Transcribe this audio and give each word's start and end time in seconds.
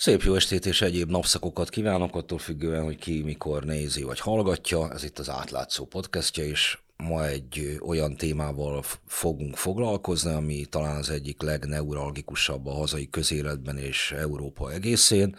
Szép 0.00 0.22
jó 0.22 0.34
estét 0.34 0.66
és 0.66 0.82
egyéb 0.82 1.10
napszakokat 1.10 1.68
kívánok, 1.68 2.16
attól 2.16 2.38
függően, 2.38 2.84
hogy 2.84 2.98
ki 2.98 3.22
mikor 3.22 3.64
nézi 3.64 4.02
vagy 4.02 4.20
hallgatja. 4.20 4.92
Ez 4.92 5.04
itt 5.04 5.18
az 5.18 5.28
átlátszó 5.28 5.84
podcastja, 5.84 6.44
és 6.44 6.78
ma 6.96 7.26
egy 7.26 7.78
olyan 7.86 8.16
témával 8.16 8.84
fogunk 9.06 9.56
foglalkozni, 9.56 10.32
ami 10.32 10.64
talán 10.64 10.96
az 10.96 11.10
egyik 11.10 11.42
legneuralgikusabb 11.42 12.66
a 12.66 12.72
hazai 12.72 13.10
közéletben 13.10 13.78
és 13.78 14.12
Európa 14.12 14.72
egészén 14.72 15.36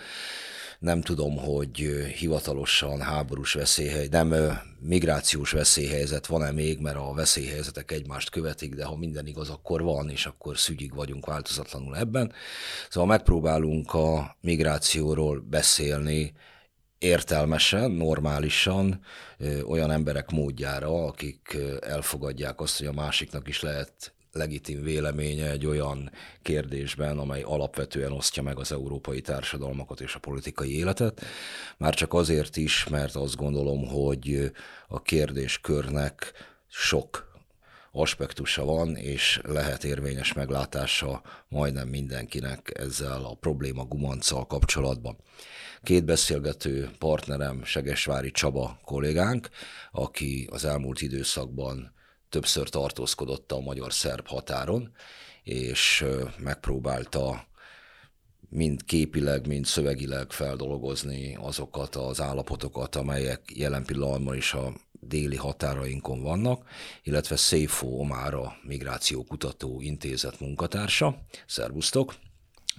nem 0.80 1.02
tudom, 1.02 1.38
hogy 1.38 1.77
hivatalosan 2.18 3.02
háborús 3.02 3.54
veszélyhely, 3.54 4.07
nem 4.12 4.36
migrációs 4.80 5.52
veszélyhelyzet 5.52 6.25
van-e 6.25 6.52
még, 6.52 6.80
mert 6.80 6.95
a 6.95 7.13
veszélyhelyzetek 7.13 7.91
egymást 7.91 8.30
követik, 8.30 8.75
de 8.75 8.86
ha 8.86 8.95
minden 8.95 9.27
igaz, 9.27 9.50
akkor 9.50 9.81
van, 9.81 10.09
és 10.09 10.26
akkor 10.26 10.57
szügyig 10.57 10.95
vagyunk 10.95 11.26
változatlanul 11.26 11.98
ebben. 11.98 12.34
Szóval 12.89 13.09
megpróbálunk 13.09 13.94
a 13.94 14.38
migrációról 14.41 15.39
beszélni, 15.39 16.34
értelmesen, 16.98 17.91
normálisan, 17.91 19.02
olyan 19.67 19.91
emberek 19.91 20.30
módjára, 20.30 21.05
akik 21.05 21.58
elfogadják 21.81 22.61
azt, 22.61 22.77
hogy 22.77 22.88
a 22.88 22.94
másiknak 22.94 23.48
is 23.48 23.61
lehet 23.61 24.14
legitim 24.31 24.81
véleménye 24.81 25.49
egy 25.49 25.65
olyan 25.65 26.11
kérdésben, 26.41 27.19
amely 27.19 27.41
alapvetően 27.41 28.11
osztja 28.11 28.43
meg 28.43 28.59
az 28.59 28.71
európai 28.71 29.21
társadalmakat 29.21 30.02
és 30.02 30.15
a 30.15 30.19
politikai 30.19 30.77
életet. 30.77 31.21
Már 31.77 31.93
csak 31.93 32.13
azért 32.13 32.57
is, 32.57 32.88
mert 32.88 33.15
azt 33.15 33.35
gondolom, 33.35 33.88
hogy 33.88 34.52
a 34.88 35.02
kérdéskörnek 35.02 36.33
sok 36.67 37.27
aspektusa 37.91 38.65
van, 38.65 38.95
és 38.95 39.39
lehet 39.43 39.83
érvényes 39.83 40.33
meglátása 40.33 41.21
majdnem 41.47 41.88
mindenkinek 41.88 42.71
ezzel 42.80 43.25
a 43.25 43.35
probléma 43.39 43.86
gumanccal 43.86 44.47
kapcsolatban. 44.47 45.17
Két 45.83 46.05
beszélgető 46.05 46.89
partnerem 46.97 47.64
Segesvári 47.64 48.31
Csaba 48.31 48.80
kollégánk, 48.86 49.49
aki 49.91 50.47
az 50.52 50.66
elmúlt 50.66 51.02
időszakban 51.02 51.93
többször 52.30 52.69
tartózkodott 52.69 53.52
a 53.52 53.59
magyar-szerb 53.59 54.27
határon, 54.27 54.91
és 55.44 56.05
megpróbálta 56.38 57.47
mind 58.49 58.83
képileg, 58.86 59.47
mind 59.47 59.66
szövegileg 59.66 60.31
feldolgozni 60.31 61.38
azokat 61.41 61.95
az 61.95 62.21
állapotokat, 62.21 62.95
amelyek 62.95 63.41
jelen 63.53 63.86
pillanatban 63.86 64.36
is 64.36 64.53
a 64.53 64.73
déli 64.99 65.36
határainkon 65.36 66.21
vannak, 66.21 66.69
illetve 67.03 67.36
Széfó 67.36 67.99
Omára 67.99 68.58
Migrációkutató 68.64 69.81
Intézet 69.81 70.39
munkatársa. 70.39 71.25
Szervusztok! 71.45 72.16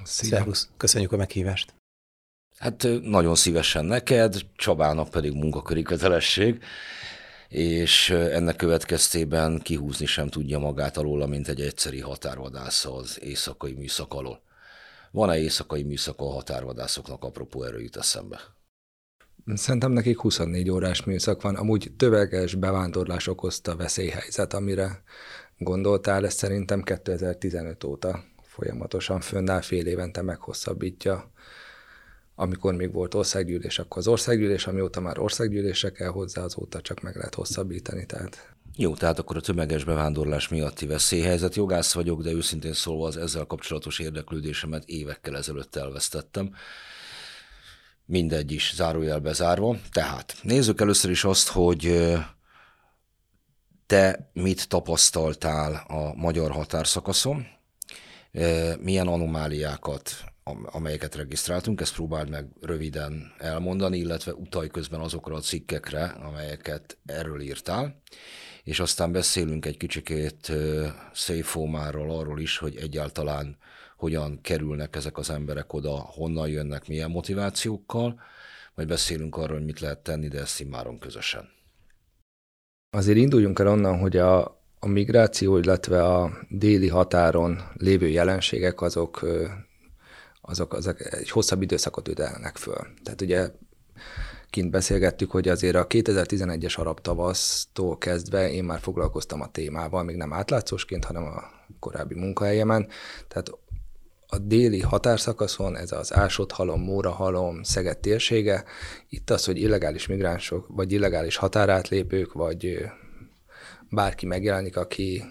Szia. 0.05 0.29
Szervusz, 0.29 0.69
köszönjük 0.77 1.13
a 1.13 1.17
meghívást! 1.17 1.75
Hát 2.59 2.87
nagyon 3.03 3.35
szívesen 3.35 3.85
neked, 3.85 4.47
Csabának 4.57 5.09
pedig 5.09 5.33
munkaköri 5.33 5.83
kötelesség 5.83 6.63
és 7.51 8.11
ennek 8.11 8.57
következtében 8.57 9.59
kihúzni 9.59 10.07
sem 10.07 10.29
tudja 10.29 10.59
magát 10.59 10.97
alól, 10.97 11.27
mint 11.27 11.49
egy 11.49 11.61
egyszeri 11.61 12.01
határvadász 12.01 12.85
az 12.85 13.19
éjszakai 13.23 13.73
műszak 13.73 14.15
alól. 14.15 14.43
Van-e 15.11 15.39
éjszakai 15.39 15.83
műszak 15.83 16.21
a 16.21 16.31
határvadászoknak, 16.31 17.25
apropó 17.25 17.63
erő 17.63 17.81
jut 17.81 17.97
eszembe? 17.97 18.41
Szerintem 19.55 19.93
nekik 19.93 20.21
24 20.21 20.71
órás 20.71 21.05
műszak 21.05 21.43
van. 21.43 21.55
Amúgy 21.55 21.93
töveges 21.97 22.55
bevándorlás 22.55 23.27
okozta 23.27 23.77
veszélyhelyzet, 23.77 24.55
amire 24.55 25.03
gondoltál, 25.59 26.25
ez 26.25 26.35
szerintem 26.35 26.83
2015 26.83 27.85
óta 27.85 28.25
folyamatosan 28.43 29.21
fönnáll, 29.21 29.61
fél 29.61 29.87
évente 29.87 30.23
meghosszabbítja 30.23 31.33
amikor 32.41 32.75
még 32.75 32.93
volt 32.93 33.15
országgyűlés, 33.15 33.79
akkor 33.79 33.99
az 33.99 34.09
országgyűlés, 34.09 34.67
amióta 34.67 35.01
már 35.01 35.19
országgyűlésre 35.19 35.91
kell 35.91 36.09
hozzá, 36.09 36.43
azóta 36.43 36.81
csak 36.81 37.01
meg 37.01 37.17
lehet 37.17 37.35
hosszabbítani. 37.35 38.07
Tehát 38.07 38.55
jó, 38.77 38.95
tehát 38.95 39.19
akkor 39.19 39.37
a 39.37 39.41
tömeges 39.41 39.85
bevándorlás 39.85 40.49
miatti 40.49 40.87
veszélyhelyzet. 40.87 41.55
Jogász 41.55 41.93
vagyok, 41.93 42.23
de 42.23 42.31
őszintén 42.31 42.73
szólva 42.73 43.07
az 43.07 43.17
ezzel 43.17 43.45
kapcsolatos 43.45 43.99
érdeklődésemet 43.99 44.85
évekkel 44.85 45.37
ezelőtt 45.37 45.77
elvesztettem. 45.77 46.55
Mindegy 48.05 48.53
is, 48.53 48.73
zárójelbe 48.75 49.33
zárva. 49.33 49.77
Tehát 49.93 50.37
nézzük 50.43 50.81
először 50.81 51.11
is 51.11 51.25
azt, 51.25 51.49
hogy 51.49 52.09
te 53.87 54.31
mit 54.33 54.69
tapasztaltál 54.69 55.85
a 55.89 56.15
magyar 56.15 56.51
határszakaszon, 56.51 57.47
milyen 58.79 59.07
anomáliákat 59.07 60.30
amelyeket 60.65 61.15
regisztráltunk, 61.15 61.81
ezt 61.81 61.95
próbáld 61.95 62.31
meg 62.31 62.47
röviden 62.61 63.33
elmondani, 63.39 63.99
illetve 63.99 64.35
utalj 64.35 64.69
közben 64.69 65.01
azokra 65.01 65.35
a 65.35 65.41
cikkekre, 65.41 66.05
amelyeket 66.05 66.99
erről 67.07 67.41
írtál, 67.41 68.01
és 68.65 68.81
aztán 68.81 69.13
beszélünk 69.13 69.67
egy 69.67 69.77
kicsikét 69.77 70.53
Széfómáról, 71.13 72.11
arról 72.11 72.41
is, 72.41 72.59
hogy 72.59 72.77
egyáltalán 72.77 73.57
hogyan 73.97 74.41
kerülnek 74.41 74.97
ezek 74.97 75.19
az 75.19 75.31
emberek 75.31 75.73
oda, 75.73 75.91
honnan 75.91 76.49
jönnek, 76.49 76.89
milyen 76.89 77.11
motivációkkal, 77.11 78.21
majd 78.75 78.89
beszélünk 78.89 79.37
arról, 79.37 79.57
hogy 79.57 79.67
mit 79.67 79.81
lehet 79.81 79.99
tenni, 79.99 80.29
de 80.29 80.41
ezt 80.41 80.61
immáron 80.61 80.99
közösen. 80.99 81.49
Azért 82.91 83.19
induljunk 83.19 83.59
el 83.59 83.69
onnan, 83.69 83.99
hogy 83.99 84.17
a, 84.17 84.41
a 84.79 84.87
migráció, 84.87 85.57
illetve 85.57 86.05
a 86.05 86.31
déli 86.49 86.89
határon 86.89 87.61
lévő 87.75 88.09
jelenségek 88.09 88.81
azok 88.81 89.27
azok, 90.51 90.73
azok 90.73 91.13
egy 91.13 91.31
hosszabb 91.31 91.63
időszakot 91.63 92.09
üdelnek 92.09 92.57
föl. 92.57 92.87
Tehát 93.03 93.21
ugye 93.21 93.51
kint 94.51 94.71
beszélgettük, 94.71 95.31
hogy 95.31 95.49
azért 95.49 95.77
a 95.77 95.87
2011-es 95.87 96.79
arab 96.79 97.01
tavasztól 97.01 97.99
kezdve 97.99 98.53
én 98.53 98.65
már 98.65 98.81
foglalkoztam 98.81 99.41
a 99.41 99.51
témával, 99.51 100.03
még 100.03 100.17
nem 100.17 100.33
átlátszósként, 100.33 101.05
hanem 101.05 101.23
a 101.23 101.43
korábbi 101.79 102.15
munkahelyemen. 102.15 102.89
Tehát 103.29 103.51
a 104.27 104.39
déli 104.39 104.81
határszakaszon, 104.81 105.77
ez 105.77 105.93
az 105.93 106.15
Ásodhalom, 106.15 106.81
Mórahalom, 106.81 107.63
Szeged 107.63 107.99
térsége, 107.99 108.65
itt 109.09 109.31
az, 109.31 109.45
hogy 109.45 109.59
illegális 109.59 110.07
migránsok, 110.07 110.67
vagy 110.69 110.93
illegális 110.93 111.37
határátlépők, 111.37 112.33
vagy 112.33 112.91
bárki 113.91 114.27
megjelenik, 114.27 114.77
aki 114.77 115.25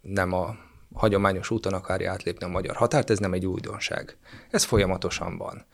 nem 0.00 0.32
a 0.32 0.56
hagyományos 0.92 1.50
úton 1.50 1.72
akarja 1.72 2.10
átlépni 2.10 2.44
a 2.44 2.48
magyar 2.48 2.76
határt, 2.76 3.10
ez 3.10 3.18
nem 3.18 3.32
egy 3.32 3.46
újdonság. 3.46 4.16
Ez 4.50 4.64
folyamatosan 4.64 5.38
van. 5.38 5.66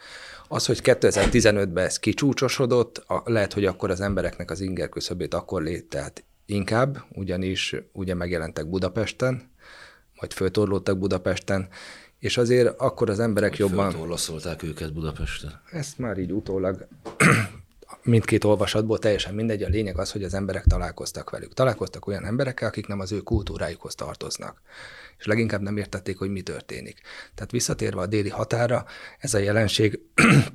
Az, 0.49 0.67
hogy 0.67 0.81
2015-ben 0.83 1.85
ez 1.85 1.99
kicsúcsosodott, 1.99 3.05
lehet, 3.25 3.53
hogy 3.53 3.65
akkor 3.65 3.91
az 3.91 4.01
embereknek 4.01 4.51
az 4.51 4.61
inger 4.61 4.89
küszöbét 4.89 5.35
akkor 5.35 5.63
lét, 5.63 5.89
tehát 5.89 6.25
inkább, 6.47 7.05
ugyanis 7.13 7.75
ugye 7.93 8.15
megjelentek 8.15 8.69
Budapesten, 8.69 9.51
majd 10.21 10.33
föltorlódtak 10.33 10.99
Budapesten, 10.99 11.69
és 12.19 12.37
azért 12.37 12.81
akkor 12.81 13.11
az 13.11 13.21
emberek 13.21 13.51
hogy 13.51 13.59
jobban... 13.59 13.91
Föltorlaszolták 13.91 14.63
őket 14.63 14.93
Budapesten. 14.93 15.61
Ezt 15.71 15.99
már 15.99 16.19
így 16.19 16.33
utólag 16.33 16.89
mindkét 18.03 18.45
olvasatból 18.45 18.99
teljesen 18.99 19.35
mindegy, 19.35 19.63
a 19.63 19.69
lényeg 19.69 19.99
az, 19.99 20.13
hogy 20.13 20.25
az 20.25 20.35
emberek 20.35 20.65
találkoztak 20.65 21.31
velük. 21.31 21.55
Találkoztak 21.55 22.07
olyan 22.07 22.25
emberekkel, 22.25 22.69
akik 22.69 22.87
nem 22.87 23.01
az 23.01 23.13
ő 23.13 23.21
kultúrájukhoz 23.21 23.95
tartoznak 23.95 24.63
és 25.19 25.27
leginkább 25.27 25.61
nem 25.61 25.77
értették, 25.77 26.19
hogy 26.19 26.31
mi 26.31 26.43
történik. 26.43 27.01
Tehát 27.35 27.51
visszatérve 27.51 28.01
a 28.01 28.07
déli 28.07 28.29
határa, 28.29 28.87
ez 29.19 29.35
a 29.35 29.39
jelenség 29.39 30.01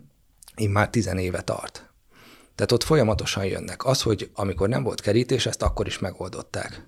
már 0.70 0.90
tizen 0.90 1.18
éve 1.18 1.42
tart. 1.42 1.92
Tehát 2.56 2.72
ott 2.72 2.84
folyamatosan 2.84 3.46
jönnek. 3.46 3.86
Az, 3.86 4.02
hogy 4.02 4.30
amikor 4.34 4.70
nem 4.70 4.84
volt 4.84 5.02
kerítés, 5.02 5.46
ezt 5.46 5.62
akkor 5.62 5.88
is 5.88 6.00
megoldották. 6.00 6.88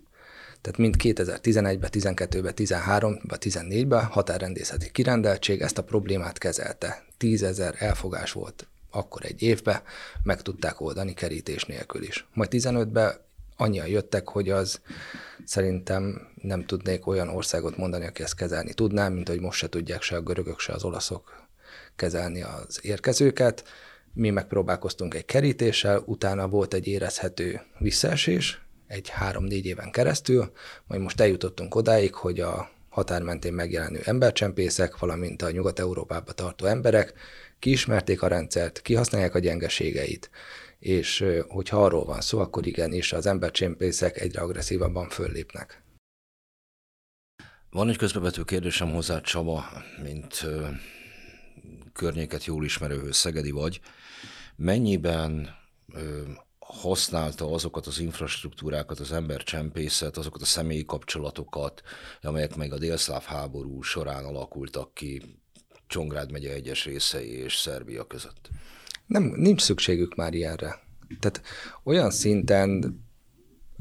Tehát 0.62 0.80
mind 0.80 0.96
2011-ben, 1.04 1.90
12-ben, 1.94 2.54
13-ben, 2.56 3.40
14-ben 3.42 4.04
határrendészeti 4.06 4.92
kirendeltség 4.92 5.62
ezt 5.62 5.78
a 5.78 5.84
problémát 5.84 6.38
kezelte. 6.38 7.06
Tízezer 7.18 7.76
elfogás 7.78 8.32
volt 8.32 8.68
akkor 8.96 9.26
egy 9.26 9.42
évben, 9.42 9.82
meg 10.24 10.42
tudták 10.42 10.82
oldani 10.82 11.14
kerítés 11.14 11.64
nélkül 11.66 12.04
is. 12.04 12.28
Majd 12.34 12.50
15-ben 12.54 13.14
annyian 13.58 13.88
jöttek, 13.88 14.30
hogy 14.30 14.50
az 14.50 14.82
szerintem 15.46 16.28
nem 16.42 16.66
tudnék 16.66 17.08
olyan 17.08 17.30
országot 17.30 17.78
mondani, 17.78 18.06
aki 18.06 18.24
ezt 18.24 18.36
kezelni 18.36 18.74
tudná, 18.74 19.10
mint 19.10 19.28
hogy 19.28 19.40
most 19.40 19.58
se 19.60 19.70
tudják 19.70 20.02
se 20.02 20.16
a 20.16 20.22
görögök, 20.22 20.60
se 20.60 20.74
az 20.74 20.84
olaszok 20.84 21.48
kezelni 21.96 22.42
az 22.42 22.80
érkezőket. 22.82 23.64
Mi 24.14 24.30
megpróbálkoztunk 24.30 25.14
egy 25.14 25.26
kerítéssel, 25.26 26.04
utána 26.06 26.48
volt 26.48 26.74
egy 26.74 26.88
érezhető 26.88 27.62
visszaesés, 27.80 28.62
egy 28.88 29.10
három-négy 29.10 29.66
éven 29.66 29.92
keresztül, 29.92 30.52
majd 30.88 31.02
most 31.02 31.22
eljutottunk 31.22 31.76
odáig, 31.76 32.14
hogy 32.14 32.40
a 32.40 32.70
határ 32.90 33.22
mentén 33.22 33.54
megjelenő 33.54 34.02
embercsempészek, 34.04 34.98
valamint 34.98 35.42
a 35.42 35.52
Nyugat-Európába 35.52 36.32
tartó 36.32 36.66
emberek 36.66 37.14
kiismerték 37.66 38.22
a 38.22 38.28
rendszert, 38.28 38.82
kihasználják 38.82 39.36
a 39.36 39.40
gyengeségeit, 39.40 40.30
és 40.80 41.26
hogyha 41.48 41.84
arról 41.84 42.06
van 42.06 42.22
szó, 42.22 42.40
akkor 42.40 42.68
igenis 42.68 43.14
az 43.14 43.26
embercsempészek 43.26 44.22
egyre 44.22 44.42
agresszívabban 44.42 45.10
föllépnek. 45.10 45.84
Van 47.70 47.90
egy 47.90 47.98
közbevető 47.98 48.44
kérdésem 48.44 48.92
hozzá, 48.92 49.22
Csaba, 49.22 49.66
mint 50.04 50.46
környéket 51.94 52.46
jól 52.46 52.64
ismerőhöz, 52.64 53.16
Szegedi 53.16 53.52
vagy, 53.52 53.80
mennyiben 54.56 55.56
ö, 55.94 56.22
használta 56.60 57.52
azokat 57.52 57.86
az 57.86 58.00
infrastruktúrákat, 58.00 59.00
az 59.00 59.12
embercsempészet, 59.12 60.18
azokat 60.18 60.42
a 60.42 60.46
személyi 60.46 60.86
kapcsolatokat, 60.86 61.82
amelyek 62.22 62.56
meg 62.56 62.74
a 62.74 62.78
délszláv 62.78 63.24
háború 63.24 63.82
során 63.82 64.26
alakultak 64.26 64.94
ki 64.94 65.44
Csongrád 65.88 66.32
megye 66.32 66.54
egyes 66.54 66.86
részei 66.86 67.30
és 67.30 67.56
Szerbia 67.56 68.04
között? 68.04 68.50
Nem, 69.06 69.24
nincs 69.24 69.62
szükségük 69.62 70.16
már 70.16 70.34
ilyenre. 70.34 70.80
Tehát 71.20 71.42
olyan 71.84 72.12
szinten 72.12 73.04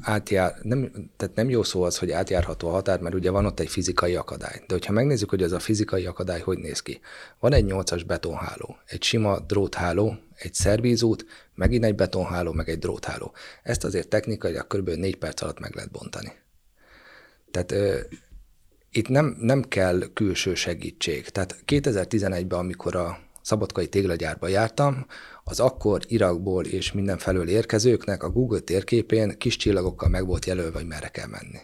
átjár, 0.00 0.54
nem, 0.62 1.10
tehát 1.16 1.34
nem 1.34 1.50
jó 1.50 1.62
szó 1.62 1.82
az, 1.82 1.98
hogy 1.98 2.10
átjárható 2.10 2.68
a 2.68 2.72
határ, 2.72 3.00
mert 3.00 3.14
ugye 3.14 3.30
van 3.30 3.46
ott 3.46 3.60
egy 3.60 3.68
fizikai 3.68 4.14
akadály. 4.14 4.62
De 4.66 4.74
hogyha 4.74 4.92
megnézzük, 4.92 5.30
hogy 5.30 5.42
ez 5.42 5.52
a 5.52 5.58
fizikai 5.58 6.06
akadály 6.06 6.40
hogy 6.40 6.58
néz 6.58 6.80
ki. 6.80 7.00
Van 7.38 7.52
egy 7.52 7.64
nyolcas 7.64 8.02
betonháló, 8.02 8.76
egy 8.86 9.02
sima 9.02 9.40
drótháló, 9.40 10.16
egy 10.34 10.54
szervízút, 10.54 11.26
megint 11.54 11.84
egy 11.84 11.94
betonháló, 11.94 12.52
meg 12.52 12.68
egy 12.68 12.78
drótháló. 12.78 13.32
Ezt 13.62 13.84
azért 13.84 14.08
technikailag 14.08 14.66
kb. 14.66 14.88
négy 14.88 15.16
perc 15.16 15.42
alatt 15.42 15.60
meg 15.60 15.74
lehet 15.74 15.90
bontani. 15.90 16.32
Tehát 17.50 17.74
itt 18.96 19.08
nem, 19.08 19.36
nem 19.40 19.62
kell 19.62 20.02
külső 20.12 20.54
segítség. 20.54 21.28
Tehát 21.28 21.62
2011-ben, 21.66 22.58
amikor 22.58 22.96
a 22.96 23.18
szabadkai 23.42 23.88
téglagyárba 23.88 24.48
jártam, 24.48 25.06
az 25.44 25.60
akkor 25.60 26.00
Irakból 26.06 26.64
és 26.64 26.92
mindenfelől 26.92 27.48
érkezőknek 27.48 28.22
a 28.22 28.30
Google 28.30 28.60
térképén 28.60 29.38
kis 29.38 29.56
csillagokkal 29.56 30.08
meg 30.08 30.26
volt 30.26 30.44
jelölve, 30.44 30.78
hogy 30.78 30.86
merre 30.86 31.08
kell 31.08 31.26
menni. 31.26 31.58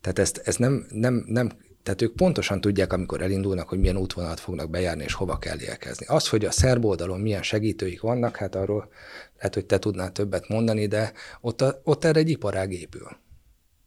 Tehát 0.00 0.18
ezt, 0.18 0.40
ezt 0.44 0.58
nem, 0.58 0.86
nem, 0.90 1.24
nem, 1.26 1.50
tehát 1.82 2.02
ők 2.02 2.14
pontosan 2.14 2.60
tudják, 2.60 2.92
amikor 2.92 3.22
elindulnak, 3.22 3.68
hogy 3.68 3.78
milyen 3.78 3.96
útvonalat 3.96 4.40
fognak 4.40 4.70
bejárni, 4.70 5.02
és 5.02 5.12
hova 5.12 5.38
kell 5.38 5.60
érkezni. 5.60 6.06
Az, 6.06 6.28
hogy 6.28 6.44
a 6.44 6.50
szerb 6.50 6.84
oldalon 6.84 7.20
milyen 7.20 7.42
segítőik 7.42 8.00
vannak, 8.00 8.36
hát 8.36 8.54
arról 8.54 8.88
lehet, 9.36 9.54
hogy 9.54 9.66
te 9.66 9.78
tudnál 9.78 10.12
többet 10.12 10.48
mondani, 10.48 10.86
de 10.86 11.12
ott, 11.40 11.60
a, 11.60 11.80
ott 11.84 12.04
erre 12.04 12.18
egy 12.18 12.30
iparág 12.30 12.72
épül. 12.72 13.16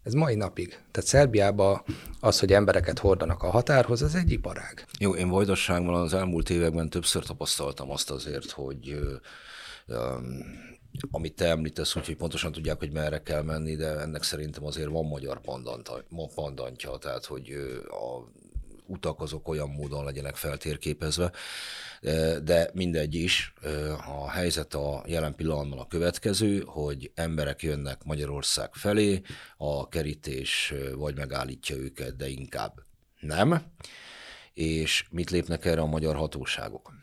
Ez 0.03 0.13
mai 0.13 0.35
napig. 0.35 0.67
Tehát 0.69 1.09
Szerbiában 1.09 1.81
az, 2.19 2.39
hogy 2.39 2.53
embereket 2.53 2.99
hordanak 2.99 3.43
a 3.43 3.49
határhoz, 3.49 4.03
ez 4.03 4.15
egy 4.15 4.31
iparág. 4.31 4.85
Jó, 4.99 5.15
én 5.15 5.29
Vajdosságban 5.29 6.01
az 6.01 6.13
elmúlt 6.13 6.49
években 6.49 6.89
többször 6.89 7.25
tapasztaltam 7.25 7.91
azt 7.91 8.11
azért, 8.11 8.51
hogy 8.51 8.99
amit 11.11 11.35
te 11.35 11.47
említesz, 11.47 11.95
úgyhogy 11.95 12.15
pontosan 12.15 12.51
tudják, 12.51 12.77
hogy 12.77 12.91
merre 12.91 13.21
kell 13.21 13.41
menni, 13.41 13.75
de 13.75 13.99
ennek 13.99 14.23
szerintem 14.23 14.65
azért 14.65 14.89
van 14.89 15.05
magyar 15.05 15.41
pandantja, 16.35 16.97
tehát 16.97 17.25
hogy 17.25 17.51
a 17.87 18.31
utak 18.91 19.21
azok 19.21 19.47
olyan 19.47 19.69
módon 19.69 20.03
legyenek 20.03 20.35
feltérképezve, 20.35 21.31
de 22.43 22.69
mindegy 22.73 23.15
is. 23.15 23.53
A 24.07 24.29
helyzet 24.29 24.73
a 24.73 25.03
jelen 25.05 25.35
pillanatban 25.35 25.79
a 25.79 25.87
következő, 25.87 26.63
hogy 26.65 27.11
emberek 27.15 27.61
jönnek 27.61 28.03
Magyarország 28.03 28.69
felé, 28.73 29.21
a 29.57 29.89
kerítés 29.89 30.73
vagy 30.95 31.15
megállítja 31.15 31.75
őket, 31.75 32.15
de 32.15 32.29
inkább 32.29 32.73
nem. 33.19 33.61
És 34.53 35.05
mit 35.09 35.29
lépnek 35.29 35.65
erre 35.65 35.81
a 35.81 35.85
magyar 35.85 36.15
hatóságok? 36.15 36.93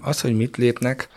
Az, 0.00 0.20
hogy 0.20 0.34
mit 0.34 0.56
lépnek, 0.56 1.08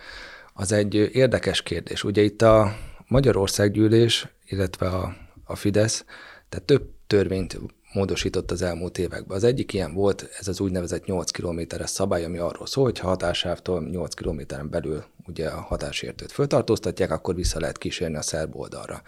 az 0.54 0.72
egy 0.72 0.94
érdekes 0.94 1.62
kérdés. 1.62 2.04
Ugye 2.04 2.22
itt 2.22 2.42
a 2.42 2.76
Magyarországgyűlés, 3.06 4.26
illetve 4.44 4.88
a, 4.88 5.16
a 5.44 5.56
Fidesz, 5.56 6.04
tehát 6.48 6.66
több 6.66 6.90
törvényt 7.06 7.58
módosított 7.96 8.50
az 8.50 8.62
elmúlt 8.62 8.98
években. 8.98 9.36
Az 9.36 9.44
egyik 9.44 9.72
ilyen 9.72 9.94
volt 9.94 10.28
ez 10.38 10.48
az 10.48 10.60
úgynevezett 10.60 11.04
8 11.04 11.30
kilométeres 11.30 11.90
szabály, 11.90 12.24
ami 12.24 12.38
arról 12.38 12.66
szól, 12.66 12.84
hogy 12.84 12.98
ha 12.98 13.08
hatásávtól 13.08 13.88
8 13.88 14.14
kilométeren 14.14 14.70
belül 14.70 15.04
ugye 15.26 15.48
a 15.48 15.60
hatásértőt 15.60 16.32
föltartóztatják, 16.32 17.10
akkor 17.10 17.34
vissza 17.34 17.60
lehet 17.60 17.78
kísérni 17.78 18.16
a 18.16 18.22
szerb 18.22 18.56
oldalra. 18.56 19.02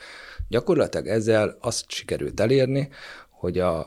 Gyakorlatilag 0.48 1.06
ezzel 1.06 1.56
azt 1.60 1.90
sikerült 1.90 2.40
elérni, 2.40 2.88
hogy 3.30 3.58
a, 3.58 3.78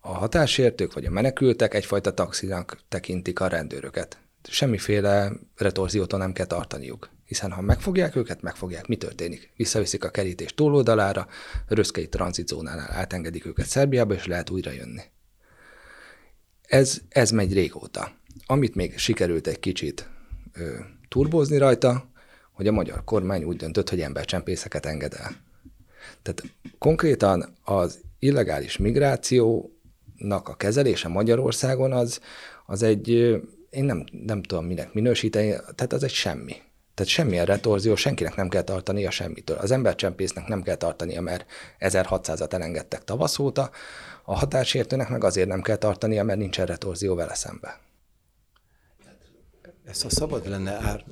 a 0.00 0.12
hatásértők 0.12 0.92
vagy 0.92 1.04
a 1.04 1.10
menekültek 1.10 1.74
egyfajta 1.74 2.14
taxinak 2.14 2.78
tekintik 2.88 3.40
a 3.40 3.46
rendőröket. 3.46 4.18
Semmiféle 4.42 5.32
retorziótól 5.56 6.18
nem 6.18 6.32
kell 6.32 6.46
tartaniuk 6.46 7.08
hiszen 7.26 7.50
ha 7.52 7.60
megfogják 7.60 8.16
őket, 8.16 8.42
megfogják, 8.42 8.86
mi 8.86 8.96
történik? 8.96 9.52
Visszaviszik 9.56 10.04
a 10.04 10.10
kerítés 10.10 10.54
túloldalára, 10.54 11.26
röszkei 11.68 12.08
tranzitzónánál 12.08 12.90
átengedik 12.90 13.46
őket 13.46 13.66
Szerbiába, 13.66 14.14
és 14.14 14.26
lehet 14.26 14.50
újra 14.50 14.70
jönni. 14.70 15.02
Ez, 16.62 17.00
ez 17.08 17.30
megy 17.30 17.52
régóta. 17.52 18.12
Amit 18.46 18.74
még 18.74 18.98
sikerült 18.98 19.46
egy 19.46 19.60
kicsit 19.60 20.08
ö, 20.52 20.78
turbózni 21.08 21.58
rajta, 21.58 22.10
hogy 22.52 22.66
a 22.66 22.72
magyar 22.72 23.04
kormány 23.04 23.44
úgy 23.44 23.56
döntött, 23.56 23.88
hogy 23.90 24.00
embercsempészeket 24.00 24.86
enged 24.86 25.14
el. 25.14 25.44
Tehát 26.22 26.42
konkrétan 26.78 27.56
az 27.64 28.00
illegális 28.18 28.76
migrációnak 28.76 30.48
a 30.48 30.56
kezelése 30.56 31.08
Magyarországon 31.08 31.92
az, 31.92 32.20
az 32.66 32.82
egy, 32.82 33.08
én 33.70 33.84
nem, 33.84 34.04
nem 34.10 34.42
tudom 34.42 34.64
minek 34.64 34.92
minősíteni, 34.92 35.48
tehát 35.48 35.92
az 35.92 36.02
egy 36.02 36.12
semmi. 36.12 36.54
Tehát 36.96 37.12
semmilyen 37.12 37.44
retorzió, 37.44 37.94
senkinek 37.94 38.34
nem 38.34 38.48
kell 38.48 38.62
tartania 38.62 39.10
semmitől. 39.10 39.56
Az 39.56 39.70
embercsempésznek 39.70 40.46
nem 40.46 40.62
kell 40.62 40.74
tartania, 40.74 41.20
mert 41.20 41.46
1600-at 41.78 42.52
elengedtek 42.52 43.04
tavasz 43.04 43.38
óta, 43.38 43.70
a 44.24 44.36
hatásértőnek 44.36 45.08
meg 45.08 45.24
azért 45.24 45.48
nem 45.48 45.62
kell 45.62 45.76
tartania, 45.76 46.24
mert 46.24 46.38
nincsen 46.38 46.66
retorzió 46.66 47.14
vele 47.14 47.34
szembe. 47.34 47.80
Ez 49.84 50.02
ha 50.02 50.10
szabad 50.10 50.48
lenne, 50.48 50.72
ár, 50.72 51.04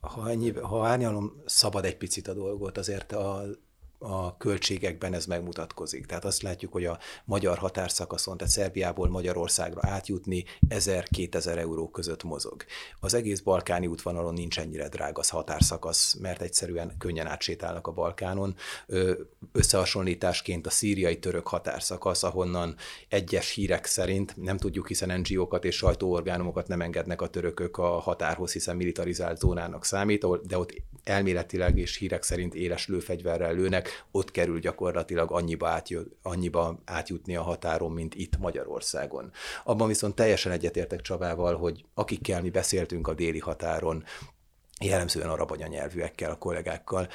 ha, 0.00 0.30
ennyi, 0.30 0.52
ha 0.52 0.86
árnyalom 0.86 1.42
szabad 1.46 1.84
egy 1.84 1.96
picit 1.96 2.28
a 2.28 2.34
dolgot, 2.34 2.78
azért 2.78 3.12
a 3.12 3.44
a 4.02 4.36
költségekben 4.36 5.14
ez 5.14 5.26
megmutatkozik. 5.26 6.06
Tehát 6.06 6.24
azt 6.24 6.42
látjuk, 6.42 6.72
hogy 6.72 6.84
a 6.84 6.98
magyar 7.24 7.58
határszakaszon, 7.58 8.36
tehát 8.36 8.52
Szerbiából 8.52 9.08
Magyarországra 9.08 9.80
átjutni 9.84 10.44
1000-2000 10.68 11.56
euró 11.56 11.90
között 11.90 12.22
mozog. 12.22 12.64
Az 13.00 13.14
egész 13.14 13.40
balkáni 13.40 13.86
útvonalon 13.86 14.34
nincs 14.34 14.58
ennyire 14.58 14.88
drága 14.88 15.20
az 15.20 15.28
határszakasz, 15.28 16.14
mert 16.14 16.42
egyszerűen 16.42 16.94
könnyen 16.98 17.26
átsétálnak 17.26 17.86
a 17.86 17.92
Balkánon. 17.92 18.54
Összehasonlításként 19.52 20.66
a 20.66 20.70
szíriai 20.70 21.18
török 21.18 21.46
határszakasz, 21.46 22.22
ahonnan 22.22 22.76
egyes 23.08 23.50
hírek 23.50 23.84
szerint, 23.84 24.36
nem 24.36 24.56
tudjuk, 24.56 24.88
hiszen 24.88 25.20
NGO-kat 25.20 25.64
és 25.64 25.76
sajtóorgánumokat 25.76 26.68
nem 26.68 26.80
engednek 26.80 27.22
a 27.22 27.28
törökök 27.28 27.78
a 27.78 27.98
határhoz, 27.98 28.52
hiszen 28.52 28.76
militarizált 28.76 29.38
zónának 29.38 29.84
számít, 29.84 30.46
de 30.46 30.58
ott 30.58 30.72
elméletileg 31.04 31.78
és 31.78 31.96
hírek 31.96 32.22
szerint 32.22 32.54
éles 32.54 32.88
lőfegyverrel 32.88 33.54
lőnek, 33.54 33.91
ott 34.10 34.30
kerül 34.30 34.58
gyakorlatilag 34.58 35.32
annyiba, 35.32 35.68
átjö, 35.68 36.00
annyiba 36.22 36.78
átjutni 36.84 37.36
a 37.36 37.42
határon, 37.42 37.92
mint 37.92 38.14
itt 38.14 38.38
Magyarországon. 38.38 39.32
Abban 39.64 39.88
viszont 39.88 40.14
teljesen 40.14 40.52
egyetértek 40.52 41.00
Csabával, 41.00 41.56
hogy 41.56 41.84
akikkel 41.94 42.42
mi 42.42 42.50
beszéltünk 42.50 43.08
a 43.08 43.14
déli 43.14 43.38
határon, 43.38 44.04
jellemzően 44.80 45.30
arab 45.30 45.50
anyanyelvűekkel, 45.50 46.30
a 46.30 46.38
kollégákkal, 46.38 47.08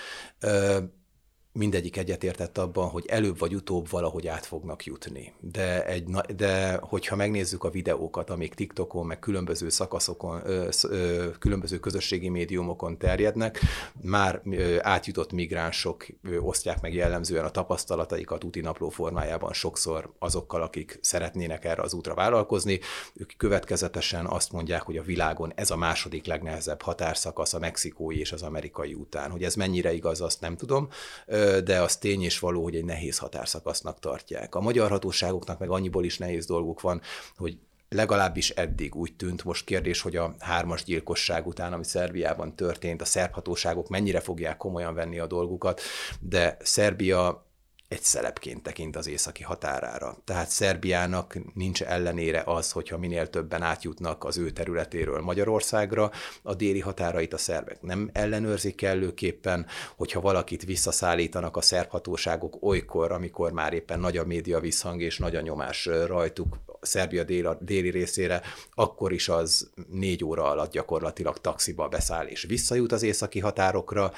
mindegyik 1.57 1.97
egyetértett 1.97 2.57
abban, 2.57 2.89
hogy 2.89 3.05
előbb 3.07 3.39
vagy 3.39 3.55
utóbb 3.55 3.89
valahogy 3.89 4.27
át 4.27 4.45
fognak 4.45 4.85
jutni. 4.85 5.33
De, 5.39 5.85
egy, 5.85 6.03
de 6.35 6.79
hogyha 6.81 7.15
megnézzük 7.15 7.63
a 7.63 7.69
videókat, 7.69 8.29
amik 8.29 8.53
TikTokon, 8.53 9.05
meg 9.05 9.19
különböző 9.19 9.69
szakaszokon, 9.69 10.41
ö, 10.45 10.69
ö, 10.89 11.29
különböző 11.39 11.79
közösségi 11.79 12.29
médiumokon 12.29 12.97
terjednek, 12.97 13.59
már 14.01 14.41
ö, 14.45 14.77
átjutott 14.81 15.31
migránsok 15.31 16.05
ö, 16.23 16.37
osztják 16.37 16.81
meg 16.81 16.93
jellemzően 16.93 17.45
a 17.45 17.49
tapasztalataikat 17.49 18.43
úti 18.43 18.61
napló 18.61 18.89
formájában 18.89 19.53
sokszor 19.53 20.13
azokkal, 20.19 20.61
akik 20.61 20.99
szeretnének 21.01 21.65
erre 21.65 21.81
az 21.81 21.93
útra 21.93 22.13
vállalkozni. 22.13 22.79
Ők 23.13 23.31
következetesen 23.37 24.25
azt 24.25 24.51
mondják, 24.51 24.81
hogy 24.81 24.97
a 24.97 25.03
világon 25.03 25.51
ez 25.55 25.71
a 25.71 25.77
második 25.77 26.25
legnehezebb 26.25 26.81
határszakasz 26.81 27.53
a 27.53 27.59
mexikói 27.59 28.19
és 28.19 28.31
az 28.31 28.41
amerikai 28.41 28.93
után. 28.93 29.31
Hogy 29.31 29.43
ez 29.43 29.55
mennyire 29.55 29.93
igaz, 29.93 30.21
azt 30.21 30.41
nem 30.41 30.57
tudom. 30.57 30.89
Ö, 31.25 31.46
de 31.63 31.81
az 31.81 31.97
tény 31.97 32.23
és 32.23 32.39
való, 32.39 32.63
hogy 32.63 32.75
egy 32.75 32.85
nehéz 32.85 33.17
határszakasznak 33.17 33.99
tartják. 33.99 34.55
A 34.55 34.61
magyar 34.61 34.89
hatóságoknak 34.89 35.59
meg 35.59 35.69
annyiból 35.69 36.05
is 36.05 36.17
nehéz 36.17 36.45
dolguk 36.45 36.81
van, 36.81 37.01
hogy 37.37 37.57
legalábbis 37.89 38.49
eddig 38.49 38.95
úgy 38.95 39.15
tűnt, 39.15 39.43
most 39.43 39.65
kérdés, 39.65 40.01
hogy 40.01 40.15
a 40.15 40.35
hármas 40.39 40.83
gyilkosság 40.83 41.47
után, 41.47 41.73
ami 41.73 41.83
Szerbiában 41.83 42.55
történt, 42.55 43.01
a 43.01 43.05
szerb 43.05 43.33
hatóságok 43.33 43.89
mennyire 43.89 44.19
fogják 44.19 44.57
komolyan 44.57 44.93
venni 44.93 45.19
a 45.19 45.27
dolgukat, 45.27 45.81
de 46.19 46.57
Szerbia 46.59 47.46
egy 47.87 48.01
szelepként 48.01 48.63
tekint 48.63 48.95
az 48.95 49.07
északi 49.07 49.43
határára. 49.43 50.17
Tehát 50.23 50.49
Szerbiának 50.49 51.37
nincs 51.53 51.83
ellenére 51.83 52.43
az, 52.45 52.71
hogyha 52.71 52.97
minél 52.97 53.29
többen 53.29 53.61
átjutnak 53.61 54.23
az 54.23 54.37
ő 54.37 54.51
területéről 54.51 55.21
Magyarországra, 55.21 56.11
a 56.41 56.53
déli 56.53 56.79
határait 56.79 57.33
a 57.33 57.37
szerbek 57.37 57.81
nem 57.81 58.09
ellenőrzik 58.13 58.75
kellőképpen, 58.75 59.65
hogyha 59.95 60.21
valakit 60.21 60.65
visszaszállítanak 60.65 61.57
a 61.57 61.61
szerb 61.61 61.89
hatóságok 61.89 62.57
olykor, 62.61 63.11
amikor 63.11 63.51
már 63.51 63.73
éppen 63.73 63.99
nagy 63.99 64.17
a 64.17 64.25
média 64.25 64.59
visszhang 64.59 65.01
és 65.01 65.17
nagy 65.17 65.35
a 65.35 65.41
nyomás 65.41 65.85
rajtuk, 65.85 66.57
Szerbia 66.81 67.23
dél, 67.23 67.57
déli 67.61 67.89
részére, 67.89 68.41
akkor 68.73 69.13
is 69.13 69.29
az 69.29 69.69
négy 69.89 70.23
óra 70.23 70.49
alatt 70.49 70.71
gyakorlatilag 70.71 71.37
taxiba 71.37 71.87
beszáll 71.87 72.25
és 72.25 72.43
visszajut 72.43 72.91
az 72.91 73.03
északi 73.03 73.39
határokra, 73.39 74.11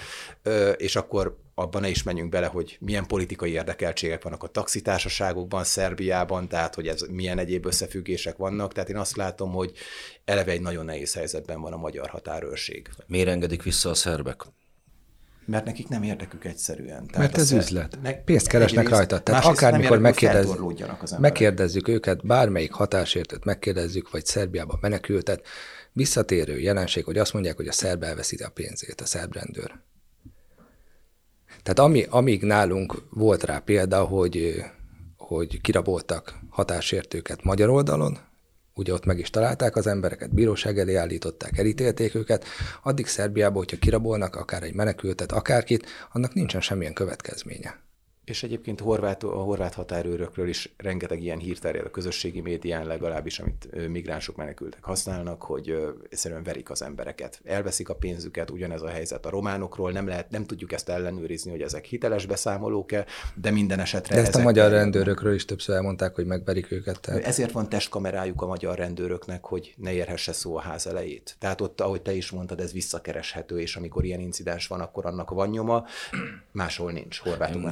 és 0.78 0.96
akkor 0.96 1.38
abban 1.60 1.82
ne 1.82 1.90
is 1.90 2.04
menjünk 2.04 2.30
bele, 2.30 2.46
hogy 2.46 2.78
milyen 2.80 3.08
politikai 3.08 3.52
érdekeltségek 3.52 4.24
vannak 4.24 4.44
a 4.44 4.48
taxitársaságokban, 4.48 5.64
Szerbiában, 5.64 6.48
tehát 6.48 6.76
hogy 6.76 6.88
ez 6.88 7.02
milyen 7.10 7.38
egyéb 7.38 7.66
összefüggések 7.66 8.38
vannak. 8.38 8.74
Tehát 8.74 8.90
én 8.90 8.98
azt 8.98 9.16
látom, 9.16 9.52
hogy 9.52 9.72
eleve 10.26 10.52
egy 10.52 10.62
nagyon 10.62 10.86
nehéz 10.86 11.14
helyzetben 11.14 11.62
van 11.62 11.74
a 11.74 11.78
magyar 11.78 12.10
határőrség. 12.10 12.90
Miért 13.08 13.28
engedik 13.28 13.64
vissza 13.64 13.90
a 13.90 13.94
szerbek? 13.94 14.46
mert 15.46 15.66
nekik 15.66 15.88
nem 15.88 16.04
érdekük 16.04 16.46
egyszerűen. 16.46 17.08
Tehát 17.08 17.18
mert 17.18 17.38
ez 17.38 17.52
üzlet. 17.52 17.98
Ne, 18.02 18.14
Pénzt 18.14 18.48
keresnek 18.48 18.90
rajta. 18.90 19.20
Tehát 19.20 19.46
akármikor 19.46 20.00
megkérdez, 20.00 20.56
megkérdezzük 21.18 21.88
őket, 21.88 22.26
bármelyik 22.26 22.72
hatásértőt 22.72 23.46
megkérdezzük, 23.46 24.12
vagy 24.12 24.26
Szerbiába 24.26 24.78
menekültet, 24.82 25.46
visszatérő 25.94 26.60
jelenség, 26.60 27.06
hogy 27.06 27.18
azt 27.18 27.34
mondják, 27.34 27.56
hogy 27.56 27.68
a 27.68 27.72
szerb 27.72 28.04
elveszíti 28.04 28.44
a 28.44 28.50
pénzét, 28.50 29.02
a 29.02 29.06
szerb 29.06 29.34
rendőr. 29.34 29.80
Tehát 31.64 31.80
ami, 31.80 32.06
amíg 32.10 32.44
nálunk 32.44 33.04
volt 33.10 33.44
rá 33.44 33.60
példa, 33.60 34.04
hogy, 34.04 34.64
hogy 35.18 35.62
kiraboltak 35.62 36.40
hatásértőket 36.50 37.44
magyar 37.44 37.70
oldalon, 37.70 38.18
ugye 38.74 38.94
ott 38.94 39.06
meg 39.06 39.20
is 39.20 39.30
találták 39.30 39.76
az 39.76 39.88
embereket, 39.88 40.34
bíróság 40.34 40.80
elé 40.80 40.96
állították, 40.96 41.58
elítélték 41.58 42.16
őket, 42.16 42.46
addig 42.84 43.08
Szerbiában, 43.08 43.58
hogyha 43.58 43.78
kirabolnak 43.78 44.36
akár 44.36 44.64
egy 44.64 44.74
menekültet, 44.74 45.32
akárkit, 45.32 45.86
annak 46.12 46.34
nincsen 46.34 46.62
semmilyen 46.62 46.94
következménye. 46.94 47.89
És 48.30 48.44
egyébként 48.44 48.80
horvát, 48.80 49.24
a 49.24 49.28
horvát 49.28 49.74
határőrökről 49.74 50.48
is 50.48 50.74
rengeteg 50.78 51.24
ilyen 51.24 51.40
hír 51.40 51.60
terjed 51.60 51.86
a 51.86 51.92
közösségi 51.92 52.42
médián 52.42 52.86
legalábbis, 52.86 53.40
amit 53.40 53.88
migránsok 53.88 54.36
menekültek 54.36 54.84
használnak, 54.84 55.42
hogy 55.42 55.94
egyszerűen 56.10 56.44
verik 56.44 56.70
az 56.70 56.82
embereket. 56.82 57.42
Elveszik 57.44 57.90
a 57.90 57.96
pénzüket, 57.96 58.50
ugyanez 58.50 58.82
a 58.82 58.88
helyzet 58.88 59.26
a 59.26 59.30
románokról, 59.30 59.92
nem, 59.92 60.08
lehet, 60.08 60.30
nem 60.30 60.46
tudjuk 60.46 60.72
ezt 60.72 60.90
ellenőrizni, 60.90 61.52
hogy 61.52 61.62
ezek 61.62 61.86
hiteles 61.86 62.26
beszámolók-e, 62.26 63.06
de 63.36 63.52
minden 63.52 63.80
esetre... 63.80 64.16
De 64.16 64.22
ezt 64.22 64.36
a 64.36 64.42
magyar 64.42 64.72
rendőrökről 64.72 65.34
is 65.34 65.46
többször 65.46 65.76
elmondták, 65.76 66.16
hogy 66.16 66.26
megverik 66.26 66.72
őket. 66.72 67.00
Tehát... 67.00 67.24
Ezért 67.24 67.52
van 67.52 67.70
testkamerájuk 67.70 68.42
a 68.42 68.46
magyar 68.46 68.78
rendőröknek, 68.78 69.46
hogy 69.46 69.74
ne 69.78 69.94
érhesse 69.94 70.34
szó 70.34 70.56
a 70.56 70.62
ház 70.62 70.88
elejét. 70.88 71.36
Tehát 71.40 71.62
ott, 71.62 71.82
ahogy 71.82 72.02
te 72.02 72.14
is 72.14 72.32
mondtad, 72.32 72.60
ez 72.60 72.74
visszakereshető, 72.74 73.60
és 73.60 73.76
amikor 73.76 74.06
ilyen 74.06 74.20
incidens 74.20 74.68
van, 74.68 74.80
akkor 74.80 75.06
annak 75.06 75.30
van 75.30 75.50
nyoma, 75.50 75.86
máshol 76.52 76.92
nincs. 76.92 77.20
Horvátunk 77.20 77.64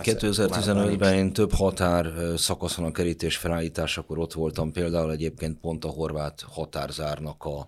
2015-ben 0.48 1.14
én 1.14 1.34
több 1.34 1.54
határ 1.54 2.14
szakaszon 2.38 2.86
a 2.86 2.92
kerítés 2.92 3.38
felállításakor 3.38 4.20
ott 4.20 4.34
voltam, 4.34 4.72
például 4.72 5.12
egyébként 5.12 5.60
pont 5.60 5.86
a 5.86 5.90
horvát 5.90 6.42
határzárnak 6.48 7.44
a 7.46 7.68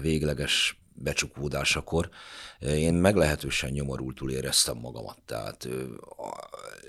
végleges 0.00 0.80
becsukódásakor. 0.94 2.08
Én 2.60 2.94
meglehetősen 2.94 3.70
nyomorultul 3.70 4.30
éreztem 4.30 4.76
magamat. 4.76 5.18
Tehát 5.26 5.68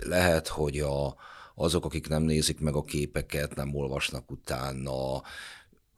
lehet, 0.04 0.48
hogy 0.48 0.80
a, 0.80 1.16
azok, 1.56 1.86
akik 1.86 2.08
nem 2.08 2.24
nézik 2.24 2.60
meg 2.60 2.76
a 2.76 2.84
képeket, 2.84 3.56
nem 3.56 3.76
olvasnak 3.76 4.32
utána, 4.32 5.22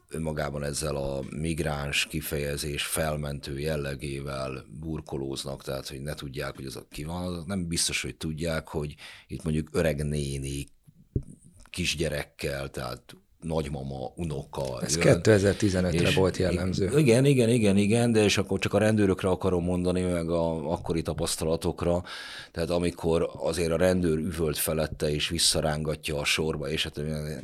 önmagában 0.09 0.63
ezzel 0.63 0.95
a 0.95 1.23
migráns 1.29 2.05
kifejezés 2.05 2.83
felmentő 2.83 3.59
jellegével 3.59 4.65
burkolóznak, 4.79 5.63
tehát 5.63 5.87
hogy 5.87 6.01
ne 6.01 6.13
tudják, 6.13 6.55
hogy 6.55 6.65
az 6.65 6.75
a 6.75 6.85
ki 6.89 7.03
van, 7.03 7.43
nem 7.47 7.67
biztos, 7.67 8.01
hogy 8.01 8.15
tudják, 8.15 8.67
hogy 8.67 8.95
itt 9.27 9.43
mondjuk 9.43 9.69
öreg 9.71 10.05
néni 10.05 10.67
kisgyerekkel, 11.69 12.69
tehát 12.69 13.15
nagymama, 13.45 14.11
unoka. 14.15 14.81
Ez 14.81 14.97
2015-re 14.99 16.11
volt 16.11 16.37
jellemző. 16.37 16.97
Igen, 16.97 17.25
igen, 17.25 17.49
igen, 17.49 17.77
igen, 17.77 18.11
de 18.11 18.23
és 18.23 18.37
akkor 18.37 18.59
csak 18.59 18.73
a 18.73 18.77
rendőrökre 18.77 19.29
akarom 19.29 19.63
mondani, 19.63 20.01
meg 20.01 20.29
a 20.29 20.71
akkori 20.71 21.01
tapasztalatokra, 21.01 22.03
tehát 22.51 22.69
amikor 22.69 23.29
azért 23.37 23.71
a 23.71 23.77
rendőr 23.77 24.17
üvölt 24.17 24.57
felette 24.57 25.09
és 25.09 25.29
visszarángatja 25.29 26.17
a 26.17 26.23
sorba, 26.23 26.69
és 26.69 26.83
hát 26.83 26.97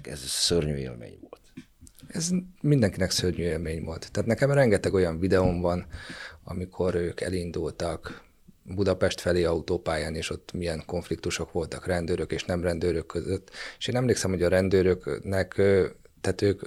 ez 0.03 0.20
szörnyű 0.20 0.75
élmény 0.75 1.18
volt 1.22 1.40
ez 2.13 2.30
mindenkinek 2.62 3.12
szörnyű 3.12 3.44
élmény 3.44 3.84
volt. 3.84 4.12
Tehát 4.12 4.30
nekem 4.30 4.51
rengeteg 4.51 4.94
olyan 4.94 5.20
videóm 5.20 5.62
van, 5.62 5.86
amikor 6.44 6.96
ők 6.96 7.22
elindultak 7.22 8.24
Budapest 8.63 9.22
felé 9.22 9.44
autópályán, 9.44 10.15
és 10.15 10.30
ott 10.30 10.51
milyen 10.53 10.84
konfliktusok 10.86 11.51
voltak 11.51 11.86
rendőrök 11.86 12.32
és 12.32 12.44
nem 12.44 12.63
rendőrök 12.63 13.06
között. 13.06 13.50
És 13.77 13.88
én 13.88 13.96
emlékszem, 13.96 14.30
hogy 14.32 14.44
a 14.44 14.50
rendőröknek, 14.50 15.53
tehát 16.22 16.41
ők 16.41 16.62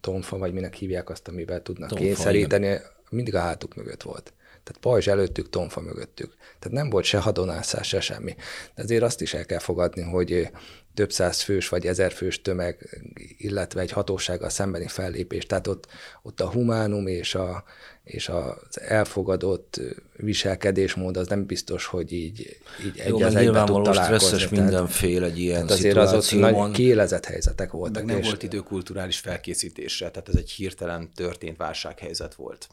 tonfa, 0.00 0.38
vagy 0.38 0.52
minek 0.52 0.74
hívják 0.74 1.10
azt, 1.10 1.28
amivel 1.28 1.62
tudnak 1.62 1.88
tonfa, 1.88 2.04
kényszeríteni, 2.04 2.66
igen. 2.66 2.82
mindig 3.10 3.34
a 3.34 3.40
hátuk 3.40 3.74
mögött 3.74 4.02
volt. 4.02 4.32
Tehát 4.64 4.80
pajzs 4.80 5.06
előttük, 5.06 5.48
tonfa 5.48 5.80
mögöttük. 5.80 6.34
Tehát 6.58 6.76
nem 6.76 6.90
volt 6.90 7.04
se 7.04 7.18
hadonászás, 7.18 7.88
se 7.88 8.00
semmi. 8.00 8.34
De 8.74 8.82
azért 8.82 9.02
azt 9.02 9.20
is 9.20 9.34
el 9.34 9.44
kell 9.44 9.58
fogadni, 9.58 10.02
hogy 10.02 10.50
több 10.94 11.12
száz 11.12 11.40
fős 11.40 11.68
vagy 11.68 11.86
ezer 11.86 12.12
fős 12.12 12.42
tömeg, 12.42 13.02
illetve 13.36 13.80
egy 13.80 13.90
hatósággal 13.90 14.48
szembeni 14.48 14.86
fellépés. 14.86 15.46
Tehát 15.46 15.66
ott, 15.66 15.86
ott 16.22 16.40
a 16.40 16.50
humánum 16.50 17.06
és, 17.06 17.34
a, 17.34 17.64
és 18.04 18.28
az 18.28 18.80
elfogadott 18.80 19.80
viselkedésmód 20.16 21.16
az 21.16 21.28
nem 21.28 21.46
biztos, 21.46 21.86
hogy 21.86 22.12
így, 22.12 22.58
így 22.84 22.98
egy 22.98 23.22
az 23.22 23.34
egyben 23.34 23.66
tud 23.66 23.82
találkozni. 23.82 24.26
stresszes 24.26 24.48
mindenféle 24.48 25.26
egy 25.26 25.38
ilyen 25.38 25.66
tehát 25.66 25.70
azért 25.70 25.96
az 25.96 26.12
ott 26.12 26.40
nagy 26.40 26.70
kiélezett 26.70 27.24
helyzetek 27.24 27.70
voltak. 27.70 28.04
Meg 28.04 28.14
nem 28.14 28.24
volt 28.24 28.42
idő 28.42 28.58
kulturális 28.58 29.18
felkészítésre, 29.18 30.10
tehát 30.10 30.28
ez 30.28 30.34
egy 30.34 30.50
hirtelen 30.50 31.10
történt 31.14 31.56
válsághelyzet 31.56 32.34
volt. 32.34 32.68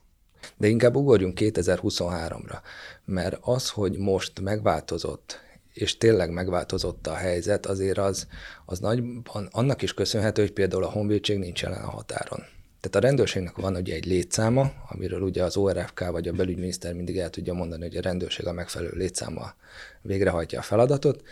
De 0.57 0.67
inkább 0.67 0.95
ugorjunk 0.95 1.37
2023-ra, 1.41 2.59
mert 3.05 3.37
az, 3.41 3.69
hogy 3.69 3.97
most 3.97 4.39
megváltozott, 4.39 5.39
és 5.81 5.97
tényleg 5.97 6.31
megváltozott 6.31 7.07
a 7.07 7.13
helyzet, 7.13 7.65
azért 7.65 7.97
az, 7.97 8.27
az 8.65 8.79
nagyban 8.79 9.47
annak 9.51 9.81
is 9.81 9.93
köszönhető, 9.93 10.41
hogy 10.41 10.51
például 10.51 10.83
a 10.83 10.89
honvédség 10.89 11.38
nincs 11.38 11.61
jelen 11.61 11.83
a 11.83 11.89
határon. 11.89 12.43
Tehát 12.79 12.95
a 12.95 13.07
rendőrségnek 13.07 13.55
van 13.55 13.75
ugye 13.75 13.93
egy 13.93 14.05
létszáma, 14.05 14.71
amiről 14.89 15.21
ugye 15.21 15.43
az 15.43 15.57
ORFK 15.57 16.09
vagy 16.11 16.27
a 16.27 16.33
belügyminiszter 16.33 16.93
mindig 16.93 17.17
el 17.17 17.29
tudja 17.29 17.53
mondani, 17.53 17.83
hogy 17.83 17.97
a 17.97 18.01
rendőrség 18.01 18.47
a 18.47 18.51
megfelelő 18.51 18.91
létszáma 18.95 19.53
végrehajtja 20.01 20.59
a 20.59 20.63
feladatot, 20.63 21.23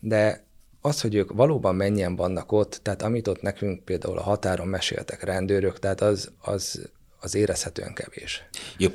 de 0.00 0.44
az, 0.80 1.00
hogy 1.00 1.14
ők 1.14 1.32
valóban 1.32 1.74
mennyien 1.74 2.16
vannak 2.16 2.52
ott, 2.52 2.80
tehát 2.82 3.02
amit 3.02 3.28
ott 3.28 3.42
nekünk 3.42 3.84
például 3.84 4.18
a 4.18 4.22
határon 4.22 4.68
meséltek 4.68 5.22
rendőrök, 5.22 5.78
tehát 5.78 6.00
az, 6.00 6.30
az 6.40 6.88
az 7.24 7.34
érezhetően 7.34 7.94
kevés. 7.94 8.44
Jó. 8.78 8.88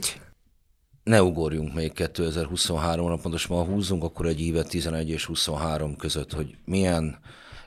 Ne 1.10 1.24
ugorjunk 1.24 1.74
még 1.74 1.92
2023-ra, 1.96 3.20
pontosan 3.22 3.58
ha 3.58 3.64
húzunk, 3.64 4.04
akkor 4.04 4.26
egy 4.26 4.42
évet 4.42 4.70
11 4.70 5.10
és 5.10 5.26
23 5.26 5.96
között, 5.96 6.34
hogy 6.34 6.56
milyen 6.66 7.20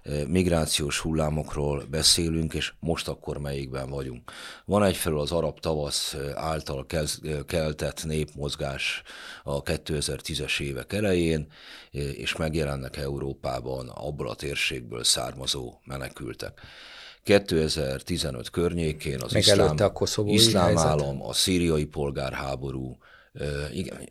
eh, 0.03 0.25
migrációs 0.27 0.99
hullámokról 0.99 1.85
beszélünk, 1.91 2.55
és 2.55 2.73
most 2.81 3.09
akkor 3.09 3.39
melyikben 3.39 3.91
vagyunk. 3.91 4.33
Van 4.65 4.85
egyfelől 4.85 5.21
az 5.21 5.33
arab 5.33 5.61
tavasz 5.61 6.15
eh, 6.15 6.45
által 6.45 6.87
eh, 6.89 7.03
keltett 7.47 8.05
népmozgás 8.05 9.03
a 9.43 9.63
2010-es 9.63 10.61
évek 10.61 10.93
elején, 10.93 11.47
és 11.91 12.37
megjelennek 12.37 12.97
Európában 12.97 13.89
abból 13.89 14.29
a 14.29 14.35
térségből 14.35 15.05
származó 15.05 15.75
menekültek. 15.85 16.61
2015 17.23 18.51
környékén 18.51 19.21
az 19.23 19.33
Meg 19.33 19.43
iszlám, 19.43 19.77
a 19.79 20.21
iszlám 20.25 20.79
állam, 20.79 21.23
a 21.23 21.33
szíriai 21.33 21.85
polgárháború, 21.85 22.97
igen, 23.73 24.09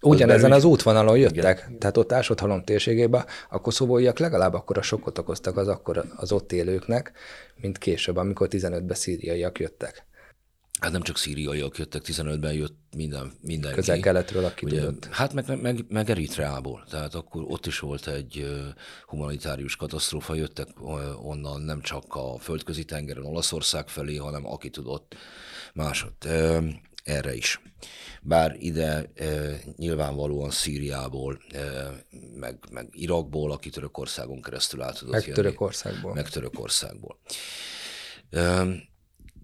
Ugyanezen 0.00 0.52
az 0.52 0.64
útvonalon 0.64 1.18
jöttek, 1.18 1.58
Igen. 1.66 1.78
tehát 1.78 1.96
ott 1.96 2.12
Ásodhalom 2.12 2.64
térségében 2.64 3.24
a 3.48 3.60
koszovóiak 3.60 4.18
legalább 4.18 4.54
akkor 4.54 4.78
a 4.78 4.82
sokkot 4.82 5.18
okoztak 5.18 5.56
az 5.56 5.68
akkor 5.68 6.04
az 6.16 6.32
ott 6.32 6.52
élőknek, 6.52 7.12
mint 7.56 7.78
később, 7.78 8.16
amikor 8.16 8.48
15-ben 8.50 8.96
szíriaiak 8.96 9.58
jöttek. 9.58 10.06
Hát 10.80 10.92
nem 10.92 11.02
csak 11.02 11.18
szíriaiak 11.18 11.78
jöttek, 11.78 12.02
15-ben 12.04 12.52
jött 12.52 12.76
minden, 12.96 13.32
mindenki. 13.40 13.76
Közel-keletről, 13.76 14.44
aki 14.44 14.64
Ugye, 14.64 14.80
tudott. 14.80 15.08
Hát 15.10 15.32
meg, 15.32 15.60
meg, 15.62 15.84
meg 15.88 16.10
Eritreából, 16.10 16.84
tehát 16.90 17.14
akkor 17.14 17.44
ott 17.46 17.66
is 17.66 17.78
volt 17.78 18.08
egy 18.08 18.46
humanitárius 19.06 19.76
katasztrófa, 19.76 20.34
jöttek 20.34 20.68
onnan 21.22 21.60
nem 21.60 21.80
csak 21.80 22.04
a 22.08 22.38
földközi 22.38 22.84
tengeren 22.84 23.24
Olaszország 23.24 23.88
felé, 23.88 24.16
hanem 24.16 24.46
aki 24.46 24.70
tudott 24.70 25.14
másod. 25.74 26.12
Erre 27.06 27.34
is. 27.34 27.60
Bár 28.22 28.56
ide 28.58 29.10
e, 29.14 29.56
nyilvánvalóan 29.76 30.50
Szíriából, 30.50 31.40
e, 31.50 31.60
meg, 32.34 32.58
meg 32.70 32.88
Irakból, 32.92 33.52
aki 33.52 33.70
Törökországon 33.70 34.42
keresztül 34.42 34.82
át 34.82 34.98
tudott 34.98 35.14
meg 35.14 35.22
jönni. 35.22 35.34
Törökországból. 35.34 36.14
Meg 36.14 36.28
Törökországból. 36.28 37.18
E, 38.30 38.64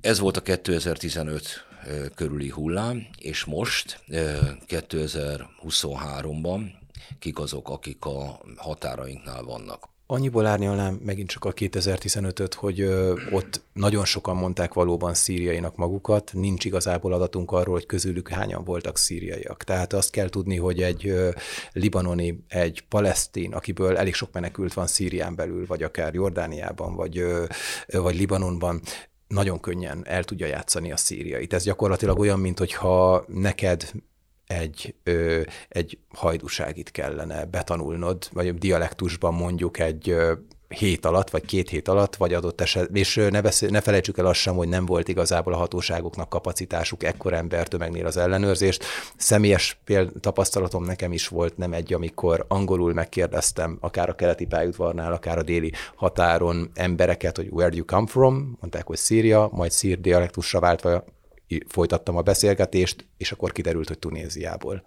ez 0.01 0.19
volt 0.19 0.37
a 0.37 0.43
2015 0.43 1.67
körüli 2.15 2.49
hullám, 2.49 3.07
és 3.19 3.45
most 3.45 4.05
2023-ban 4.09 6.71
kik 7.19 7.39
azok, 7.39 7.69
akik 7.69 8.05
a 8.05 8.41
határainknál 8.57 9.43
vannak. 9.43 9.92
Annyiból 10.13 10.47
árnyalnám 10.47 10.95
megint 11.05 11.29
csak 11.29 11.45
a 11.45 11.53
2015-öt, 11.53 12.55
hogy 12.55 12.81
ö, 12.81 13.15
ott 13.31 13.63
nagyon 13.73 14.05
sokan 14.05 14.37
mondták 14.37 14.75
valóban 14.75 15.15
szíriainak 15.15 15.77
magukat, 15.77 16.31
nincs 16.35 16.65
igazából 16.65 17.13
adatunk 17.13 17.51
arról, 17.51 17.75
hogy 17.75 17.87
közülük 17.87 18.29
hányan 18.29 18.65
voltak 18.65 18.99
szíriaiak. 18.99 19.65
Tehát 19.65 19.93
azt 19.93 20.11
kell 20.11 20.29
tudni, 20.29 20.57
hogy 20.57 20.83
egy 20.83 21.09
ö, 21.09 21.31
libanoni, 21.73 22.45
egy 22.49 22.85
palesztin, 22.89 23.53
akiből 23.53 23.97
elég 23.97 24.15
sok 24.15 24.33
menekült 24.33 24.75
van 24.75 24.87
Szírián 24.87 25.35
belül, 25.35 25.67
vagy 25.67 25.83
akár 25.83 26.15
Jordániában, 26.15 26.95
vagy, 26.95 27.19
ö, 27.19 27.45
vagy 27.87 28.17
Libanonban, 28.17 28.81
nagyon 29.29 29.61
könnyen 29.61 30.03
el 30.07 30.25
tudja 30.25 30.47
játszani 30.47 30.93
a 30.93 30.97
szíriait. 30.97 31.53
Ez 31.53 31.65
gyakorlatilag 31.65 32.19
olyan, 32.19 32.41
mint 32.41 32.59
hogyha 32.59 33.25
neked 33.29 33.93
egy, 34.59 34.95
ö, 35.03 35.41
egy 35.69 35.99
hajdúságit 36.15 36.91
kellene 36.91 37.45
betanulnod, 37.45 38.29
vagy 38.33 38.55
dialektusban 38.55 39.35
mondjuk 39.35 39.79
egy 39.79 40.11
ö, 40.11 40.33
hét 40.73 41.07
alatt, 41.07 41.31
vagy 41.31 41.45
két 41.45 41.69
hét 41.69 41.89
alatt, 41.89 42.17
vagy 42.17 42.35
adott 42.35 42.61
eset, 42.61 42.97
és 42.97 43.15
ne, 43.31 43.41
beszél, 43.41 43.69
ne 43.69 43.81
felejtsük 43.81 44.19
el 44.19 44.27
azt 44.27 44.41
sem, 44.41 44.55
hogy 44.55 44.69
nem 44.69 44.87
volt 44.87 45.09
igazából 45.09 45.53
a 45.53 45.57
hatóságoknak 45.57 46.29
kapacitásuk 46.29 47.03
ekkor 47.03 47.33
embertömegnél 47.33 48.07
az 48.07 48.17
ellenőrzést. 48.17 48.85
Személyes 49.17 49.79
péld, 49.85 50.11
tapasztalatom 50.21 50.85
nekem 50.85 51.13
is 51.13 51.29
volt 51.29 51.57
nem 51.57 51.73
egy, 51.73 51.93
amikor 51.93 52.45
angolul 52.49 52.93
megkérdeztem, 52.93 53.79
akár 53.81 54.09
a 54.09 54.15
keleti 54.15 54.47
pályaudvarnál, 54.47 55.13
akár 55.13 55.39
a 55.39 55.43
déli 55.43 55.73
határon 55.95 56.71
embereket, 56.75 57.37
hogy 57.37 57.49
where 57.51 57.71
do 57.71 57.77
you 57.77 57.85
come 57.85 58.07
from, 58.07 58.57
mondták, 58.61 58.87
hogy 58.87 58.97
Szíria, 58.97 59.49
majd 59.53 59.71
szír 59.71 60.01
dialektusra 60.01 60.61
váltva 60.61 61.05
folytattam 61.69 62.17
a 62.17 62.23
beszélgetést, 62.23 63.07
és 63.17 63.33
akkor 63.33 63.53
kiderült, 63.53 63.89
hogy 63.89 63.99
Tunéziából, 63.99 64.85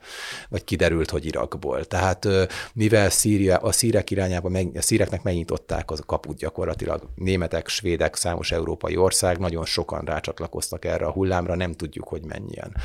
vagy 0.50 0.64
kiderült, 0.64 1.10
hogy 1.10 1.26
Irakból. 1.26 1.86
Tehát 1.86 2.28
mivel 2.74 3.10
Szíria, 3.10 3.58
a 3.58 3.72
szírek 3.72 4.12
irányába, 4.12 4.50
meg, 4.50 4.72
a 4.76 4.82
szíreknek 4.82 5.24
megnyitották 5.24 5.92
az 5.92 6.00
a 6.00 6.06
kaput 6.06 6.38
gyakorlatilag, 6.38 7.10
németek, 7.16 7.68
svédek, 7.68 8.16
számos 8.16 8.52
európai 8.52 8.98
ország, 8.98 9.38
nagyon 9.38 9.66
sokan 9.66 10.06
rácsatlakoztak 10.06 10.86
erre 10.86 11.06
a 11.06 11.12
hullámra, 11.12 11.56
nem 11.56 11.74
tudjuk, 11.74 12.08
hogy 12.08 12.26
mennyien. 12.26 12.76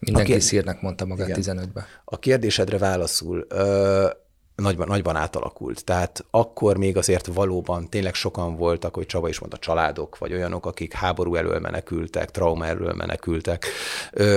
Mindenki 0.00 0.32
kér... 0.32 0.42
szírnek 0.42 0.80
mondta 0.80 1.06
magát 1.06 1.28
igen. 1.28 1.40
15-ben. 1.42 1.84
A 2.04 2.18
kérdésedre 2.18 2.78
válaszul, 2.78 3.46
ö, 3.48 4.08
nagyban, 4.56 4.86
nagyban 4.86 5.16
átalakult. 5.16 5.84
Tehát 5.84 6.24
akkor 6.30 6.76
még 6.76 6.96
azért 6.96 7.26
valóban 7.26 7.88
tényleg 7.88 8.14
sokan 8.14 8.56
voltak, 8.56 8.94
hogy 8.94 9.06
Csaba 9.06 9.28
is 9.28 9.38
mondta, 9.38 9.58
családok, 9.58 10.18
vagy 10.18 10.32
olyanok, 10.32 10.66
akik 10.66 10.92
háború 10.92 11.34
elől 11.34 11.58
menekültek, 11.58 12.30
trauma 12.30 12.66
elől 12.66 12.92
menekültek, 12.92 13.66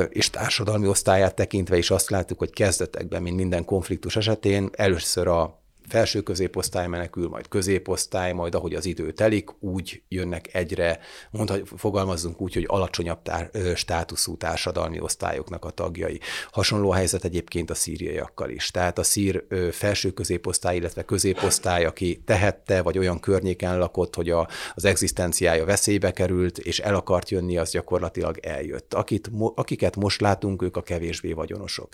és 0.10 0.30
társadalmi 0.30 0.88
osztályát 0.88 1.36
tekintve 1.36 1.78
is 1.78 1.92
azt 1.92 2.10
láttuk, 2.10 2.38
hogy 2.38 2.50
kezdetekben, 2.50 3.22
mint 3.22 3.36
minden 3.36 3.66
konfliktus 3.66 4.16
esetén, 4.16 4.70
először 4.72 5.28
a 5.28 5.60
felső 5.90 6.22
középosztály 6.22 6.88
menekül, 6.88 7.28
majd 7.28 7.48
középosztály, 7.48 8.34
majd 8.34 8.56
ahogy 8.56 8.74
az 8.74 8.86
idő 8.86 9.12
telik, 9.12 9.50
úgy 9.60 10.02
jönnek 10.08 10.54
egyre, 10.54 11.00
mondhat, 11.32 11.62
fogalmazzunk 11.78 12.42
úgy, 12.42 12.54
hogy 12.54 12.66
alacsonyabb 12.68 13.22
tár, 13.22 13.50
státuszú 13.76 14.38
társadalmi 14.38 15.00
osztályoknak 15.00 15.66
a 15.66 15.70
tagjai. 15.70 16.20
Hasonló 16.52 16.92
a 16.92 16.96
helyzet 16.96 17.24
egyébként 17.24 17.70
a 17.70 17.74
szíriaiakkal 17.74 18.50
is. 18.50 18.72
Tehát 18.72 18.98
a 18.98 19.04
szír 19.04 19.46
felső 19.72 20.12
középosztály, 20.12 20.76
illetve 20.76 21.04
középosztály, 21.04 21.86
aki 21.86 22.22
tehette, 22.26 22.82
vagy 22.82 22.98
olyan 22.98 23.20
környéken 23.20 23.78
lakott, 23.78 24.16
hogy 24.16 24.30
a, 24.30 24.48
az 24.74 24.86
egzisztenciája 24.86 25.66
veszélybe 25.66 26.12
került, 26.12 26.58
és 26.58 26.80
el 26.80 26.96
akart 26.96 27.30
jönni, 27.30 27.58
az 27.58 27.72
gyakorlatilag 27.72 28.38
eljött. 28.42 28.94
Akit, 28.94 29.30
akiket 29.56 29.96
most 29.96 30.22
látunk, 30.22 30.62
ők 30.62 30.78
a 30.78 30.82
kevésbé 30.82 31.34
vagyonosok. 31.34 31.90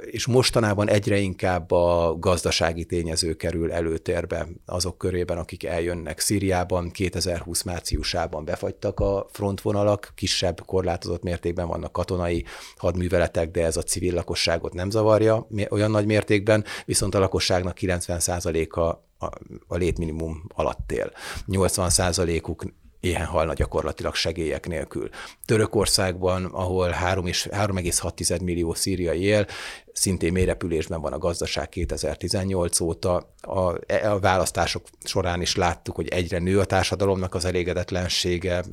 És 0.00 0.26
mostanában 0.26 0.88
egyre 0.88 1.16
inkább 1.16 1.70
a 1.70 2.16
gazdaság 2.18 2.71
gazdasági 2.72 2.84
tényező 2.84 3.34
kerül 3.34 3.72
előtérbe 3.72 4.48
azok 4.66 4.98
körében, 4.98 5.38
akik 5.38 5.64
eljönnek. 5.64 6.18
Szíriában 6.18 6.90
2020 6.90 7.62
márciusában 7.62 8.44
befagytak 8.44 9.00
a 9.00 9.26
frontvonalak, 9.32 10.12
kisebb, 10.14 10.64
korlátozott 10.66 11.22
mértékben 11.22 11.68
vannak 11.68 11.92
katonai 11.92 12.44
hadműveletek, 12.76 13.50
de 13.50 13.64
ez 13.64 13.76
a 13.76 13.82
civil 13.82 14.14
lakosságot 14.14 14.72
nem 14.72 14.90
zavarja 14.90 15.46
olyan 15.70 15.90
nagy 15.90 16.06
mértékben, 16.06 16.64
viszont 16.84 17.14
a 17.14 17.18
lakosságnak 17.18 17.76
90%-a 17.80 18.80
a, 18.80 19.30
a 19.66 19.76
létminimum 19.76 20.44
alatt 20.54 20.92
él. 20.92 21.12
80%-uk 21.48 22.64
éhen 23.00 23.26
halna 23.26 23.52
gyakorlatilag 23.52 24.14
segélyek 24.14 24.66
nélkül. 24.66 25.08
Törökországban, 25.44 26.44
ahol 26.44 26.90
3,6 26.90 28.42
millió 28.42 28.74
szíriai 28.74 29.22
él, 29.22 29.46
szintén 29.92 30.32
mélyrepülésben 30.32 31.00
van 31.00 31.12
a 31.12 31.18
gazdaság 31.18 31.68
2018 31.68 32.80
óta. 32.80 33.34
A, 33.40 33.58
a 34.06 34.18
választások 34.20 34.86
során 35.04 35.40
is 35.40 35.56
láttuk, 35.56 35.94
hogy 35.94 36.08
egyre 36.08 36.38
nő 36.38 36.58
a 36.58 36.64
társadalomnak 36.64 37.34
az 37.34 37.44
elégedetlensége, 37.44 38.64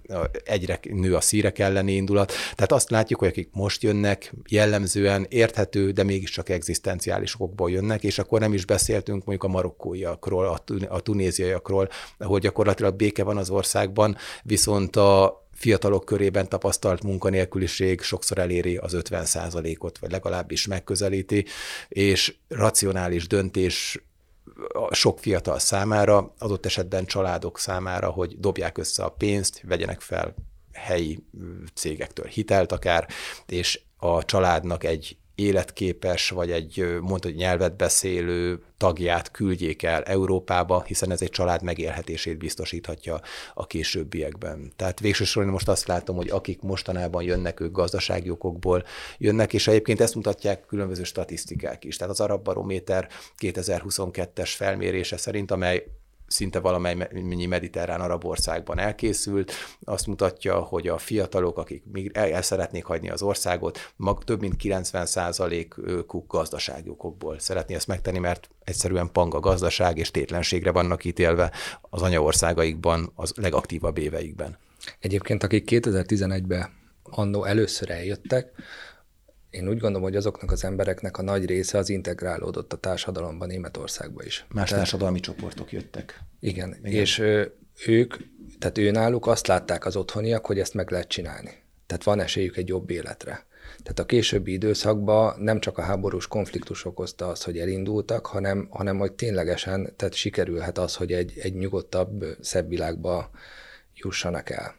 egyre 0.43 0.79
nő 0.81 1.15
a 1.15 1.21
szírek 1.21 1.59
elleni 1.59 1.91
indulat. 1.91 2.31
Tehát 2.55 2.71
azt 2.71 2.89
látjuk, 2.89 3.19
hogy 3.19 3.27
akik 3.27 3.49
most 3.51 3.83
jönnek, 3.83 4.33
jellemzően 4.49 5.25
érthető, 5.29 5.91
de 5.91 6.03
mégiscsak 6.03 6.49
egzisztenciális 6.49 7.35
okokból 7.35 7.71
jönnek, 7.71 8.03
és 8.03 8.19
akkor 8.19 8.39
nem 8.39 8.53
is 8.53 8.65
beszéltünk 8.65 9.25
mondjuk 9.25 9.43
a 9.43 9.53
marokkóiakról, 9.55 10.61
a 10.87 10.99
tunéziaiakról, 10.99 11.89
ahol 12.17 12.39
gyakorlatilag 12.39 12.95
béke 12.95 13.23
van 13.23 13.37
az 13.37 13.49
országban, 13.49 14.17
viszont 14.43 14.95
a 14.95 15.47
fiatalok 15.59 16.05
körében 16.05 16.49
tapasztalt 16.49 17.03
munkanélküliség 17.03 18.01
sokszor 18.01 18.37
eléri 18.37 18.77
az 18.77 18.93
50 18.93 19.25
ot 19.77 19.97
vagy 19.97 20.11
legalábbis 20.11 20.67
megközelíti, 20.67 21.45
és 21.87 22.35
racionális 22.47 23.27
döntés 23.27 24.03
sok 24.91 25.19
fiatal 25.19 25.59
számára, 25.59 26.33
adott 26.37 26.65
esetben 26.65 27.05
családok 27.05 27.59
számára, 27.59 28.09
hogy 28.09 28.39
dobják 28.39 28.77
össze 28.77 29.03
a 29.03 29.09
pénzt, 29.09 29.61
vegyenek 29.67 30.01
fel 30.01 30.35
helyi 30.73 31.23
cégektől 31.73 32.25
hitelt 32.25 32.71
akár, 32.71 33.07
és 33.45 33.81
a 33.97 34.25
családnak 34.25 34.83
egy 34.83 35.17
életképes, 35.39 36.29
vagy 36.29 36.51
egy 36.51 36.97
mondta, 37.01 37.27
hogy 37.27 37.37
nyelvet 37.37 37.75
beszélő 37.77 38.63
tagját 38.77 39.31
küldjék 39.31 39.83
el 39.83 40.03
Európába, 40.03 40.83
hiszen 40.83 41.11
ez 41.11 41.21
egy 41.21 41.29
család 41.29 41.63
megélhetését 41.63 42.37
biztosíthatja 42.37 43.21
a 43.53 43.67
későbbiekben. 43.67 44.71
Tehát 44.75 44.99
végsősorban 44.99 45.53
most 45.53 45.67
azt 45.67 45.87
látom, 45.87 46.15
hogy 46.15 46.29
akik 46.29 46.61
mostanában 46.61 47.23
jönnek, 47.23 47.59
ők 47.59 47.71
gazdasági 47.71 48.29
okokból 48.29 48.83
jönnek, 49.17 49.53
és 49.53 49.67
egyébként 49.67 50.01
ezt 50.01 50.15
mutatják 50.15 50.65
különböző 50.65 51.03
statisztikák 51.03 51.83
is. 51.83 51.95
Tehát 51.95 52.13
az 52.13 52.19
Arab 52.19 52.43
Barométer 52.43 53.07
2022-es 53.39 54.51
felmérése 54.55 55.17
szerint, 55.17 55.51
amely 55.51 55.83
szinte 56.29 56.59
valamennyi 56.59 57.45
mediterrán 57.45 58.01
arab 58.01 58.25
országban 58.25 58.79
elkészült, 58.79 59.51
azt 59.83 60.07
mutatja, 60.07 60.59
hogy 60.59 60.87
a 60.87 60.97
fiatalok, 60.97 61.57
akik 61.57 61.83
el, 62.11 62.31
el 62.31 62.41
szeretnék 62.41 62.83
hagyni 62.83 63.09
az 63.09 63.21
országot, 63.21 63.93
mag, 63.95 64.23
több 64.23 64.39
mint 64.39 64.55
90%-uk 64.63 66.27
gazdasági 66.27 66.89
okokból 66.89 67.39
szeretné 67.39 67.75
ezt 67.75 67.87
megtenni, 67.87 68.19
mert 68.19 68.49
egyszerűen 68.63 69.11
panga 69.11 69.39
gazdaság 69.39 69.97
és 69.97 70.11
tétlenségre 70.11 70.71
vannak 70.71 71.03
ítélve 71.03 71.51
az 71.81 72.01
anyaországaikban, 72.01 73.11
az 73.15 73.33
legaktívabb 73.35 73.97
éveikben. 73.97 74.57
Egyébként, 74.99 75.43
akik 75.43 75.69
2011-ben 75.71 76.69
annó 77.03 77.43
először 77.43 77.89
eljöttek, 77.89 78.51
én 79.49 79.67
úgy 79.67 79.77
gondolom, 79.77 80.01
hogy 80.01 80.15
azoknak 80.15 80.51
az 80.51 80.63
embereknek 80.63 81.17
a 81.17 81.21
nagy 81.21 81.45
része 81.45 81.77
az 81.77 81.89
integrálódott 81.89 82.73
a 82.73 82.77
társadalomban 82.77 83.47
Németországba 83.47 84.23
is. 84.23 84.45
Más 84.49 84.69
tehát, 84.69 84.83
társadalmi 84.83 85.19
csoportok 85.19 85.71
jöttek. 85.71 86.19
Igen, 86.39 86.75
igen. 86.83 86.91
és 86.91 87.19
ők, 87.85 88.15
tehát 88.59 88.77
ő 88.77 88.91
náluk 88.91 89.27
azt 89.27 89.47
látták 89.47 89.85
az 89.85 89.95
otthoniak, 89.95 90.45
hogy 90.45 90.59
ezt 90.59 90.73
meg 90.73 90.91
lehet 90.91 91.07
csinálni. 91.07 91.51
Tehát 91.85 92.03
van 92.03 92.19
esélyük 92.19 92.57
egy 92.57 92.67
jobb 92.67 92.89
életre. 92.89 93.47
Tehát 93.83 93.99
a 93.99 94.05
későbbi 94.05 94.51
időszakban 94.51 95.39
nem 95.39 95.59
csak 95.59 95.77
a 95.77 95.81
háborús 95.81 96.27
konfliktus 96.27 96.85
okozta 96.85 97.27
azt, 97.27 97.43
hogy 97.43 97.57
elindultak, 97.57 98.25
hanem, 98.25 98.67
hanem 98.69 98.97
hogy 98.97 99.13
ténylegesen 99.13 99.93
tehát 99.95 100.13
sikerülhet 100.13 100.77
az, 100.77 100.95
hogy 100.95 101.13
egy, 101.13 101.33
egy 101.39 101.55
nyugodtabb, 101.55 102.25
szebb 102.41 102.69
világba 102.69 103.29
jussanak 103.93 104.49
el. 104.49 104.75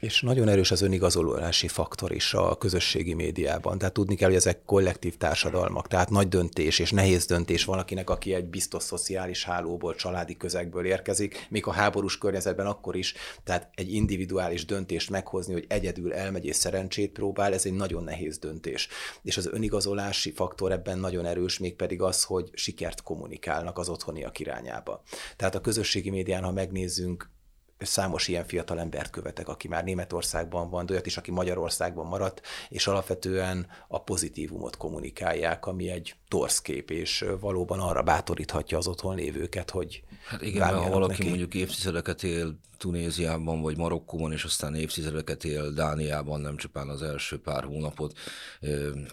És 0.00 0.20
nagyon 0.20 0.48
erős 0.48 0.70
az 0.70 0.80
önigazolási 0.80 1.68
faktor 1.68 2.12
is 2.12 2.34
a 2.34 2.56
közösségi 2.56 3.14
médiában. 3.14 3.78
Tehát 3.78 3.94
tudni 3.94 4.14
kell, 4.14 4.28
hogy 4.28 4.36
ezek 4.36 4.64
kollektív 4.64 5.16
társadalmak, 5.16 5.88
tehát 5.88 6.10
nagy 6.10 6.28
döntés 6.28 6.78
és 6.78 6.90
nehéz 6.90 7.26
döntés 7.26 7.64
valakinek, 7.64 8.10
aki 8.10 8.34
egy 8.34 8.44
biztos 8.44 8.82
szociális 8.82 9.44
hálóból, 9.44 9.94
családi 9.94 10.36
közegből 10.36 10.86
érkezik, 10.86 11.46
még 11.50 11.66
a 11.66 11.72
háborús 11.72 12.18
környezetben 12.18 12.66
akkor 12.66 12.96
is, 12.96 13.14
tehát 13.44 13.70
egy 13.74 13.92
individuális 13.92 14.64
döntést 14.64 15.10
meghozni, 15.10 15.52
hogy 15.52 15.64
egyedül 15.68 16.12
elmegy 16.12 16.44
és 16.44 16.56
szerencsét 16.56 17.12
próbál, 17.12 17.52
ez 17.52 17.66
egy 17.66 17.74
nagyon 17.74 18.04
nehéz 18.04 18.38
döntés. 18.38 18.88
És 19.22 19.36
az 19.36 19.46
önigazolási 19.46 20.32
faktor 20.32 20.72
ebben 20.72 20.98
nagyon 20.98 21.26
erős, 21.26 21.58
mégpedig 21.58 22.02
az, 22.02 22.24
hogy 22.24 22.50
sikert 22.52 23.02
kommunikálnak 23.02 23.78
az 23.78 23.88
otthoniak 23.88 24.38
irányába. 24.38 25.02
Tehát 25.36 25.54
a 25.54 25.60
közösségi 25.60 26.10
médián, 26.10 26.42
ha 26.42 26.52
megnézzünk, 26.52 27.30
számos 27.80 28.28
ilyen 28.28 28.44
fiatal 28.44 28.80
embert 28.80 29.10
követek, 29.10 29.48
aki 29.48 29.68
már 29.68 29.84
Németországban 29.84 30.70
van, 30.70 30.86
de 30.86 30.92
olyat 30.92 31.06
is, 31.06 31.16
aki 31.16 31.30
Magyarországban 31.30 32.06
maradt, 32.06 32.40
és 32.68 32.86
alapvetően 32.86 33.66
a 33.88 34.02
pozitívumot 34.02 34.76
kommunikálják, 34.76 35.66
ami 35.66 35.90
egy 35.90 36.14
torszkép, 36.28 36.90
és 36.90 37.24
valóban 37.40 37.80
arra 37.80 38.02
bátoríthatja 38.02 38.78
az 38.78 38.86
otthon 38.86 39.14
lévőket, 39.14 39.70
hogy 39.70 40.02
Hát 40.26 40.42
igen, 40.42 40.72
mert 40.72 40.82
ha 40.82 40.90
valaki 40.90 41.12
neki. 41.12 41.28
mondjuk 41.28 41.54
évtizedeket 41.54 42.22
él 42.22 42.58
Tunéziában 42.80 43.60
vagy 43.60 43.76
Marokkóban, 43.76 44.32
és 44.32 44.44
aztán 44.44 44.74
évtizedeket 44.74 45.44
él 45.44 45.70
Dániában, 45.70 46.40
nem 46.40 46.56
csupán 46.56 46.88
az 46.88 47.02
első 47.02 47.38
pár 47.40 47.64
hónapot, 47.64 48.18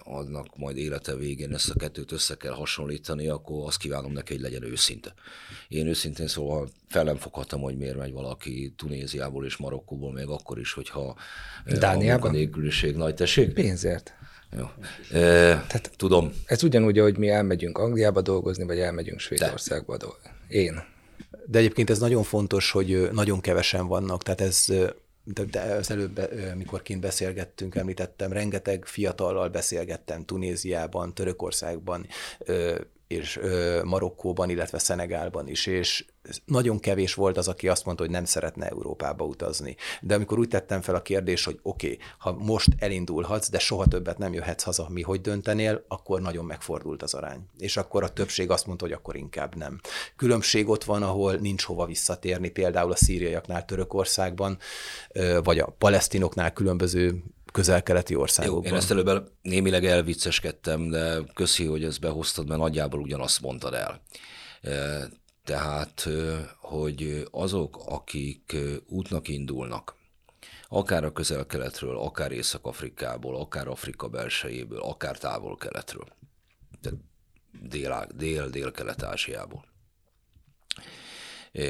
annak 0.03 0.57
majd 0.57 0.77
élete 0.77 1.15
végén 1.15 1.53
ezt 1.53 1.69
a 1.69 1.73
kettőt 1.73 2.11
össze 2.11 2.35
kell 2.35 2.53
hasonlítani, 2.53 3.27
akkor 3.27 3.67
azt 3.67 3.77
kívánom 3.77 4.11
neki, 4.11 4.33
hogy 4.33 4.41
legyen 4.41 4.63
őszinte. 4.63 5.13
Én 5.67 5.87
őszintén 5.87 6.27
szóval 6.27 6.69
fel 6.87 7.03
nem 7.03 7.15
foghatom, 7.15 7.61
hogy 7.61 7.77
miért 7.77 7.97
megy 7.97 8.11
valaki 8.11 8.73
Tunéziából 8.77 9.45
és 9.45 9.57
Marokkóból, 9.57 10.13
még 10.13 10.27
akkor 10.27 10.59
is, 10.59 10.73
hogyha 10.73 11.15
Dániában? 11.65 12.29
a 12.29 12.33
nélküliség 12.33 12.95
nagy 12.95 13.15
tessék. 13.15 13.53
Pénzért. 13.53 14.13
Jó. 14.57 14.65
E, 15.11 15.19
Tehát 15.67 15.91
tudom. 15.95 16.33
Ez 16.45 16.63
ugyanúgy, 16.63 16.99
ahogy 16.99 17.17
mi 17.17 17.29
elmegyünk 17.29 17.77
Angliába 17.77 18.21
dolgozni, 18.21 18.63
vagy 18.63 18.79
elmegyünk 18.79 19.19
Svédországba 19.19 19.97
dolgozni. 19.97 20.29
Én. 20.47 20.95
De 21.45 21.57
egyébként 21.57 21.89
ez 21.89 21.99
nagyon 21.99 22.23
fontos, 22.23 22.71
hogy 22.71 23.09
nagyon 23.11 23.41
kevesen 23.41 23.87
vannak, 23.87 24.23
tehát 24.23 24.41
ez 24.41 24.65
de, 25.51 25.61
az 25.61 25.91
előbb, 25.91 26.29
mikor 26.55 26.81
kint 26.81 27.01
beszélgettünk, 27.01 27.75
említettem, 27.75 28.31
rengeteg 28.31 28.85
fiatallal 28.85 29.49
beszélgettem 29.49 30.25
Tunéziában, 30.25 31.13
Törökországban, 31.13 32.07
és 33.07 33.39
Marokkóban, 33.83 34.49
illetve 34.49 34.77
Szenegálban 34.77 35.47
is, 35.47 35.65
és 35.65 36.05
nagyon 36.45 36.79
kevés 36.79 37.13
volt 37.13 37.37
az, 37.37 37.47
aki 37.47 37.67
azt 37.67 37.85
mondta, 37.85 38.03
hogy 38.03 38.11
nem 38.11 38.25
szeretne 38.25 38.67
Európába 38.67 39.25
utazni. 39.25 39.75
De 40.01 40.15
amikor 40.15 40.39
úgy 40.39 40.47
tettem 40.47 40.81
fel 40.81 40.95
a 40.95 41.01
kérdést, 41.01 41.45
hogy 41.45 41.59
oké, 41.61 41.85
okay, 41.87 41.99
ha 42.17 42.31
most 42.31 42.67
elindulhatsz, 42.79 43.49
de 43.49 43.59
soha 43.59 43.85
többet 43.85 44.17
nem 44.17 44.33
jöhetsz 44.33 44.63
haza, 44.63 44.87
mi 44.89 45.01
hogy 45.01 45.21
döntenél, 45.21 45.85
akkor 45.87 46.21
nagyon 46.21 46.45
megfordult 46.45 47.03
az 47.03 47.13
arány. 47.13 47.39
És 47.57 47.77
akkor 47.77 48.03
a 48.03 48.13
többség 48.13 48.49
azt 48.49 48.65
mondta, 48.65 48.85
hogy 48.85 48.93
akkor 48.93 49.15
inkább 49.15 49.55
nem. 49.55 49.79
Különbség 50.15 50.69
ott 50.69 50.83
van, 50.83 51.03
ahol 51.03 51.33
nincs 51.33 51.63
hova 51.63 51.85
visszatérni, 51.85 52.49
például 52.49 52.91
a 52.91 52.95
szíriaiaknál 52.95 53.65
Törökországban, 53.65 54.57
vagy 55.43 55.59
a 55.59 55.75
palesztinoknál 55.77 56.53
különböző 56.53 57.23
közel-keleti 57.51 58.15
országokban. 58.15 58.63
Jó, 58.63 58.69
én 58.69 58.77
ezt 58.77 58.91
előbb 58.91 59.31
némileg 59.41 59.85
elvicceskedtem, 59.85 60.89
de 60.89 61.17
köszi, 61.33 61.65
hogy 61.65 61.83
ezt 61.83 61.99
behoztad, 61.99 62.47
mert 62.47 62.59
nagyjából 62.59 62.99
ugyanazt 62.99 63.41
mondtad 63.41 63.73
el. 63.73 64.01
Tehát, 65.47 66.07
hogy 66.59 67.27
azok, 67.31 67.77
akik 67.85 68.55
útnak 68.87 69.27
indulnak, 69.27 69.95
akár 70.67 71.03
a 71.03 71.11
közel-keletről, 71.11 71.97
akár 71.97 72.31
Észak-Afrikából, 72.31 73.35
akár 73.39 73.67
Afrika 73.67 74.07
belsejéből, 74.07 74.81
akár 74.81 75.17
távol-keletről, 75.17 76.07
dél-dél-kelet-ázsiából, 78.15 79.65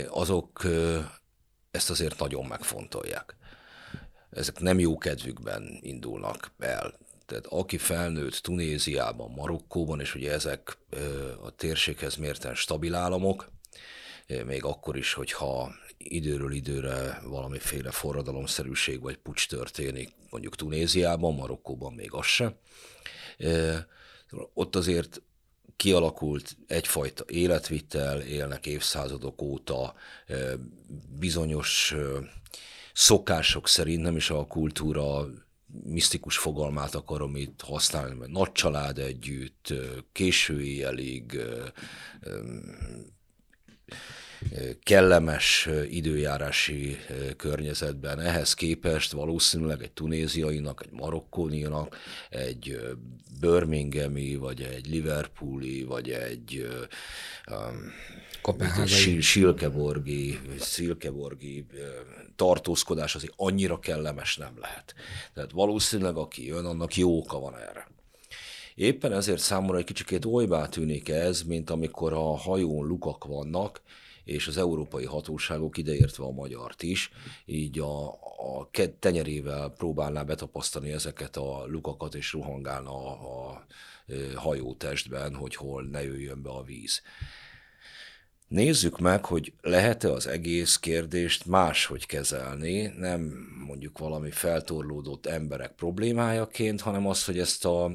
azok 0.09 0.65
ezt 1.71 1.89
azért 1.89 2.19
nagyon 2.19 2.45
megfontolják. 2.45 3.35
Ezek 4.29 4.59
nem 4.59 4.79
jó 4.79 4.97
kedvükben 4.97 5.77
indulnak 5.81 6.51
el. 6.59 6.97
Tehát 7.25 7.45
aki 7.45 7.77
felnőtt 7.77 8.35
Tunéziában, 8.35 9.31
Marokkóban, 9.31 9.99
és 9.99 10.15
ugye 10.15 10.31
ezek 10.31 10.77
a 11.43 11.49
térséghez 11.49 12.15
mérten 12.15 12.55
stabil 12.55 12.95
államok, 12.95 13.55
még 14.45 14.63
akkor 14.63 14.97
is, 14.97 15.13
hogyha 15.13 15.71
időről 15.97 16.51
időre 16.51 17.21
valamiféle 17.23 17.91
forradalomszerűség 17.91 19.01
vagy 19.01 19.17
pucs 19.17 19.47
történik, 19.47 20.13
mondjuk 20.29 20.55
Tunéziában, 20.55 21.35
Marokkóban 21.35 21.93
még 21.93 22.13
az 22.13 22.25
se. 22.25 22.59
Ott 24.53 24.75
azért 24.75 25.21
kialakult 25.75 26.57
egyfajta 26.67 27.23
életvitel, 27.27 28.21
élnek 28.21 28.65
évszázadok 28.65 29.41
óta, 29.41 29.93
bizonyos 31.19 31.95
szokások 32.93 33.67
szerint, 33.67 34.01
nem 34.01 34.15
is 34.15 34.29
a 34.29 34.45
kultúra 34.45 35.27
misztikus 35.83 36.37
fogalmát 36.37 36.95
akarom 36.95 37.35
itt 37.35 37.61
használni, 37.61 38.15
mert 38.15 38.31
nagy 38.31 38.51
család 38.51 38.97
együtt, 38.97 39.73
késő 40.11 40.61
éjjelig, 40.63 41.41
kellemes 44.83 45.69
időjárási 45.89 46.97
környezetben. 47.37 48.19
Ehhez 48.19 48.53
képest 48.53 49.11
valószínűleg 49.11 49.81
egy 49.81 49.91
tunéziainak, 49.91 50.81
egy 50.85 50.91
marokkóninak, 50.91 51.97
egy 52.29 52.79
birminghami, 53.39 54.35
vagy 54.35 54.61
egy 54.61 54.87
liverpooli, 54.87 55.83
vagy 55.83 56.09
egy 56.09 56.67
um. 57.51 57.91
Silkeborgi, 59.19 60.39
Silkeborgi 60.61 61.65
tartózkodás 62.35 63.15
azért 63.15 63.33
annyira 63.35 63.79
kellemes 63.79 64.37
nem 64.37 64.53
lehet. 64.59 64.95
Tehát 65.33 65.51
valószínűleg 65.51 66.15
aki 66.15 66.45
jön, 66.45 66.65
annak 66.65 66.95
jó 66.95 67.17
oka 67.17 67.39
van 67.39 67.57
erre. 67.57 67.87
Éppen 68.77 69.13
ezért 69.13 69.39
számomra 69.39 69.77
egy 69.77 69.83
kicsikét 69.83 70.25
olybá 70.25 70.67
tűnik 70.67 71.09
ez, 71.09 71.41
mint 71.41 71.69
amikor 71.69 72.13
a 72.13 72.37
hajón 72.37 72.87
lukak 72.87 73.25
vannak, 73.25 73.81
és 74.23 74.47
az 74.47 74.57
európai 74.57 75.05
hatóságok, 75.05 75.77
ideértve 75.77 76.23
a 76.23 76.31
magyart 76.31 76.83
is, 76.83 77.11
így 77.45 77.79
a, 77.79 78.07
a 78.09 78.69
tenyerével 78.99 79.69
próbálná 79.69 80.23
betapasztani 80.23 80.91
ezeket 80.91 81.37
a 81.37 81.65
lukakat, 81.67 82.15
és 82.15 82.33
ruhangálna 82.33 82.91
a, 82.91 83.49
a 83.49 83.65
hajótestben, 84.35 85.35
hogy 85.35 85.55
hol 85.55 85.83
ne 85.83 86.03
jöjjön 86.03 86.41
be 86.41 86.49
a 86.49 86.63
víz. 86.63 87.01
Nézzük 88.47 88.99
meg, 88.99 89.25
hogy 89.25 89.53
lehet-e 89.61 90.11
az 90.11 90.27
egész 90.27 90.75
kérdést 90.75 91.45
máshogy 91.45 92.05
kezelni, 92.05 92.93
nem 92.97 93.21
mondjuk 93.67 93.97
valami 93.97 94.31
feltorlódott 94.31 95.25
emberek 95.25 95.71
problémájaként, 95.71 96.81
hanem 96.81 97.07
az, 97.07 97.25
hogy 97.25 97.39
ezt 97.39 97.65
a 97.65 97.91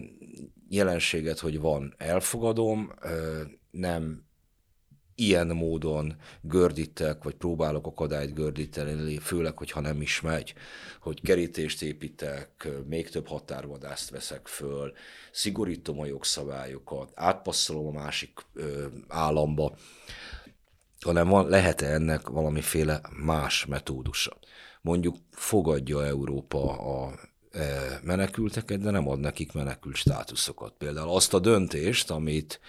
jelenséget, 0.72 1.38
hogy 1.38 1.60
van, 1.60 1.94
elfogadom, 1.98 2.92
nem 3.70 4.24
ilyen 5.14 5.46
módon 5.46 6.16
gördítek, 6.40 7.22
vagy 7.22 7.34
próbálok 7.34 7.86
akadályt 7.86 8.34
gördíteni, 8.34 9.18
főleg, 9.18 9.58
hogyha 9.58 9.80
nem 9.80 10.00
is 10.00 10.20
megy, 10.20 10.54
hogy 11.00 11.20
kerítést 11.20 11.82
építek, 11.82 12.68
még 12.88 13.08
több 13.10 13.26
határvadászt 13.26 14.10
veszek 14.10 14.46
föl, 14.46 14.92
szigorítom 15.32 16.00
a 16.00 16.06
jogszabályokat, 16.06 17.12
átpasszolom 17.14 17.86
a 17.86 18.00
másik 18.00 18.40
ö, 18.54 18.86
államba, 19.08 19.76
hanem 21.00 21.28
van, 21.28 21.48
lehet-e 21.48 21.86
ennek 21.86 22.28
valamiféle 22.28 23.00
más 23.24 23.66
metódusa. 23.66 24.38
Mondjuk 24.80 25.16
fogadja 25.30 26.06
Európa 26.06 26.78
a 26.78 27.14
menekülteket, 28.02 28.80
de 28.80 28.90
nem 28.90 29.08
ad 29.08 29.20
nekik 29.20 29.52
menekült 29.52 29.94
státuszokat. 29.96 30.74
Például 30.78 31.10
azt 31.10 31.34
a 31.34 31.38
döntést, 31.38 32.10
amit 32.10 32.60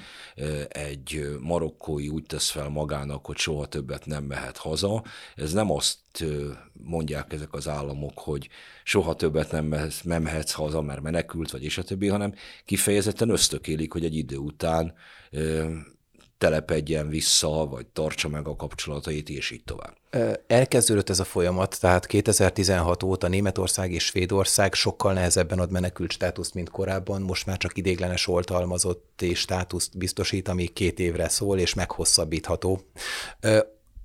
egy 0.67 1.37
marokkói 1.39 2.07
úgy 2.07 2.23
tesz 2.23 2.49
fel 2.49 2.69
magának, 2.69 3.25
hogy 3.25 3.37
soha 3.37 3.65
többet 3.65 4.05
nem 4.05 4.23
mehet 4.23 4.57
haza, 4.57 5.03
ez 5.35 5.53
nem 5.53 5.71
azt 5.71 6.25
mondják 6.73 7.33
ezek 7.33 7.53
az 7.53 7.67
államok, 7.67 8.19
hogy 8.19 8.49
soha 8.83 9.15
többet 9.15 9.51
nem, 9.51 9.65
mehetsz, 9.65 10.01
nem 10.01 10.21
mehetsz 10.21 10.51
haza, 10.51 10.81
mert 10.81 11.01
menekült, 11.01 11.51
vagy 11.51 11.63
és 11.63 11.77
a 11.77 11.83
többi, 11.83 12.07
hanem 12.07 12.33
kifejezetten 12.65 13.29
ösztökélik, 13.29 13.91
hogy 13.91 14.05
egy 14.05 14.15
idő 14.15 14.37
után 14.37 14.93
telepedjen 16.43 17.10
vissza, 17.10 17.67
vagy 17.69 17.86
tartsa 17.86 18.29
meg 18.29 18.47
a 18.47 18.56
kapcsolatait, 18.56 19.29
és 19.29 19.51
így 19.51 19.63
tovább. 19.63 19.97
Elkezdődött 20.47 21.10
ez 21.10 21.19
a 21.19 21.23
folyamat, 21.23 21.79
tehát 21.79 22.06
2016 22.06 23.03
óta 23.03 23.27
Németország 23.27 23.91
és 23.91 24.06
Svédország 24.06 24.73
sokkal 24.73 25.13
nehezebben 25.13 25.60
ad 25.60 25.71
menekült 25.71 26.12
státuszt, 26.12 26.53
mint 26.53 26.69
korábban, 26.69 27.21
most 27.21 27.45
már 27.45 27.58
csak 27.58 27.77
idéglenes 27.77 28.27
oltalmazott 28.27 29.21
és 29.21 29.39
státuszt 29.39 29.97
biztosít, 29.97 30.47
ami 30.47 30.65
két 30.67 30.99
évre 30.99 31.29
szól, 31.29 31.60
és 31.60 31.73
meghosszabbítható. 31.73 32.82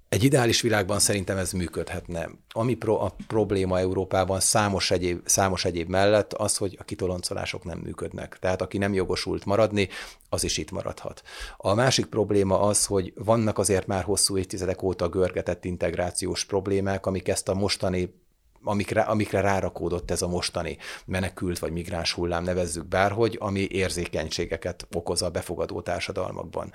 Egy 0.08 0.24
ideális 0.24 0.60
világban 0.60 0.98
szerintem 0.98 1.36
ez 1.36 1.52
működhetne. 1.52 2.28
Ami 2.48 2.74
pro, 2.74 2.94
a 2.94 3.14
probléma 3.26 3.78
Európában 3.78 4.40
számos 4.40 4.90
egyéb, 4.90 5.20
számos 5.24 5.64
egyéb 5.64 5.88
mellett 5.88 6.32
az, 6.32 6.56
hogy 6.56 6.76
a 6.80 6.84
kitoloncolások 6.84 7.64
nem 7.64 7.78
működnek. 7.78 8.36
Tehát 8.40 8.62
aki 8.62 8.78
nem 8.78 8.94
jogosult 8.94 9.44
maradni, 9.44 9.88
az 10.28 10.44
is 10.44 10.56
itt 10.56 10.70
maradhat. 10.70 11.22
A 11.56 11.74
másik 11.74 12.06
probléma 12.06 12.60
az, 12.60 12.86
hogy 12.86 13.12
vannak 13.16 13.58
azért 13.58 13.86
már 13.86 14.04
hosszú 14.04 14.38
évtizedek 14.38 14.82
óta 14.82 15.08
görgetett 15.08 15.64
integrációs 15.64 16.44
problémák, 16.44 17.06
amik 17.06 17.28
ezt 17.28 17.48
a 17.48 17.54
mostani 17.54 18.14
amikre, 18.62 19.00
amikre 19.00 19.40
rárakódott 19.40 20.10
ez 20.10 20.22
a 20.22 20.28
mostani 20.28 20.78
menekült 21.06 21.58
vagy 21.58 21.72
migráns 21.72 22.12
hullám, 22.12 22.44
nevezzük 22.44 22.86
bárhogy, 22.86 23.36
ami 23.40 23.60
érzékenységeket 23.70 24.86
okoz 24.92 25.22
a 25.22 25.30
befogadó 25.30 25.80
társadalmakban 25.80 26.72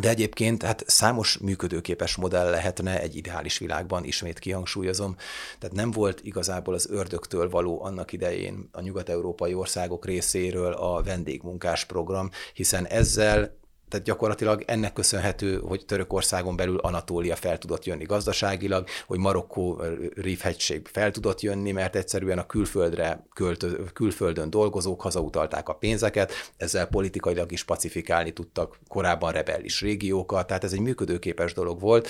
de 0.00 0.08
egyébként 0.08 0.62
hát 0.62 0.82
számos 0.86 1.38
működőképes 1.38 2.16
modell 2.16 2.50
lehetne 2.50 3.00
egy 3.00 3.16
ideális 3.16 3.58
világban, 3.58 4.04
ismét 4.04 4.38
kihangsúlyozom. 4.38 5.16
Tehát 5.58 5.76
nem 5.76 5.90
volt 5.90 6.20
igazából 6.22 6.74
az 6.74 6.90
ördögtől 6.90 7.50
való 7.50 7.82
annak 7.82 8.12
idején 8.12 8.68
a 8.72 8.80
nyugat-európai 8.80 9.54
országok 9.54 10.04
részéről 10.04 10.72
a 10.72 11.02
vendégmunkás 11.02 11.84
program, 11.84 12.30
hiszen 12.54 12.86
ezzel 12.86 13.58
tehát 13.90 14.06
gyakorlatilag 14.06 14.62
ennek 14.66 14.92
köszönhető, 14.92 15.58
hogy 15.58 15.84
Törökországon 15.84 16.56
belül 16.56 16.78
Anatólia 16.78 17.36
fel 17.36 17.58
tudott 17.58 17.84
jönni 17.84 18.04
gazdaságilag, 18.04 18.86
hogy 19.06 19.18
Marokkó 19.18 19.82
Rifhegység 20.14 20.88
fel 20.92 21.10
tudott 21.10 21.40
jönni, 21.40 21.72
mert 21.72 21.96
egyszerűen 21.96 22.38
a 22.38 22.46
külföldre 22.46 23.26
költö, 23.34 23.84
külföldön 23.92 24.50
dolgozók 24.50 25.00
hazautalták 25.00 25.68
a 25.68 25.74
pénzeket, 25.74 26.32
ezzel 26.56 26.86
politikailag 26.86 27.52
is 27.52 27.64
pacifikálni 27.64 28.32
tudtak 28.32 28.78
korábban 28.88 29.32
rebellis 29.32 29.80
régiókat, 29.80 30.46
tehát 30.46 30.64
ez 30.64 30.72
egy 30.72 30.80
működőképes 30.80 31.52
dolog 31.52 31.80
volt. 31.80 32.08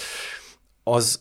Az 0.82 1.20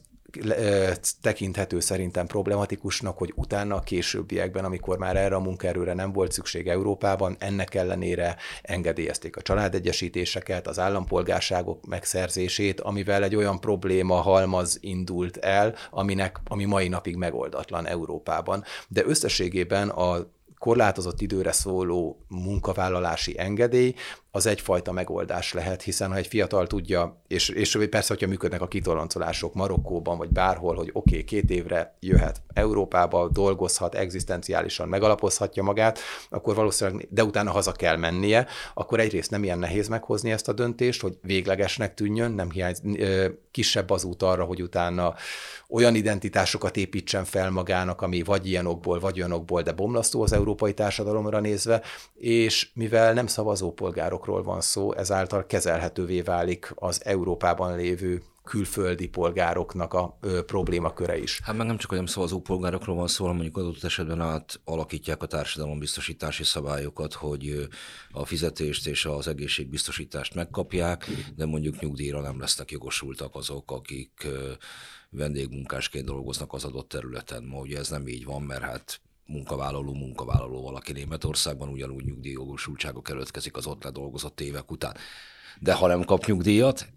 tekinthető 1.21 1.79
szerintem 1.79 2.27
problematikusnak, 2.27 3.17
hogy 3.17 3.33
utána 3.35 3.75
a 3.75 3.79
későbbiekben, 3.79 4.65
amikor 4.65 4.97
már 4.97 5.15
erre 5.15 5.35
a 5.35 5.39
munkaerőre 5.39 5.93
nem 5.93 6.11
volt 6.11 6.31
szükség 6.31 6.67
Európában, 6.67 7.35
ennek 7.39 7.75
ellenére 7.75 8.35
engedélyezték 8.61 9.37
a 9.37 9.41
családegyesítéseket, 9.41 10.67
az 10.67 10.79
állampolgárságok 10.79 11.85
megszerzését, 11.85 12.79
amivel 12.79 13.23
egy 13.23 13.35
olyan 13.35 13.59
probléma 13.59 14.15
halmaz 14.15 14.77
indult 14.81 15.37
el, 15.37 15.75
aminek, 15.89 16.39
ami 16.47 16.65
mai 16.65 16.87
napig 16.87 17.15
megoldatlan 17.15 17.87
Európában. 17.87 18.63
De 18.87 19.03
összességében 19.05 19.89
a 19.89 20.37
korlátozott 20.57 21.21
időre 21.21 21.51
szóló 21.51 22.25
munkavállalási 22.27 23.39
engedély 23.39 23.93
az 24.31 24.45
egyfajta 24.45 24.91
megoldás 24.91 25.53
lehet, 25.53 25.81
hiszen 25.81 26.11
ha 26.11 26.15
egy 26.15 26.27
fiatal 26.27 26.67
tudja, 26.67 27.21
és, 27.27 27.49
és 27.49 27.77
persze, 27.89 28.13
hogyha 28.13 28.27
működnek 28.27 28.61
a 28.61 28.67
kitoloncolások 28.67 29.53
Marokkóban, 29.53 30.17
vagy 30.17 30.29
bárhol, 30.29 30.75
hogy 30.75 30.89
oké, 30.93 31.09
okay, 31.09 31.23
két 31.23 31.49
évre 31.49 31.95
jöhet 31.99 32.41
Európába, 32.53 33.29
dolgozhat, 33.29 33.95
egzisztenciálisan 33.95 34.87
megalapozhatja 34.87 35.63
magát, 35.63 35.99
akkor 36.29 36.55
valószínűleg, 36.55 37.07
de 37.09 37.23
utána 37.23 37.51
haza 37.51 37.71
kell 37.71 37.95
mennie, 37.95 38.47
akkor 38.73 38.99
egyrészt 38.99 39.31
nem 39.31 39.43
ilyen 39.43 39.59
nehéz 39.59 39.87
meghozni 39.87 40.31
ezt 40.31 40.47
a 40.47 40.53
döntést, 40.53 41.01
hogy 41.01 41.17
véglegesnek 41.21 41.93
tűnjön, 41.93 42.31
nem 42.31 42.51
hiány, 42.51 42.75
kisebb 43.51 43.89
az 43.89 44.03
út 44.03 44.23
arra, 44.23 44.43
hogy 44.43 44.61
utána 44.61 45.15
olyan 45.69 45.95
identitásokat 45.95 46.77
építsen 46.77 47.25
fel 47.25 47.51
magának, 47.51 48.01
ami 48.01 48.23
vagy 48.23 48.47
ilyenokból, 48.47 48.99
vagy 48.99 49.17
olyanokból, 49.17 49.61
de 49.61 49.71
bomlasztó 49.71 50.21
az 50.21 50.33
európai 50.33 50.73
társadalomra 50.73 51.39
nézve, 51.39 51.81
és 52.13 52.69
mivel 52.73 53.13
nem 53.13 53.27
szavazópolgárokról 54.19 54.43
van 54.43 54.61
szó, 54.61 54.93
ezáltal 54.93 55.45
kezelhetővé 55.45 56.21
válik 56.21 56.71
az 56.75 57.05
Európában 57.05 57.75
lévő 57.75 58.21
külföldi 58.43 59.07
polgároknak 59.07 59.93
a 59.93 60.17
ö, 60.21 60.43
problémaköre 60.43 61.17
is. 61.17 61.39
Hát 61.43 61.55
meg 61.57 61.67
nem 61.67 61.77
csak, 61.77 61.91
nem 61.91 62.05
szavazó 62.05 62.41
polgárokról 62.41 62.95
van 62.95 63.07
szó, 63.07 63.23
hanem 63.23 63.35
mondjuk 63.41 63.57
adott 63.57 63.83
esetben 63.83 64.21
átalakítják 64.21 65.23
a 65.23 65.25
társadalombiztosítási 65.25 66.43
szabályokat, 66.43 67.13
hogy 67.13 67.67
a 68.11 68.25
fizetést 68.25 68.87
és 68.87 69.05
az 69.05 69.27
egészségbiztosítást 69.27 70.35
megkapják, 70.35 71.05
de 71.35 71.45
mondjuk 71.45 71.79
nyugdíjra 71.79 72.21
nem 72.21 72.39
lesznek 72.39 72.71
jogosultak 72.71 73.35
azok, 73.35 73.71
akik 73.71 74.27
vendégmunkásként 75.09 76.05
dolgoznak 76.05 76.53
az 76.53 76.63
adott 76.63 76.89
területen. 76.89 77.43
Ma 77.43 77.59
ugye 77.59 77.77
ez 77.77 77.89
nem 77.89 78.07
így 78.07 78.25
van, 78.25 78.41
mert 78.41 78.61
hát 78.61 79.01
munkavállaló, 79.29 79.93
munkavállaló 79.93 80.61
valaki 80.61 80.91
Németországban 80.91 81.69
ugyanúgy 81.69 82.05
nyugdíjjogosultságok 82.05 83.09
előtkezik 83.09 83.57
az 83.57 83.67
ott 83.67 83.83
ledolgozott 83.83 84.41
évek 84.41 84.71
után. 84.71 84.95
De 85.59 85.73
ha 85.73 85.87
nem 85.87 86.03
kap 86.03 86.25
nyugdíjat, 86.25 86.87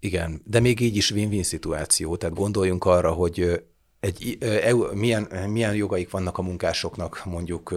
igen, 0.00 0.42
de 0.44 0.60
még 0.60 0.80
így 0.80 0.96
is 0.96 1.10
win-win 1.10 1.42
szituáció. 1.42 2.16
Tehát 2.16 2.36
gondoljunk 2.36 2.84
arra, 2.84 3.12
hogy 3.12 3.62
egy, 4.02 4.38
milyen, 4.92 5.28
milyen 5.48 5.74
jogaik 5.74 6.10
vannak 6.10 6.38
a 6.38 6.42
munkásoknak 6.42 7.22
mondjuk 7.24 7.74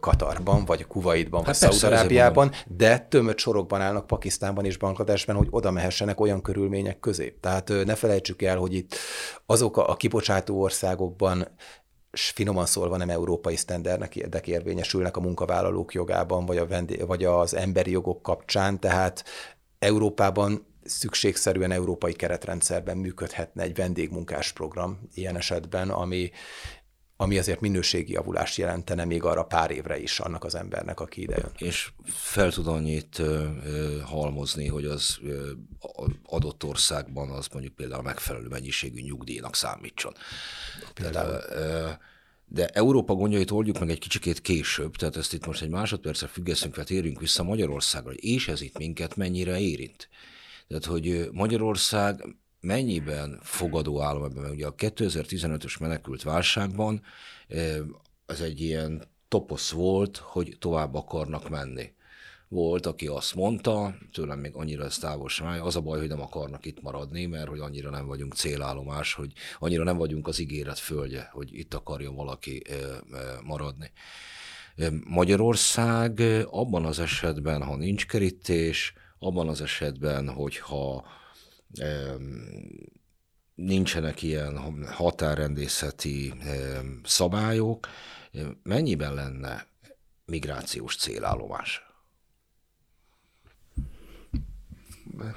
Katarban, 0.00 0.64
vagy 0.64 0.86
Kuwaitban, 0.86 1.44
hát 1.44 1.58
vagy 1.58 1.72
Szaudarábiában, 1.72 2.52
de 2.66 2.98
tömött 2.98 3.38
sorokban 3.38 3.80
állnak 3.80 4.06
Pakisztánban 4.06 4.64
és 4.64 4.76
Bangladesben, 4.76 5.36
hogy 5.36 5.46
oda 5.50 5.70
mehessenek 5.70 6.20
olyan 6.20 6.42
körülmények 6.42 7.00
közé. 7.00 7.36
Tehát 7.40 7.72
ne 7.84 7.94
felejtsük 7.94 8.42
el, 8.42 8.56
hogy 8.56 8.74
itt 8.74 8.94
azok 9.46 9.76
a, 9.76 9.88
a 9.88 9.96
kibocsátó 9.96 10.60
országokban 10.60 11.48
finoman 12.12 12.66
szólva 12.66 12.96
nem 12.96 13.10
európai 13.10 13.56
sztenderdek 13.56 14.46
érvényesülnek 14.46 15.16
a 15.16 15.20
munkavállalók 15.20 15.92
jogában, 15.92 16.46
vagy, 16.46 16.56
a 16.56 16.66
vendé- 16.66 17.00
vagy 17.00 17.24
az 17.24 17.54
emberi 17.54 17.90
jogok 17.90 18.22
kapcsán, 18.22 18.80
tehát 18.80 19.24
Európában 19.78 20.66
szükségszerűen 20.84 21.70
európai 21.70 22.12
keretrendszerben 22.12 22.96
működhetne 22.96 23.62
egy 23.62 23.74
vendégmunkás 23.74 24.52
program 24.52 25.00
ilyen 25.14 25.36
esetben, 25.36 25.90
ami, 25.90 26.30
ami 27.20 27.38
azért 27.38 27.60
minőségi 27.60 28.12
javulást 28.12 28.56
jelentene 28.56 29.04
még 29.04 29.22
arra 29.22 29.42
pár 29.42 29.70
évre 29.70 29.98
is 29.98 30.20
annak 30.20 30.44
az 30.44 30.54
embernek, 30.54 31.00
aki 31.00 31.20
ide 31.20 31.36
jön. 31.36 31.52
És 31.70 31.90
fel 32.04 32.52
tud 32.52 32.66
annyit 32.66 33.18
ö, 33.18 33.46
ö, 33.64 33.98
halmozni, 34.04 34.66
hogy 34.66 34.84
az 34.84 35.18
ö, 35.22 35.50
adott 36.24 36.64
országban 36.64 37.30
az 37.30 37.46
mondjuk 37.52 37.74
például 37.74 38.02
megfelelő 38.02 38.48
mennyiségű 38.48 39.00
nyugdíjnak 39.00 39.54
számítson. 39.54 40.12
Például. 40.94 41.38
Tehát, 41.38 41.98
de 42.46 42.66
Európa 42.66 43.14
gondjait 43.14 43.50
oldjuk 43.50 43.78
meg 43.78 43.90
egy 43.90 43.98
kicsikét 43.98 44.40
később, 44.40 44.96
tehát 44.96 45.16
ezt 45.16 45.32
itt 45.32 45.46
most 45.46 45.62
egy 45.62 45.68
másodpercre 45.68 46.26
függeszünk, 46.26 46.76
mert 46.76 46.90
érjünk 46.90 47.20
vissza 47.20 47.42
Magyarországra, 47.42 48.12
és 48.12 48.48
ez 48.48 48.60
itt 48.60 48.78
minket 48.78 49.16
mennyire 49.16 49.58
érint. 49.58 50.08
Tehát, 50.68 50.84
hogy 50.84 51.28
Magyarország 51.32 52.24
mennyiben 52.60 53.38
fogadó 53.42 54.00
állam 54.00 54.24
ebben, 54.24 54.42
mert 54.42 54.54
ugye 54.54 54.66
a 54.66 54.74
2015-ös 54.74 55.80
menekült 55.80 56.22
válságban 56.22 57.02
az 58.26 58.40
egy 58.40 58.60
ilyen 58.60 59.02
toposz 59.28 59.70
volt, 59.70 60.16
hogy 60.16 60.56
tovább 60.58 60.94
akarnak 60.94 61.48
menni. 61.48 61.92
Volt, 62.48 62.86
aki 62.86 63.06
azt 63.06 63.34
mondta, 63.34 63.94
tőlem 64.12 64.38
még 64.38 64.54
annyira 64.54 64.84
ez 64.84 64.98
távol 64.98 65.28
sem 65.28 65.46
áll, 65.46 65.60
az 65.60 65.76
a 65.76 65.80
baj, 65.80 65.98
hogy 65.98 66.08
nem 66.08 66.20
akarnak 66.20 66.66
itt 66.66 66.82
maradni, 66.82 67.26
mert 67.26 67.48
hogy 67.48 67.58
annyira 67.58 67.90
nem 67.90 68.06
vagyunk 68.06 68.34
célállomás, 68.34 69.14
hogy 69.14 69.32
annyira 69.58 69.84
nem 69.84 69.96
vagyunk 69.96 70.28
az 70.28 70.38
ígéret 70.38 70.78
földje, 70.78 71.28
hogy 71.32 71.58
itt 71.58 71.74
akarjon 71.74 72.14
valaki 72.14 72.62
maradni. 73.42 73.90
Magyarország 75.04 76.20
abban 76.50 76.84
az 76.84 76.98
esetben, 76.98 77.62
ha 77.62 77.76
nincs 77.76 78.06
kerítés, 78.06 78.92
abban 79.18 79.48
az 79.48 79.60
esetben, 79.60 80.28
hogyha 80.28 81.04
nincsenek 83.54 84.22
ilyen 84.22 84.56
határrendészeti 84.86 86.34
szabályok, 87.04 87.86
mennyiben 88.62 89.14
lenne 89.14 89.66
migrációs 90.24 90.96
célállomás? 90.96 91.88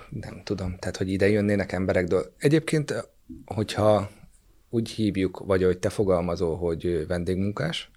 Nem 0.10 0.42
tudom, 0.44 0.78
tehát 0.78 0.98
hogy 0.98 1.10
ide 1.10 1.30
jönnének 1.30 1.72
emberek. 1.72 2.08
De 2.08 2.18
egyébként, 2.38 3.12
hogyha 3.46 4.10
úgy 4.70 4.90
hívjuk, 4.90 5.40
vagy 5.40 5.64
ahogy 5.64 5.80
te 5.80 5.90
fogalmazol, 5.90 6.58
hogy 6.58 7.08
vendégmunkás, 7.08 7.92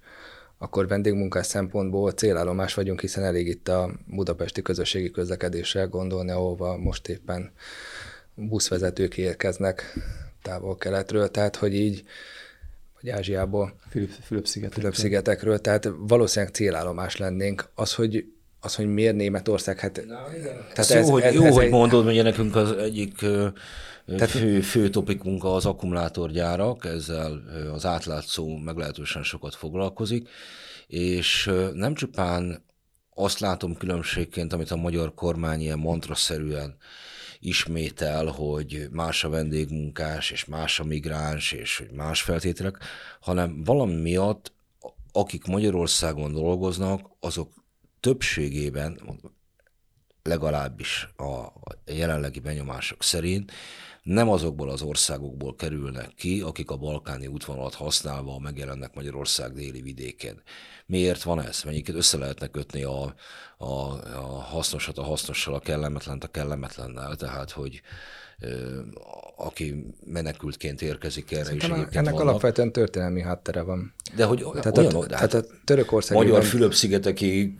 akkor 0.59 0.89
vendégmunkás 0.89 1.47
szempontból 1.47 2.13
célállomás 2.13 2.75
vagyunk, 2.75 3.01
hiszen 3.01 3.25
elég 3.25 3.47
itt 3.47 3.69
a 3.69 3.91
budapesti 4.07 4.63
közösségi 4.63 5.11
közlekedéssel 5.11 5.89
gondolni, 5.89 6.31
ahova 6.31 6.77
most 6.77 7.09
éppen 7.09 7.53
buszvezetők 8.37 9.17
érkeznek 9.17 9.99
távol-keletről, 10.43 11.31
tehát 11.31 11.57
hogy 11.57 11.75
így, 11.75 12.05
vagy 13.01 13.11
Ázsiából, 13.11 13.79
Fülöp-szigetekről, 13.91 14.71
Fülöp-szigetekről, 14.71 15.61
tehát 15.61 15.89
valószínűleg 15.99 16.55
célállomás 16.55 17.17
lennénk. 17.17 17.69
Az, 17.75 17.95
hogy 17.95 18.25
az, 18.61 18.75
hogy 18.75 18.87
miért 18.87 19.17
Németország, 19.17 19.79
hát... 19.79 20.05
Na, 20.07 20.25
tehát 20.75 20.91
jó, 20.91 20.97
ez, 20.97 21.09
hogy, 21.09 21.23
ez, 21.23 21.35
jó, 21.35 21.45
ez 21.45 21.55
hogy 21.55 21.65
egy... 21.65 21.71
mondod, 21.71 22.05
hogy 22.05 22.23
nekünk 22.23 22.57
az 22.57 22.73
egyik 22.73 23.25
tehát 24.07 24.31
fő, 24.31 24.61
fő 24.61 24.91
topikunk 24.91 25.45
az 25.45 25.67
akkumulátorgyárak, 25.67 26.85
ezzel 26.85 27.43
az 27.73 27.87
átlátszó 27.87 28.57
meglehetősen 28.57 29.23
sokat 29.23 29.55
foglalkozik, 29.55 30.29
és 30.87 31.51
nem 31.73 31.95
csupán 31.95 32.65
azt 33.15 33.39
látom 33.39 33.77
különbségként, 33.77 34.53
amit 34.53 34.71
a 34.71 34.77
magyar 34.77 35.15
kormány 35.15 35.61
ilyen 35.61 35.79
mantraszerűen 35.79 36.77
ismétel, 37.41 38.27
hogy 38.27 38.89
más 38.91 39.25
a 39.25 39.29
vendégmunkás, 39.29 40.31
és 40.31 40.45
más 40.45 40.81
a 40.81 40.85
migráns, 40.85 41.53
és 41.53 41.79
hogy 41.79 41.91
más 41.91 42.23
feltételek, 42.23 42.79
hanem 43.21 43.65
valami 43.65 43.95
miatt, 43.95 44.53
akik 45.13 45.45
Magyarországon 45.45 46.33
dolgoznak, 46.33 47.11
azok 47.21 47.53
többségében, 48.01 49.01
legalábbis 50.27 51.09
a 51.17 51.53
jelenlegi 51.85 52.41
benyomások 52.41 53.03
szerint 53.03 53.53
nem 54.03 54.29
azokból 54.29 54.71
az 54.71 54.83
országokból 54.83 55.55
kerülnek 55.57 56.15
ki, 56.17 56.41
akik 56.41 56.71
a 56.71 56.77
balkáni 56.77 57.27
útvonalat 57.27 57.75
használva 57.75 58.39
megjelennek 58.39 58.95
Magyarország 58.95 59.53
déli 59.53 59.81
vidéken. 59.81 60.43
Miért 60.87 61.23
van 61.23 61.43
ez? 61.43 61.63
Mennyiket 61.65 61.95
össze 61.95 62.19
lehetne 62.19 62.47
kötni 62.47 62.83
a, 62.83 63.15
a, 63.59 63.65
a 64.15 64.41
hasznosat 64.41 64.99
a 64.99 65.03
hasznossal, 65.03 65.55
a 65.55 65.61
kellemetlent 65.61 66.25
a 66.25 66.29
kellemetlennel, 66.29 67.17
tehát 67.17 67.51
hogy 67.51 67.81
ö, 68.41 68.81
aki 69.37 69.87
menekültként 70.05 70.83
érkezik 70.83 71.33
erre 71.33 71.45
Szerintem 71.45 71.87
is 71.91 71.97
ennek 71.97 72.13
vannak. 72.13 72.29
alapvetően 72.29 72.73
történelmi 72.73 73.23
háttere 73.23 73.63
van. 73.63 73.95
De 74.17 74.25
hogy 74.25 74.45
Tehát, 74.53 74.79
olyan, 74.79 74.95
a, 74.95 75.01
hát 75.01 75.09
tehát 75.09 75.35
a 75.35 75.45
Törökország 75.65 76.17
magyar 76.17 76.45
Fülöp-szigeteki 76.45 77.57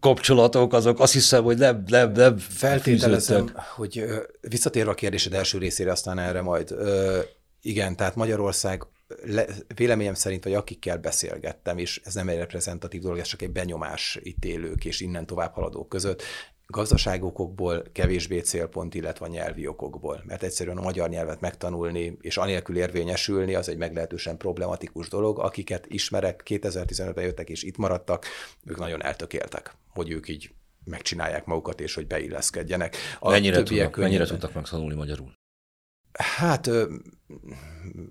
kapcsolatok, 0.00 0.72
azok 0.72 1.00
azt 1.00 1.12
hiszem, 1.12 1.44
hogy 1.44 1.58
nem, 1.58 1.84
nem, 1.86 2.12
nem 2.12 2.38
Feltételezem, 2.38 3.52
hogy 3.76 4.04
visszatérve 4.40 4.90
a 4.90 4.94
kérdésed 4.94 5.32
első 5.34 5.58
részére, 5.58 5.90
aztán 5.90 6.18
erre 6.18 6.42
majd. 6.42 6.74
Igen, 7.62 7.96
tehát 7.96 8.14
Magyarország 8.14 8.86
le, 9.24 9.46
véleményem 9.74 10.14
szerint, 10.14 10.44
vagy 10.44 10.54
akikkel 10.54 10.98
beszélgettem, 10.98 11.78
és 11.78 12.00
ez 12.04 12.14
nem 12.14 12.28
egy 12.28 12.36
reprezentatív 12.36 13.00
dolog, 13.00 13.18
ez 13.18 13.26
csak 13.26 13.42
egy 13.42 13.50
benyomás 13.50 14.18
itt 14.22 14.44
élők 14.44 14.84
és 14.84 15.00
innen 15.00 15.26
tovább 15.26 15.52
haladók 15.52 15.88
között, 15.88 16.22
gazdaságokokból 16.72 17.82
kevésbé 17.92 18.38
célpont, 18.40 18.94
illetve 18.94 19.26
a 19.26 19.28
nyelvi 19.28 19.66
okokból. 19.66 20.22
Mert 20.26 20.42
egyszerűen 20.42 20.76
a 20.76 20.82
magyar 20.82 21.08
nyelvet 21.08 21.40
megtanulni 21.40 22.16
és 22.20 22.36
anélkül 22.36 22.76
érvényesülni, 22.76 23.54
az 23.54 23.68
egy 23.68 23.76
meglehetősen 23.76 24.36
problematikus 24.36 25.08
dolog. 25.08 25.38
Akiket 25.38 25.86
ismerek, 25.86 26.42
2015-ben 26.44 27.24
jöttek 27.24 27.48
és 27.48 27.62
itt 27.62 27.76
maradtak, 27.76 28.26
ők 28.64 28.78
nagyon 28.78 29.02
eltökéltek, 29.02 29.74
hogy 29.88 30.10
ők 30.10 30.28
így 30.28 30.50
megcsinálják 30.84 31.44
magukat, 31.44 31.80
és 31.80 31.94
hogy 31.94 32.06
beilleszkedjenek. 32.06 32.96
A 33.18 33.30
mennyire, 33.30 33.56
tudnak, 33.56 33.76
mennyire 33.76 33.90
könnyebben- 33.90 34.28
tudtak 34.28 34.54
megtanulni 34.54 34.94
magyarul? 34.94 35.32
Hát 36.12 36.70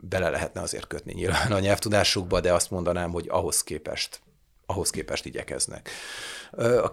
bele 0.02 0.30
lehetne 0.30 0.62
azért 0.62 0.88
kötni 0.88 1.14
nyilván 1.14 1.52
a 1.52 1.60
nyelvtudásukba, 1.60 2.40
de 2.40 2.54
azt 2.54 2.72
mondanám, 2.72 3.12
hogy 3.12 3.26
ahhoz 3.30 3.64
képest 3.64 4.22
ahhoz 4.68 4.90
képest 4.90 5.26
igyekeznek. 5.26 5.90
A 6.52 6.90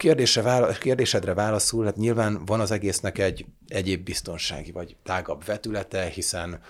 a 0.64 0.72
kérdésedre 0.78 1.34
válaszul, 1.34 1.84
hát 1.84 1.96
nyilván 1.96 2.44
van 2.44 2.60
az 2.60 2.70
egésznek 2.70 3.18
egy 3.18 3.46
egyéb 3.68 4.04
biztonsági 4.04 4.72
vagy 4.72 4.96
tágabb 5.02 5.44
vetülete, 5.44 6.04
hiszen 6.04 6.60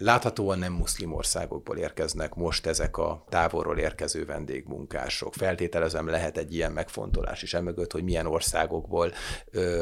Láthatóan 0.00 0.58
nem 0.58 0.72
muszlim 0.72 1.12
országokból 1.12 1.76
érkeznek 1.76 2.34
most 2.34 2.66
ezek 2.66 2.96
a 2.96 3.24
távolról 3.28 3.78
érkező 3.78 4.24
vendégmunkások. 4.24 5.34
Feltételezem 5.34 6.08
lehet 6.08 6.38
egy 6.38 6.54
ilyen 6.54 6.72
megfontolás 6.72 7.42
is 7.42 7.54
emögött, 7.54 7.92
hogy 7.92 8.02
milyen 8.02 8.26
országokból 8.26 9.12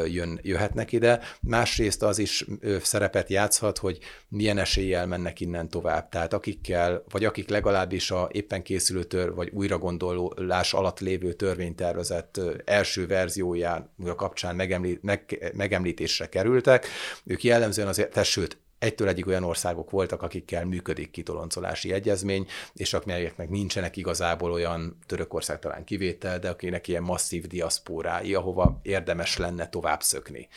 jön, 0.07 0.38
jöhetnek 0.42 0.92
ide. 0.92 1.20
Másrészt 1.40 2.02
az 2.02 2.18
is 2.18 2.44
szerepet 2.83 3.29
játszhat, 3.29 3.79
hogy 3.79 3.98
milyen 4.29 4.59
eséllyel 4.59 5.07
mennek 5.07 5.40
innen 5.40 5.68
tovább. 5.68 6.09
Tehát 6.09 6.33
akikkel, 6.33 7.05
vagy 7.11 7.24
akik 7.24 7.48
legalábbis 7.48 8.11
a 8.11 8.29
éppen 8.33 8.62
készülő 8.62 9.05
tör, 9.05 9.35
vagy 9.35 9.50
újragondolás 9.52 10.74
alatt 10.74 11.00
lévő 11.00 11.33
törvénytervezet 11.33 12.40
első 12.64 13.07
verzióján 13.07 13.94
kapcsán 14.16 14.57
megemlít, 14.57 15.02
meg, 15.02 15.52
megemlítésre 15.55 16.29
kerültek, 16.29 16.87
ők 17.24 17.44
jellemzően 17.44 17.88
azért, 17.88 18.24
sőt, 18.24 18.59
egytől 18.79 19.09
egyik 19.09 19.27
olyan 19.27 19.45
országok 19.45 19.91
voltak, 19.91 20.23
akikkel 20.23 20.65
működik 20.65 21.11
kitoloncolási 21.11 21.93
egyezmény, 21.93 22.47
és 22.73 22.95
akiknek 22.95 23.49
nincsenek 23.49 23.97
igazából 23.97 24.53
olyan 24.53 24.99
Törökország 25.07 25.59
talán 25.59 25.85
kivétel, 25.85 26.39
de 26.39 26.49
akinek 26.49 26.89
ilyen 26.89 27.03
masszív 27.03 27.47
diaszpórái, 27.47 28.35
ahova 28.35 28.79
érdemes 28.83 29.37
lenne 29.37 29.69
tovább 29.69 30.03
szökni 30.03 30.49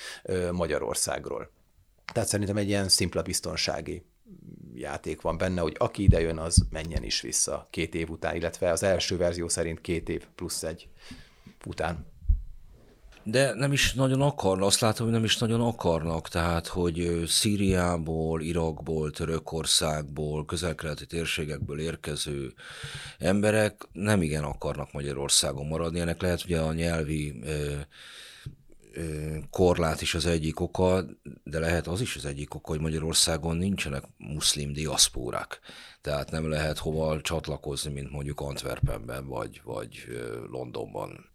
Magyarországról. 0.52 1.52
Tehát 2.14 2.30
szerintem 2.30 2.58
egy 2.58 2.68
ilyen 2.68 2.90
szimpla 2.90 3.22
biztonsági 3.22 4.04
játék 4.74 5.22
van 5.22 5.38
benne, 5.38 5.62
hogy 5.62 5.76
aki 5.78 6.04
ide 6.04 6.20
jön, 6.20 6.38
az 6.38 6.66
menjen 6.70 7.04
is 7.04 7.22
vissza 7.22 7.68
két 7.70 7.96
év 7.96 8.10
után, 8.10 8.36
illetve 8.36 8.72
az 8.72 8.84
első 8.84 9.18
verzió 9.18 9.48
szerint 9.48 9.82
két 9.82 10.10
év 10.10 10.26
plusz 10.36 10.64
egy 10.64 10.88
után. 11.66 12.06
De 13.30 13.54
nem 13.54 13.72
is 13.72 13.94
nagyon 13.94 14.22
akar, 14.22 14.62
azt 14.62 14.80
látom, 14.80 15.06
hogy 15.06 15.16
nem 15.16 15.24
is 15.24 15.38
nagyon 15.38 15.62
akarnak, 15.62 16.28
tehát, 16.28 16.68
hogy 16.68 17.24
Szíriából, 17.28 18.42
Irakból, 18.42 19.12
Törökországból, 19.12 20.46
közel-keleti 20.46 21.06
térségekből 21.06 21.80
érkező 21.80 22.54
emberek 23.18 23.88
nem 23.92 24.22
igen 24.22 24.44
akarnak 24.44 24.92
Magyarországon 24.92 25.68
maradni. 25.68 26.00
Ennek 26.00 26.22
lehet 26.22 26.44
ugye 26.44 26.60
a 26.60 26.74
nyelvi 26.74 27.40
ö, 27.44 27.74
ö, 28.94 29.36
korlát 29.50 30.02
is 30.02 30.16
az 30.16 30.26
egyik 30.26 30.60
oka, 30.60 31.06
de 31.44 31.60
lehet 31.60 31.88
az 31.88 32.02
is 32.02 32.16
az 32.16 32.26
egyik 32.26 32.56
oka, 32.56 32.72
hogy 32.72 32.82
Magyarországon 32.82 33.58
nincsenek 33.58 34.04
muszlim 34.18 34.74
diaszpórák. 34.74 35.60
Tehát 36.02 36.32
nem 36.32 36.50
lehet 36.50 36.78
hova 36.78 37.22
csatlakozni, 37.22 37.92
mint 37.92 38.12
mondjuk 38.12 38.40
Antwerpenben 38.40 39.28
vagy, 39.28 39.62
vagy 39.64 40.06
Londonban. 40.52 41.28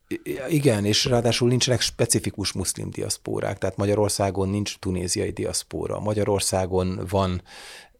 Igen, 0.48 0.84
és 0.84 1.04
ráadásul 1.04 1.48
nincsenek 1.48 1.80
specifikus 1.80 2.52
muszlim 2.52 2.90
diaszpórák, 2.90 3.58
tehát 3.58 3.76
Magyarországon 3.76 4.48
nincs 4.48 4.78
tunéziai 4.78 5.30
diaszpóra. 5.30 6.00
Magyarországon 6.00 7.06
van 7.10 7.42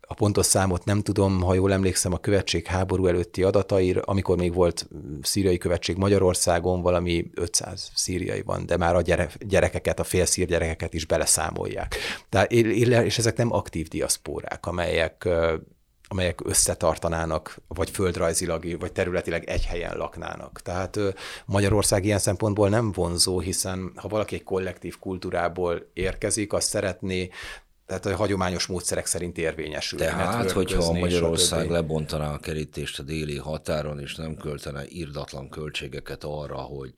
a 0.07 0.14
pontos 0.14 0.46
számot 0.46 0.85
nem 0.85 1.00
tudom, 1.00 1.42
ha 1.42 1.55
jól 1.55 1.72
emlékszem, 1.72 2.12
a 2.12 2.18
követség 2.18 2.66
háború 2.66 3.07
előtti 3.07 3.42
adatair, 3.42 4.03
amikor 4.05 4.37
még 4.37 4.55
volt 4.55 4.88
szíriai 5.22 5.59
követség 5.59 5.96
Magyarországon, 5.96 6.83
valami 6.83 7.31
500 7.35 7.90
szíriai 7.94 8.42
van, 8.42 8.66
de 8.66 8.77
már 8.77 8.94
a 8.94 9.00
gyere, 9.00 9.31
gyerekeket, 9.40 10.00
a 10.00 10.05
félszír 10.05 10.46
gyerekeket 10.46 10.94
is 10.94 11.07
beleszámolják. 11.07 11.96
Tehát, 12.29 12.53
és 12.53 13.18
ezek 13.18 13.37
nem 13.37 13.53
aktív 13.53 13.88
diaszpórák, 13.88 14.66
amelyek 14.66 15.29
amelyek 16.14 16.40
összetartanának, 16.44 17.57
vagy 17.68 17.90
földrajzilag, 17.90 18.81
vagy 18.81 18.92
területileg 18.92 19.48
egy 19.48 19.64
helyen 19.64 19.96
laknának. 19.96 20.61
Tehát 20.62 20.98
Magyarország 21.46 22.05
ilyen 22.05 22.18
szempontból 22.18 22.68
nem 22.68 22.92
vonzó, 22.92 23.40
hiszen 23.40 23.92
ha 23.96 24.09
valaki 24.09 24.35
egy 24.35 24.42
kollektív 24.42 24.98
kultúrából 24.98 25.90
érkezik, 25.92 26.53
azt 26.53 26.68
szeretné 26.68 27.31
tehát 27.87 28.07
a 28.07 28.16
hagyományos 28.16 28.66
módszerek 28.66 29.07
szerint 29.07 29.38
érvényesül. 29.38 29.98
Tehát, 29.98 30.50
hogyha 30.50 30.92
Magyarország 30.92 31.70
lebontaná 31.70 32.33
a 32.33 32.38
kerítést 32.38 32.98
a 32.98 33.03
déli 33.03 33.38
határon, 33.38 34.00
és 34.00 34.14
nem 34.14 34.37
költene 34.37 34.83
irdatlan 34.87 35.48
költségeket 35.48 36.24
arra, 36.24 36.57
hogy 36.57 36.94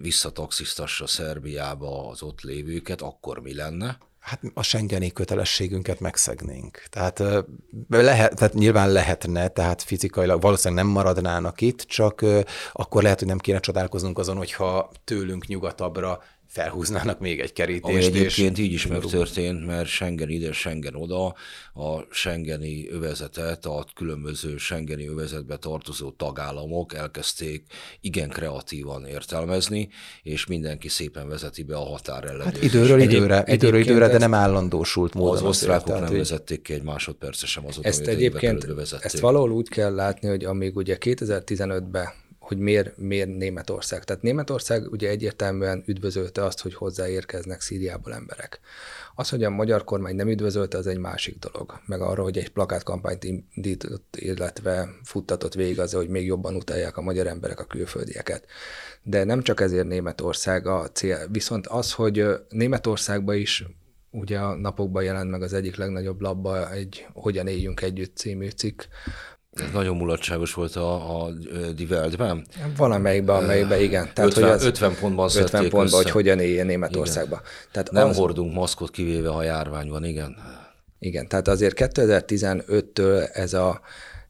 visszataxisztassa 0.00 1.06
Szerbiába 1.06 2.08
az 2.08 2.22
ott 2.22 2.40
lévőket, 2.40 3.00
akkor 3.00 3.38
mi 3.38 3.54
lenne? 3.54 3.98
Hát 4.24 4.40
a 4.54 4.62
Schengeni 4.62 5.12
kötelességünket 5.12 6.00
megszegnénk. 6.00 6.82
Tehát, 6.90 7.22
lehet, 7.88 8.34
tehát 8.34 8.54
nyilván 8.54 8.92
lehetne, 8.92 9.48
tehát 9.48 9.82
fizikailag 9.82 10.40
valószínűleg 10.40 10.84
nem 10.84 10.92
maradnának 10.92 11.60
itt, 11.60 11.80
csak 11.80 12.24
akkor 12.72 13.02
lehet, 13.02 13.18
hogy 13.18 13.28
nem 13.28 13.38
kéne 13.38 13.58
csodálkoznunk 13.58 14.18
azon, 14.18 14.36
hogyha 14.36 14.90
tőlünk 15.04 15.46
nyugatabbra 15.46 16.22
felhúznának 16.54 17.20
még 17.20 17.40
egy 17.40 17.52
kerítést. 17.52 18.08
Ami 18.08 18.18
egyébként 18.18 18.58
és 18.58 18.64
így 18.64 18.72
is 18.72 18.86
megtörtént, 18.86 19.66
mert 19.66 19.88
Schengen 19.88 20.28
ide, 20.28 20.52
Schengen 20.52 20.94
oda, 20.94 21.34
a 21.74 22.00
Schengeni 22.10 22.88
övezetet, 22.90 23.66
a 23.66 23.86
különböző 23.94 24.56
Schengeni 24.56 25.06
övezetbe 25.06 25.56
tartozó 25.56 26.10
tagállamok 26.10 26.94
elkezdték 26.94 27.64
igen 28.00 28.28
kreatívan 28.28 29.06
értelmezni, 29.06 29.88
és 30.22 30.46
mindenki 30.46 30.88
szépen 30.88 31.28
vezeti 31.28 31.62
be 31.62 31.76
a 31.76 31.84
határellenőrzést. 31.84 32.56
Hát 32.56 32.64
időről 32.64 33.00
időre, 33.00 33.44
időről 33.46 33.80
időre, 33.80 34.08
de 34.08 34.18
nem 34.18 34.34
állandósult 34.34 35.14
módon. 35.14 35.36
Az 35.36 35.42
osztrákok 35.42 36.00
nem 36.00 36.12
vezették 36.12 36.62
ki 36.62 36.72
egy 36.72 36.82
másodperce 36.82 37.46
sem 37.46 37.66
azok, 37.66 37.84
ezt 37.84 38.06
egyébként, 38.06 38.66
ezt 39.00 39.18
valahol 39.18 39.50
úgy 39.50 39.68
kell 39.68 39.94
látni, 39.94 40.28
hogy 40.28 40.44
amíg 40.44 40.76
ugye 40.76 40.96
2015-ben 41.00 42.08
hogy 42.46 42.58
miért, 42.58 42.96
miért 42.96 43.36
Németország. 43.36 44.04
Tehát 44.04 44.22
Németország 44.22 44.90
ugye 44.90 45.08
egyértelműen 45.08 45.82
üdvözölte 45.86 46.44
azt, 46.44 46.60
hogy 46.60 46.74
hozzáérkeznek 46.74 47.60
Szíriából 47.60 48.14
emberek. 48.14 48.60
Az, 49.14 49.28
hogy 49.28 49.44
a 49.44 49.50
magyar 49.50 49.84
kormány 49.84 50.16
nem 50.16 50.28
üdvözölte, 50.28 50.78
az 50.78 50.86
egy 50.86 50.98
másik 50.98 51.38
dolog. 51.38 51.80
Meg 51.86 52.00
arra, 52.00 52.22
hogy 52.22 52.38
egy 52.38 52.48
plakátkampányt 52.48 53.24
indított, 53.24 54.16
illetve 54.18 54.88
futtatott 55.02 55.54
végig 55.54 55.80
az, 55.80 55.92
hogy 55.92 56.08
még 56.08 56.26
jobban 56.26 56.54
utálják 56.54 56.96
a 56.96 57.02
magyar 57.02 57.26
emberek 57.26 57.60
a 57.60 57.64
külföldieket. 57.64 58.46
De 59.02 59.24
nem 59.24 59.42
csak 59.42 59.60
ezért 59.60 59.86
Németország 59.86 60.66
a 60.66 60.90
cél. 60.92 61.28
Viszont 61.30 61.66
az, 61.66 61.92
hogy 61.92 62.24
Németországban 62.48 63.36
is 63.36 63.64
ugye 64.10 64.38
a 64.38 64.54
napokban 64.54 65.02
jelent 65.02 65.30
meg 65.30 65.42
az 65.42 65.52
egyik 65.52 65.76
legnagyobb 65.76 66.20
labba 66.20 66.72
egy 66.72 67.06
Hogyan 67.12 67.46
éljünk 67.46 67.82
együtt 67.82 68.16
című 68.16 68.48
cikk, 68.48 68.82
ez 69.54 69.72
nagyon 69.72 69.96
mulatságos 69.96 70.54
volt 70.54 70.76
a, 70.76 71.22
a 71.24 71.30
Die 71.74 71.86
Weltben. 71.90 72.46
Valamelyikben, 72.76 73.36
amelyikben 73.36 73.80
igen. 73.80 74.10
Tehát, 74.14 74.30
50, 74.30 74.44
hogy 74.44 74.52
az 74.52 74.64
50 74.64 74.96
pontban 75.00 75.30
50 75.36 75.68
pontban, 75.68 76.02
hogy 76.02 76.10
hogyan 76.10 76.40
éljen 76.40 76.66
Németországba. 76.66 77.40
Tehát 77.72 77.90
Nem 77.90 78.08
az, 78.08 78.16
hordunk 78.16 78.54
maszkot, 78.54 78.90
kivéve 78.90 79.28
ha 79.28 79.42
járvány 79.42 79.88
van, 79.88 80.04
igen. 80.04 80.36
Igen, 80.98 81.28
tehát 81.28 81.48
azért 81.48 81.74
2015-től 81.78 83.28
ez 83.32 83.54
a, 83.54 83.80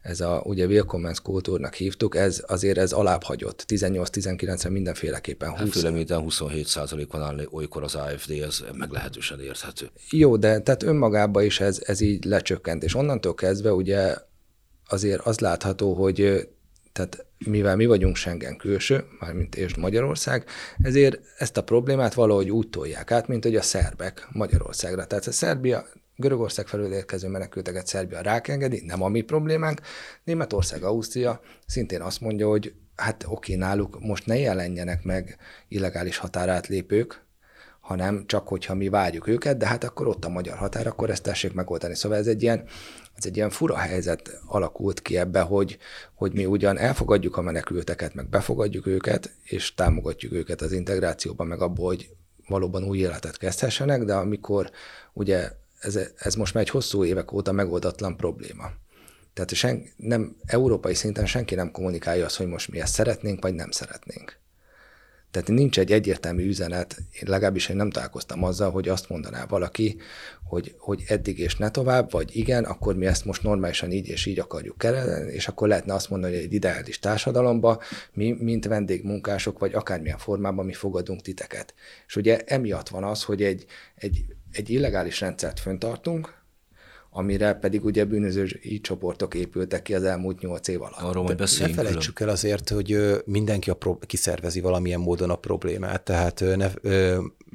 ez 0.03 0.21
a, 0.21 0.43
ugye 0.45 0.67
Willkommens 0.67 1.21
kultúrnak 1.21 1.75
hívtuk, 1.75 2.17
ez 2.17 2.45
azért 2.47 2.79
ez 2.79 2.93
alább 2.93 3.23
hagyott. 3.23 3.65
18-19-re 3.69 4.71
mindenféleképpen 4.71 5.51
20. 5.51 5.59
Hát 5.59 5.69
főleg 5.69 5.93
minden 5.93 6.21
27 6.21 6.73
van 7.11 7.23
állni, 7.23 7.47
olykor 7.51 7.83
az 7.83 7.95
AFD, 7.95 8.31
ez 8.31 8.65
meglehetősen 8.73 9.41
érthető. 9.41 9.91
Jó, 10.11 10.37
de 10.37 10.61
tehát 10.61 10.83
önmagában 10.83 11.45
is 11.45 11.61
ez, 11.61 11.83
ez 11.85 12.01
így 12.01 12.25
lecsökkent, 12.25 12.83
és 12.83 12.95
onnantól 12.95 13.35
kezdve 13.35 13.73
ugye 13.73 14.17
azért 14.87 15.21
az 15.21 15.39
látható, 15.39 15.95
hogy 15.95 16.49
tehát 16.93 17.27
mivel 17.47 17.77
mi 17.77 17.87
vagyunk 17.87 18.17
Schengen 18.17 18.57
külső, 18.57 19.05
mármint 19.21 19.57
és 19.57 19.75
Magyarország, 19.75 20.45
ezért 20.83 21.21
ezt 21.39 21.57
a 21.57 21.63
problémát 21.63 22.15
valahogy 22.15 22.51
úgy 22.51 22.69
tolják 22.69 23.11
át, 23.11 23.29
mint 23.29 23.45
hogy 23.45 23.57
a 23.57 23.63
szerbek 23.63 24.29
Magyarországra. 24.33 25.07
Tehát 25.07 25.27
a 25.27 25.33
Szerbia, 25.33 25.87
Görögország 26.17 26.67
felől 26.67 26.93
érkező 26.93 27.29
menekülteket 27.29 27.87
Szerbia 27.87 28.21
rákengedi, 28.21 28.83
nem 28.87 29.03
a 29.03 29.09
mi 29.09 29.21
problémánk. 29.21 29.81
Németország, 30.25 30.83
Ausztria 30.83 31.41
szintén 31.67 32.01
azt 32.01 32.21
mondja, 32.21 32.49
hogy 32.49 32.75
hát 32.97 33.25
oké, 33.29 33.55
náluk 33.55 34.01
most 34.01 34.27
ne 34.27 34.39
jelenjenek 34.39 35.03
meg 35.03 35.37
illegális 35.69 36.17
határátlépők, 36.17 37.25
hanem 37.81 38.27
csak 38.27 38.49
hogyha 38.49 38.75
mi 38.75 38.89
várjuk 38.89 39.27
őket, 39.27 39.57
de 39.57 39.67
hát 39.67 39.85
akkor 39.85 40.07
ott 40.07 40.25
a 40.25 40.29
magyar 40.29 40.57
határ, 40.57 40.87
akkor 40.87 41.11
ezt 41.11 41.23
tessék 41.23 41.53
megoldani. 41.53 41.95
Szóval 41.95 42.19
ez 42.19 42.27
egy 42.27 42.43
ilyen, 42.43 42.65
ez 43.17 43.25
egy 43.25 43.37
ilyen 43.37 43.51
fura 43.51 43.77
helyzet 43.77 44.41
alakult 44.47 45.03
ki 45.03 45.17
ebbe, 45.17 45.41
hogy, 45.41 45.79
hogy 46.15 46.33
mi 46.33 46.47
ugyan 46.47 46.79
elfogadjuk 46.79 47.37
a 47.37 47.43
menekülteket, 47.43 48.15
meg 48.15 48.29
befogadjuk 48.29 48.87
őket, 48.87 49.31
és 49.43 49.75
támogatjuk 49.75 50.33
őket 50.33 50.61
az 50.61 50.73
integrációban, 50.73 51.47
meg 51.47 51.61
abból, 51.61 51.87
hogy 51.87 52.11
valóban 52.49 52.85
új 52.85 52.99
életet 52.99 53.37
kezdhessenek, 53.37 54.05
de 54.05 54.15
amikor 54.15 54.71
ugye 55.13 55.51
ez, 55.81 55.99
ez 56.17 56.35
most 56.35 56.55
már 56.55 56.63
egy 56.63 56.71
hosszú 56.71 57.05
évek 57.05 57.33
óta 57.33 57.53
megoldatlan 57.53 58.17
probléma. 58.17 58.71
Tehát 59.35 59.55
sen, 59.55 59.83
nem, 59.97 60.37
európai 60.47 60.95
szinten 60.95 61.27
senki 61.27 61.55
nem 61.55 61.71
kommunikálja 61.71 62.25
azt, 62.25 62.37
hogy 62.37 62.47
most 62.47 62.71
mi 62.71 62.81
ezt 62.81 62.95
szeretnénk, 62.95 63.43
vagy 63.43 63.55
nem 63.55 63.71
szeretnénk. 63.71 64.39
Tehát 65.35 65.49
nincs 65.49 65.79
egy 65.79 65.93
egyértelmű 65.93 66.47
üzenet, 66.47 66.97
én 67.13 67.23
legalábbis 67.27 67.69
én 67.69 67.77
nem 67.77 67.91
találkoztam 67.91 68.45
azzal, 68.45 68.71
hogy 68.71 68.89
azt 68.89 69.09
mondaná 69.09 69.47
valaki, 69.47 69.97
hogy, 70.45 70.75
hogy 70.79 71.05
eddig 71.07 71.39
és 71.39 71.57
ne 71.57 71.71
tovább, 71.71 72.11
vagy 72.11 72.37
igen, 72.37 72.65
akkor 72.65 72.97
mi 72.97 73.07
ezt 73.07 73.25
most 73.25 73.43
normálisan 73.43 73.91
így 73.91 74.09
és 74.09 74.27
így 74.27 74.39
akarjuk 74.39 74.79
kezelni, 74.79 75.33
és 75.33 75.49
akkor 75.49 75.69
lehetne 75.69 75.95
azt 75.95 76.11
mondani, 76.11 76.35
hogy 76.35 76.45
egy 76.45 76.53
ideális 76.53 76.99
társadalomba 76.99 77.83
mi, 78.13 78.37
mint 78.39 78.67
vendégmunkások, 78.67 79.59
vagy 79.59 79.75
akármilyen 79.75 80.19
formában 80.19 80.65
mi 80.65 80.73
fogadunk 80.73 81.23
titeket. 81.23 81.75
És 82.07 82.17
ugye 82.17 82.39
emiatt 82.45 82.89
van 82.89 83.05
az, 83.05 83.23
hogy 83.23 83.43
egy, 83.43 83.65
egy, 83.95 84.25
egy 84.53 84.71
illegális 84.71 85.21
rendszert 85.21 85.61
föntartunk, 85.61 86.44
amire 87.17 87.53
pedig 87.53 87.85
ugye 87.85 88.05
bűnözői 88.05 88.81
csoportok 88.83 89.35
épültek 89.35 89.83
ki 89.83 89.95
az 89.95 90.03
elmúlt 90.05 90.41
nyolc 90.41 90.69
év 90.69 90.83
alatt. 90.83 91.01
Arról 91.01 91.23
majd 91.23 91.37
beszéljünk. 91.37 91.77
Ne 91.77 91.85
felejtsük 91.85 92.21
el 92.21 92.29
azért, 92.29 92.69
hogy 92.69 93.23
mindenki 93.25 93.71
a 93.71 93.75
pro- 93.75 94.07
kiszervezi 94.07 94.61
valamilyen 94.61 95.01
módon 95.01 95.31
a 95.31 95.37
problémát, 95.37 96.03
tehát 96.03 96.45
ne, 96.57 96.71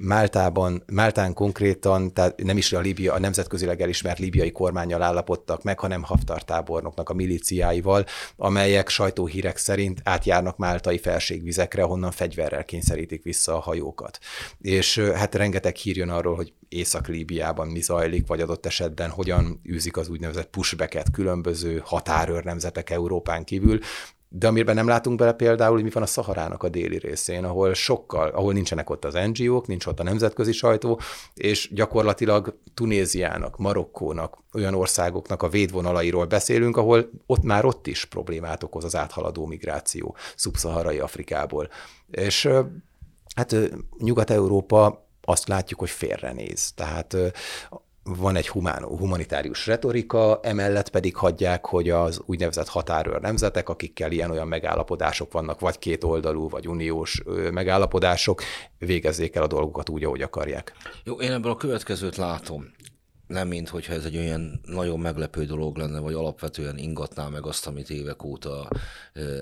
Máltában, 0.01 0.83
Máltán 0.91 1.33
konkrétan, 1.33 2.13
tehát 2.13 2.43
nem 2.43 2.57
is 2.57 2.73
a, 2.73 2.79
Líbia, 2.79 3.13
a 3.13 3.19
nemzetközileg 3.19 3.81
elismert 3.81 4.19
líbiai 4.19 4.51
kormányjal 4.51 5.01
állapodtak 5.01 5.63
meg, 5.63 5.79
hanem 5.79 6.03
Haftar 6.03 6.43
tábornoknak 6.43 7.09
a 7.09 7.13
milíciáival, 7.13 8.05
amelyek 8.35 8.89
sajtóhírek 8.89 9.57
szerint 9.57 10.01
átjárnak 10.03 10.57
máltai 10.57 10.97
felségvizekre, 10.97 11.83
honnan 11.83 12.11
fegyverrel 12.11 12.65
kényszerítik 12.65 13.23
vissza 13.23 13.55
a 13.55 13.59
hajókat. 13.59 14.19
És 14.61 14.99
hát 14.99 15.35
rengeteg 15.35 15.75
hír 15.75 15.97
jön 15.97 16.09
arról, 16.09 16.35
hogy 16.35 16.53
Észak-Líbiában 16.69 17.67
mi 17.67 17.81
zajlik, 17.81 18.27
vagy 18.27 18.41
adott 18.41 18.65
esetben 18.65 19.09
hogyan 19.09 19.61
űzik 19.69 19.97
az 19.97 20.09
úgynevezett 20.09 20.49
pushbacket 20.49 21.11
különböző 21.11 21.81
határőr 21.85 22.43
nemzetek 22.43 22.89
Európán 22.89 23.43
kívül, 23.43 23.79
de 24.31 24.47
amiben 24.47 24.75
nem 24.75 24.87
látunk 24.87 25.17
bele 25.17 25.33
például, 25.33 25.73
hogy 25.73 25.83
mi 25.83 25.89
van 25.89 26.03
a 26.03 26.05
Szaharának 26.05 26.63
a 26.63 26.69
déli 26.69 26.97
részén, 26.97 27.43
ahol 27.43 27.73
sokkal, 27.73 28.29
ahol 28.29 28.53
nincsenek 28.53 28.89
ott 28.89 29.05
az 29.05 29.13
NGO-k, 29.33 29.67
nincs 29.67 29.85
ott 29.85 29.99
a 29.99 30.03
nemzetközi 30.03 30.51
sajtó, 30.51 30.99
és 31.33 31.69
gyakorlatilag 31.73 32.59
Tunéziának, 32.73 33.57
Marokkónak, 33.57 34.37
olyan 34.53 34.73
országoknak 34.73 35.43
a 35.43 35.49
védvonalairól 35.49 36.25
beszélünk, 36.25 36.77
ahol 36.77 37.09
ott 37.25 37.43
már 37.43 37.65
ott 37.65 37.87
is 37.87 38.05
problémát 38.05 38.63
okoz 38.63 38.83
az 38.83 38.95
áthaladó 38.95 39.45
migráció 39.45 40.15
szubszaharai 40.35 40.99
Afrikából. 40.99 41.69
És 42.11 42.49
hát 43.35 43.55
Nyugat-Európa 43.97 45.07
azt 45.21 45.47
látjuk, 45.47 45.79
hogy 45.79 45.89
félrenéz. 45.89 46.71
Tehát 46.75 47.17
van 48.17 48.35
egy 48.35 48.47
humán, 48.47 48.83
humanitárius 48.83 49.67
retorika, 49.67 50.39
emellett 50.43 50.89
pedig 50.89 51.15
hagyják, 51.15 51.65
hogy 51.65 51.89
az 51.89 52.21
úgynevezett 52.25 52.67
határőr 52.67 53.21
nemzetek, 53.21 53.69
akikkel 53.69 54.11
ilyen-olyan 54.11 54.47
megállapodások 54.47 55.31
vannak, 55.31 55.59
vagy 55.59 55.79
két 55.79 56.03
oldalú, 56.03 56.49
vagy 56.49 56.67
uniós 56.67 57.23
megállapodások, 57.51 58.41
végezzék 58.77 59.35
el 59.35 59.43
a 59.43 59.47
dolgokat 59.47 59.89
úgy, 59.89 60.03
ahogy 60.03 60.21
akarják. 60.21 60.73
Jó, 61.03 61.21
én 61.21 61.31
ebből 61.31 61.51
a 61.51 61.57
következőt 61.57 62.15
látom. 62.15 62.73
Nem, 63.27 63.47
mint 63.47 63.69
hogyha 63.69 63.93
ez 63.93 64.05
egy 64.05 64.17
olyan 64.17 64.61
nagyon 64.63 64.99
meglepő 64.99 65.45
dolog 65.45 65.77
lenne, 65.77 65.99
vagy 65.99 66.13
alapvetően 66.13 66.77
ingatná 66.77 67.27
meg 67.27 67.45
azt, 67.45 67.67
amit 67.67 67.89
évek 67.89 68.23
óta 68.23 68.67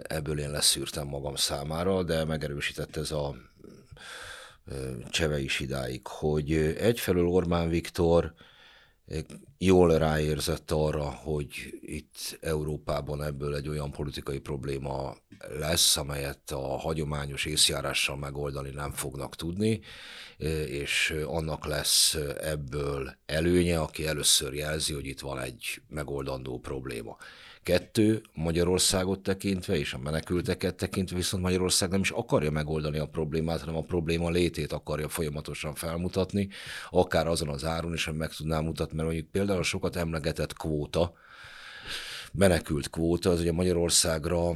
ebből 0.03 0.39
én 0.39 0.51
leszűrtem 0.51 1.07
magam 1.07 1.35
számára, 1.35 2.03
de 2.03 2.25
megerősített 2.25 2.95
ez 2.95 3.11
a 3.11 3.35
cseve 5.09 5.39
is 5.39 5.59
idáig, 5.59 6.07
hogy 6.07 6.53
egyfelől 6.79 7.27
Orbán 7.27 7.69
Viktor 7.69 8.33
jól 9.57 9.97
ráérzett 9.97 10.71
arra, 10.71 11.09
hogy 11.09 11.79
itt 11.81 12.37
Európában 12.41 13.23
ebből 13.23 13.55
egy 13.55 13.67
olyan 13.67 13.91
politikai 13.91 14.39
probléma 14.39 15.15
lesz, 15.59 15.97
amelyet 15.97 16.51
a 16.51 16.77
hagyományos 16.77 17.45
észjárással 17.45 18.17
megoldani 18.17 18.69
nem 18.69 18.91
fognak 18.91 19.35
tudni, 19.35 19.81
és 20.67 21.15
annak 21.25 21.65
lesz 21.65 22.17
ebből 22.39 23.15
előnye, 23.25 23.79
aki 23.79 24.07
először 24.07 24.53
jelzi, 24.53 24.93
hogy 24.93 25.05
itt 25.05 25.19
van 25.19 25.39
egy 25.39 25.81
megoldandó 25.87 26.59
probléma. 26.59 27.17
Kettő, 27.67 28.21
Magyarországot 28.33 29.19
tekintve 29.19 29.77
és 29.77 29.93
a 29.93 29.97
menekülteket 29.97 30.75
tekintve 30.75 31.15
viszont 31.15 31.43
Magyarország 31.43 31.89
nem 31.89 31.99
is 31.99 32.11
akarja 32.11 32.51
megoldani 32.51 32.97
a 32.97 33.05
problémát, 33.05 33.59
hanem 33.59 33.75
a 33.75 33.81
probléma 33.81 34.29
létét 34.29 34.71
akarja 34.71 35.09
folyamatosan 35.09 35.75
felmutatni, 35.75 36.49
akár 36.89 37.27
azon 37.27 37.49
az 37.49 37.65
áron 37.65 37.93
is, 37.93 38.05
hogy 38.05 38.15
meg 38.15 38.29
tudná 38.29 38.59
mutatni, 38.59 38.95
mert 38.95 39.07
mondjuk 39.07 39.31
például 39.31 39.59
a 39.59 39.63
sokat 39.63 39.95
emlegetett 39.95 40.53
kvóta, 40.53 41.13
menekült 42.33 42.89
kvóta, 42.89 43.29
az 43.29 43.39
ugye 43.39 43.51
Magyarországra 43.51 44.55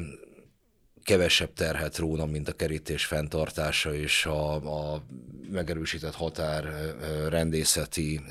kevesebb 1.04 1.54
terhet 1.54 1.98
róna, 1.98 2.26
mint 2.26 2.48
a 2.48 2.54
kerítés 2.54 3.06
fenntartása 3.06 3.94
és 3.94 4.26
a, 4.26 4.54
a 4.94 5.04
megerősített 5.50 6.16
határ 6.16 6.94
rendészeti 7.30 8.22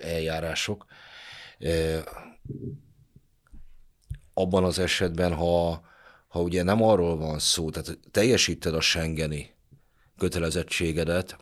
eljárások 0.00 0.86
abban 4.34 4.64
az 4.64 4.78
esetben, 4.78 5.34
ha, 5.34 5.82
ha 6.28 6.40
ugye 6.40 6.62
nem 6.62 6.82
arról 6.82 7.16
van 7.16 7.38
szó, 7.38 7.70
tehát 7.70 7.98
teljesíted 8.10 8.74
a 8.74 8.80
Schengeni 8.80 9.50
kötelezettségedet, 10.18 11.36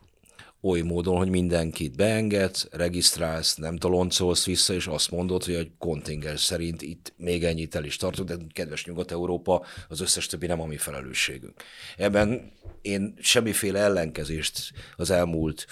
oly 0.63 0.81
módon, 0.81 1.17
hogy 1.17 1.29
mindenkit 1.29 1.97
beengedsz, 1.97 2.69
regisztrálsz, 2.71 3.55
nem 3.55 3.77
toloncolsz 3.77 4.47
vissza, 4.47 4.75
és 4.75 4.87
azt 4.87 5.11
mondod, 5.11 5.45
hogy 5.45 5.55
egy 5.55 5.71
kontingens 5.79 6.41
szerint 6.41 6.83
itt 6.83 7.13
még 7.17 7.45
ennyit 7.45 7.75
el 7.75 7.85
is 7.85 7.97
tartunk, 7.97 8.29
de 8.29 8.37
kedves 8.53 8.85
Nyugat-Európa, 8.85 9.65
az 9.89 10.01
összes 10.01 10.27
többi 10.27 10.47
nem 10.47 10.61
a 10.61 10.67
mi 10.67 10.77
felelősségünk. 10.77 11.63
Ebben 11.97 12.53
én 12.83 13.15
semmiféle 13.21 13.79
ellenkezést 13.79 14.73
az 14.97 15.11
elmúlt 15.11 15.67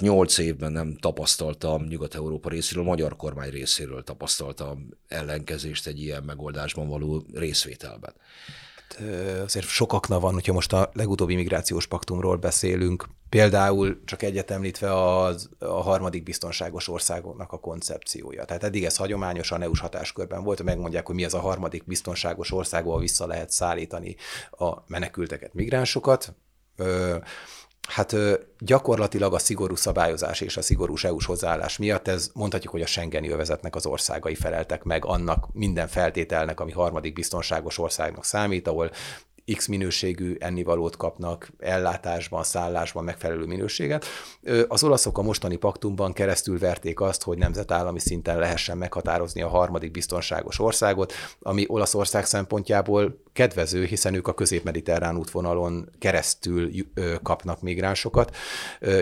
nyolc 0.00 0.38
évben 0.38 0.72
nem 0.72 0.96
tapasztaltam 0.96 1.84
Nyugat-Európa 1.84 2.48
részéről, 2.48 2.82
a 2.82 2.86
magyar 2.86 3.16
kormány 3.16 3.50
részéről 3.50 4.02
tapasztaltam 4.02 4.88
ellenkezést 5.08 5.86
egy 5.86 6.00
ilyen 6.00 6.22
megoldásban 6.22 6.88
való 6.88 7.24
részvételben. 7.34 8.12
Azért 9.44 9.66
sokakna 9.66 10.20
van, 10.20 10.32
hogyha 10.32 10.52
most 10.52 10.72
a 10.72 10.90
legutóbbi 10.92 11.34
migrációs 11.34 11.86
paktumról 11.86 12.36
beszélünk, 12.36 13.08
például 13.28 14.00
csak 14.04 14.22
egyet 14.22 14.50
említve 14.50 15.14
az, 15.16 15.48
a 15.58 15.82
harmadik 15.82 16.22
biztonságos 16.22 16.88
országoknak 16.88 17.52
a 17.52 17.58
koncepciója. 17.58 18.44
Tehát 18.44 18.64
eddig 18.64 18.84
ez 18.84 18.96
hagyományosan 18.96 19.62
EU-s 19.62 19.80
hatáskörben 19.80 20.42
volt, 20.42 20.62
megmondják, 20.62 21.06
hogy 21.06 21.14
mi 21.14 21.24
az 21.24 21.34
a 21.34 21.40
harmadik 21.40 21.84
biztonságos 21.84 22.52
ország, 22.52 22.86
ahol 22.86 23.00
vissza 23.00 23.26
lehet 23.26 23.50
szállítani 23.50 24.16
a 24.50 24.74
menekülteket, 24.86 25.54
migránsokat 25.54 26.34
Hát 27.88 28.16
gyakorlatilag 28.58 29.34
a 29.34 29.38
szigorú 29.38 29.74
szabályozás 29.74 30.40
és 30.40 30.56
a 30.56 30.62
szigorú 30.62 30.94
EU-s 31.02 31.26
hozzáállás 31.26 31.78
miatt 31.78 32.08
ez 32.08 32.30
mondhatjuk, 32.34 32.72
hogy 32.72 32.82
a 32.82 32.86
Schengeni 32.86 33.30
övezetnek 33.30 33.74
az 33.74 33.86
országai 33.86 34.34
feleltek 34.34 34.82
meg 34.82 35.04
annak 35.04 35.52
minden 35.52 35.88
feltételnek, 35.88 36.60
ami 36.60 36.72
harmadik 36.72 37.12
biztonságos 37.12 37.78
országnak 37.78 38.24
számít, 38.24 38.68
ahol 38.68 38.90
X 39.56 39.66
minőségű 39.66 40.36
ennivalót 40.38 40.96
kapnak, 40.96 41.50
ellátásban, 41.58 42.42
szállásban 42.42 43.04
megfelelő 43.04 43.44
minőséget. 43.44 44.04
Az 44.68 44.84
olaszok 44.84 45.18
a 45.18 45.22
mostani 45.22 45.56
paktumban 45.56 46.12
keresztül 46.12 46.58
verték 46.58 47.00
azt, 47.00 47.22
hogy 47.22 47.38
nemzetállami 47.38 47.98
szinten 47.98 48.38
lehessen 48.38 48.78
meghatározni 48.78 49.42
a 49.42 49.48
harmadik 49.48 49.90
biztonságos 49.90 50.58
országot, 50.58 51.12
ami 51.40 51.64
Olaszország 51.68 52.24
szempontjából 52.24 53.22
kedvező, 53.32 53.84
hiszen 53.84 54.14
ők 54.14 54.28
a 54.28 54.34
közép-mediterrán 54.34 55.16
útvonalon 55.16 55.88
keresztül 55.98 56.70
kapnak 57.22 57.62
migránsokat, 57.62 58.36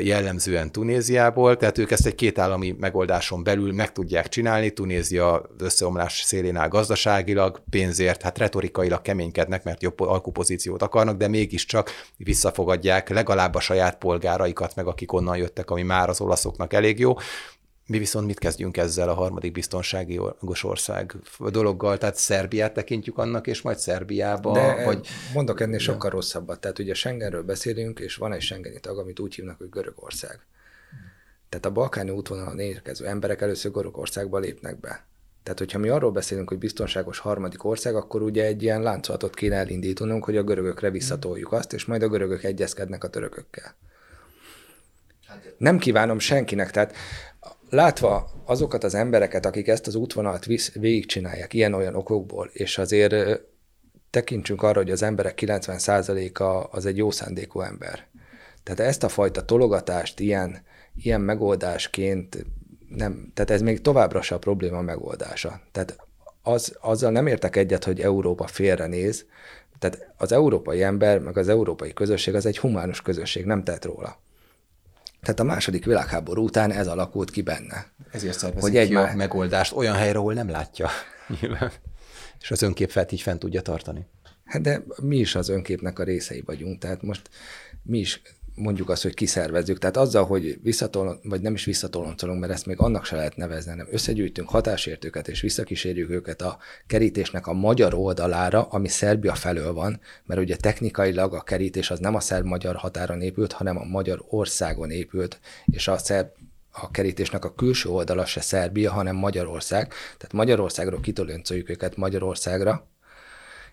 jellemzően 0.02 0.72
Tunéziából, 0.72 1.56
tehát 1.56 1.78
ők 1.78 1.90
ezt 1.90 2.06
egy 2.06 2.14
kétállami 2.14 2.74
megoldáson 2.78 3.42
belül 3.42 3.72
meg 3.72 3.92
tudják 3.92 4.28
csinálni. 4.28 4.70
Tunézia 4.70 5.50
összeomlás 5.58 6.22
szélén 6.22 6.56
áll 6.56 6.68
gazdaságilag, 6.68 7.62
pénzért, 7.70 8.22
hát 8.22 8.38
retorikailag 8.38 9.02
keménykednek, 9.02 9.64
mert 9.64 9.82
jobb 9.82 10.00
alkupozíciót 10.38 10.82
akarnak, 10.82 11.16
de 11.16 11.28
mégiscsak 11.28 11.90
visszafogadják 12.16 13.08
legalább 13.08 13.54
a 13.54 13.60
saját 13.60 13.98
polgáraikat, 13.98 14.74
meg 14.74 14.86
akik 14.86 15.12
onnan 15.12 15.36
jöttek, 15.36 15.70
ami 15.70 15.82
már 15.82 16.08
az 16.08 16.20
olaszoknak 16.20 16.72
elég 16.72 16.98
jó. 16.98 17.16
Mi 17.86 17.98
viszont 17.98 18.26
mit 18.26 18.38
kezdjünk 18.38 18.76
ezzel 18.76 19.08
a 19.08 19.14
harmadik 19.14 19.52
biztonsági 19.52 20.20
ország 20.62 21.14
dologgal? 21.38 21.98
Tehát 21.98 22.16
Szerbiát 22.16 22.74
tekintjük 22.74 23.18
annak, 23.18 23.46
és 23.46 23.62
majd 23.62 23.78
Szerbiába? 23.78 24.52
De 24.52 24.84
vagy... 24.84 25.06
mondok 25.34 25.60
ennél 25.60 25.78
sokkal 25.78 26.10
rosszabbat. 26.10 26.60
Tehát 26.60 26.78
ugye 26.78 26.94
Schengenről 26.94 27.42
beszélünk, 27.42 28.00
és 28.00 28.16
van 28.16 28.32
egy 28.32 28.40
Schengeni 28.40 28.80
tag, 28.80 28.98
amit 28.98 29.20
úgy 29.20 29.34
hívnak, 29.34 29.58
hogy 29.58 29.68
Görögország. 29.68 30.40
Tehát 31.48 31.66
a 31.66 31.70
balkáni 31.70 32.10
útvonalon 32.10 32.58
érkező 32.58 33.06
emberek 33.06 33.40
először 33.40 33.70
Görögországba 33.72 34.38
lépnek 34.38 34.80
be. 34.80 35.06
Tehát, 35.42 35.58
hogyha 35.58 35.78
mi 35.78 35.88
arról 35.88 36.10
beszélünk, 36.10 36.48
hogy 36.48 36.58
biztonságos 36.58 37.18
harmadik 37.18 37.64
ország, 37.64 37.94
akkor 37.94 38.22
ugye 38.22 38.44
egy 38.44 38.62
ilyen 38.62 38.82
láncolatot 38.82 39.34
kéne 39.34 39.56
elindítanunk, 39.56 40.24
hogy 40.24 40.36
a 40.36 40.42
görögökre 40.42 40.90
visszatoljuk 40.90 41.52
azt, 41.52 41.72
és 41.72 41.84
majd 41.84 42.02
a 42.02 42.08
görögök 42.08 42.44
egyezkednek 42.44 43.04
a 43.04 43.08
törökökkel. 43.08 43.76
Nem 45.58 45.78
kívánom 45.78 46.18
senkinek, 46.18 46.70
tehát 46.70 46.94
látva 47.70 48.30
azokat 48.44 48.84
az 48.84 48.94
embereket, 48.94 49.46
akik 49.46 49.68
ezt 49.68 49.86
az 49.86 49.94
útvonalat 49.94 50.44
visz, 50.44 50.72
végigcsinálják 50.72 51.54
ilyen-olyan 51.54 51.94
okokból, 51.94 52.50
és 52.52 52.78
azért 52.78 53.40
tekintsünk 54.10 54.62
arra, 54.62 54.78
hogy 54.78 54.90
az 54.90 55.02
emberek 55.02 55.38
90%-a 55.42 56.76
az 56.76 56.86
egy 56.86 56.96
jó 56.96 57.10
szándékú 57.10 57.60
ember. 57.60 58.06
Tehát 58.62 58.80
ezt 58.80 59.02
a 59.02 59.08
fajta 59.08 59.44
tologatást 59.44 60.20
ilyen, 60.20 60.62
ilyen 60.96 61.20
megoldásként 61.20 62.46
nem, 62.88 63.30
tehát 63.34 63.50
ez 63.50 63.60
még 63.60 63.80
továbbra 63.80 64.22
se 64.22 64.34
a 64.34 64.38
probléma 64.38 64.80
megoldása. 64.80 65.60
Tehát 65.72 66.06
az, 66.42 66.76
azzal 66.80 67.10
nem 67.10 67.26
értek 67.26 67.56
egyet, 67.56 67.84
hogy 67.84 68.00
Európa 68.00 68.46
félrenéz, 68.46 69.26
tehát 69.78 70.12
az 70.16 70.32
európai 70.32 70.82
ember, 70.82 71.18
meg 71.18 71.36
az 71.36 71.48
európai 71.48 71.92
közösség 71.92 72.34
az 72.34 72.46
egy 72.46 72.58
humánus 72.58 73.02
közösség, 73.02 73.44
nem 73.44 73.64
tett 73.64 73.84
róla. 73.84 74.20
Tehát 75.20 75.40
a 75.40 75.44
második 75.44 75.84
világháború 75.84 76.44
után 76.44 76.72
ez 76.72 76.86
alakult 76.86 77.30
ki 77.30 77.42
benne. 77.42 77.86
Ezért 78.10 78.38
szervezik 78.38 78.62
hogy 78.62 78.76
egy 78.76 78.90
má... 78.90 79.12
megoldást 79.14 79.72
olyan 79.72 79.94
helyre, 79.94 80.18
ahol 80.18 80.32
nem 80.32 80.48
látja. 80.48 80.88
És 82.40 82.50
az 82.50 82.62
önkép 82.62 83.06
így 83.10 83.20
fent 83.20 83.38
tudja 83.38 83.62
tartani. 83.62 84.06
Hát 84.44 84.62
de 84.62 84.82
mi 85.02 85.16
is 85.16 85.34
az 85.34 85.48
önképnek 85.48 85.98
a 85.98 86.04
részei 86.04 86.42
vagyunk, 86.46 86.78
tehát 86.78 87.02
most 87.02 87.28
mi 87.82 87.98
is 87.98 88.22
mondjuk 88.58 88.90
azt, 88.90 89.02
hogy 89.02 89.14
kiszervezzük. 89.14 89.78
Tehát 89.78 89.96
azzal, 89.96 90.24
hogy 90.24 90.58
visszatolon, 90.62 91.20
vagy 91.22 91.40
nem 91.40 91.54
is 91.54 91.64
visszatoloncolunk, 91.64 92.40
mert 92.40 92.52
ezt 92.52 92.66
még 92.66 92.80
annak 92.80 93.04
se 93.04 93.16
lehet 93.16 93.36
nevezni, 93.36 93.70
hanem 93.70 93.88
összegyűjtünk 93.90 94.48
hatásértőket, 94.48 95.28
és 95.28 95.40
visszakísérjük 95.40 96.10
őket 96.10 96.42
a 96.42 96.58
kerítésnek 96.86 97.46
a 97.46 97.52
magyar 97.52 97.94
oldalára, 97.94 98.62
ami 98.62 98.88
Szerbia 98.88 99.34
felől 99.34 99.72
van, 99.72 100.00
mert 100.24 100.40
ugye 100.40 100.56
technikailag 100.56 101.34
a 101.34 101.42
kerítés 101.42 101.90
az 101.90 101.98
nem 101.98 102.14
a 102.14 102.20
szerb-magyar 102.20 102.76
határon 102.76 103.20
épült, 103.20 103.52
hanem 103.52 103.78
a 103.78 103.84
magyar 103.84 104.24
országon 104.28 104.90
épült, 104.90 105.40
és 105.66 105.88
a 105.88 105.98
szerb 105.98 106.28
a 106.80 106.90
kerítésnek 106.90 107.44
a 107.44 107.54
külső 107.54 107.88
oldala 107.88 108.24
se 108.24 108.40
Szerbia, 108.40 108.92
hanem 108.92 109.16
Magyarország. 109.16 109.88
Tehát 109.88 110.32
Magyarországról 110.32 111.00
kitoloncoljuk 111.00 111.70
őket 111.70 111.96
Magyarországra, 111.96 112.86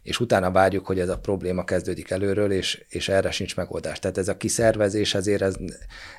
és 0.06 0.20
utána 0.20 0.52
várjuk, 0.52 0.86
hogy 0.86 1.00
ez 1.00 1.10
a 1.10 1.18
probléma 1.18 1.64
kezdődik 1.64 2.10
előről, 2.10 2.52
és, 2.52 2.86
és 2.90 3.10
erre 3.10 3.32
sincs 3.32 3.56
megoldás. 3.56 4.00
Tehát 4.00 4.18
ez 4.18 4.28
a 4.28 4.38
kiszervezés 4.38 5.14
azért 5.16 5.42
ez, 5.42 5.56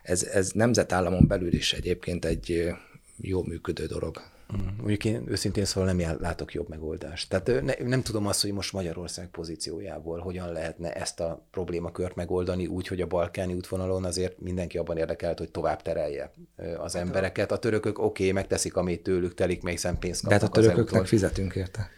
ez, 0.03 0.23
ez 0.23 0.51
nemzetállamon 0.51 1.27
belül 1.27 1.53
is 1.53 1.73
egyébként 1.73 2.25
egy 2.25 2.75
jó 3.21 3.43
működő 3.43 3.87
dolog. 3.87 4.21
Mm. 4.57 4.67
Mondjuk 4.77 5.05
én 5.05 5.23
őszintén 5.27 5.65
szóval 5.65 5.93
nem 5.93 6.17
látok 6.21 6.55
jobb 6.55 6.69
megoldást. 6.69 7.29
Tehát 7.29 7.63
ne, 7.63 7.87
nem 7.89 8.03
tudom 8.03 8.27
azt, 8.27 8.43
hogy 8.43 8.53
most 8.53 8.73
Magyarország 8.73 9.29
pozíciójából 9.29 10.19
hogyan 10.19 10.53
lehetne 10.53 10.93
ezt 10.93 11.21
a 11.21 11.47
problémakört 11.51 12.15
megoldani 12.15 12.67
úgy, 12.67 12.87
hogy 12.87 13.01
a 13.01 13.07
balkáni 13.07 13.55
útvonalon 13.55 14.05
azért 14.05 14.41
mindenki 14.41 14.79
abban 14.79 14.97
érdekelt, 14.97 15.39
hogy 15.39 15.51
tovább 15.51 15.83
terelje 15.83 16.33
az 16.79 16.93
hát 16.93 17.03
embereket. 17.03 17.53
A 17.53 17.59
törökök 17.59 17.99
oké, 17.99 18.23
okay, 18.23 18.33
megteszik, 18.33 18.77
amit 18.77 19.03
tőlük 19.03 19.35
telik, 19.35 19.63
még 19.63 19.79
szem 19.79 19.99
pénzt 19.99 20.21
kapnak 20.23 20.41
De 20.41 20.47
hát 20.47 20.57
a 20.57 20.61
törököknek 20.61 21.07
fizetünk 21.07 21.55
érte. 21.55 21.91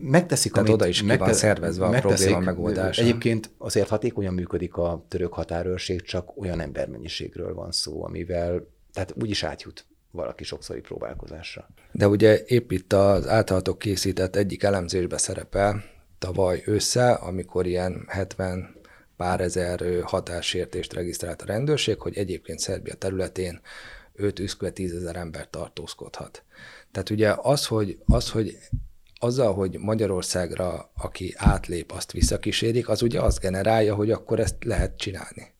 Megteszik, 0.00 0.52
Tehát 0.52 0.68
amit, 0.68 0.80
oda 0.80 0.88
is 0.90 1.00
ki 1.00 1.06
megte- 1.06 1.26
van 1.26 1.34
szervezve 1.34 1.86
a 1.86 2.00
probléma 2.00 2.38
megoldása. 2.38 3.02
Egyébként 3.02 3.50
azért 3.58 3.88
hatékonyan 3.88 4.34
működik 4.34 4.76
a 4.76 5.04
török 5.08 5.32
határőrség, 5.32 6.02
csak 6.02 6.36
olyan 6.36 6.60
embermennyiségről 6.60 7.54
van 7.54 7.72
szó, 7.72 8.04
amivel, 8.04 8.66
tehát 8.92 9.14
úgyis 9.20 9.42
átjut 9.42 9.86
valaki 10.10 10.44
sokszori 10.44 10.80
próbálkozásra. 10.80 11.68
De 11.92 12.08
ugye 12.08 12.44
épp 12.46 12.70
itt 12.70 12.92
az 12.92 13.26
általatok 13.26 13.78
készített 13.78 14.36
egyik 14.36 14.62
elemzésbe 14.62 15.18
szerepel 15.18 15.84
tavaly 16.18 16.62
össze, 16.64 17.12
amikor 17.12 17.66
ilyen 17.66 18.04
70 18.08 18.76
pár 19.16 19.40
ezer 19.40 20.02
hatássértést 20.02 20.92
regisztrált 20.92 21.42
a 21.42 21.46
rendőrség, 21.46 22.00
hogy 22.00 22.16
egyébként 22.16 22.58
Szerbia 22.58 22.94
területén 22.94 23.60
5 24.14 24.38
üszkve 24.38 24.70
10 24.70 24.94
ezer 24.94 25.16
ember 25.16 25.50
tartózkodhat. 25.50 26.42
Tehát 26.92 27.10
ugye 27.10 27.34
az, 27.36 27.66
hogy, 27.66 27.98
az, 28.06 28.30
hogy 28.30 28.58
azzal, 29.18 29.54
hogy 29.54 29.78
Magyarországra, 29.78 30.90
aki 30.96 31.34
átlép, 31.36 31.92
azt 31.92 32.12
visszakísérik, 32.12 32.88
az 32.88 33.02
ugye 33.02 33.20
azt 33.20 33.40
generálja, 33.40 33.94
hogy 33.94 34.10
akkor 34.10 34.40
ezt 34.40 34.56
lehet 34.64 34.96
csinálni. 34.96 35.56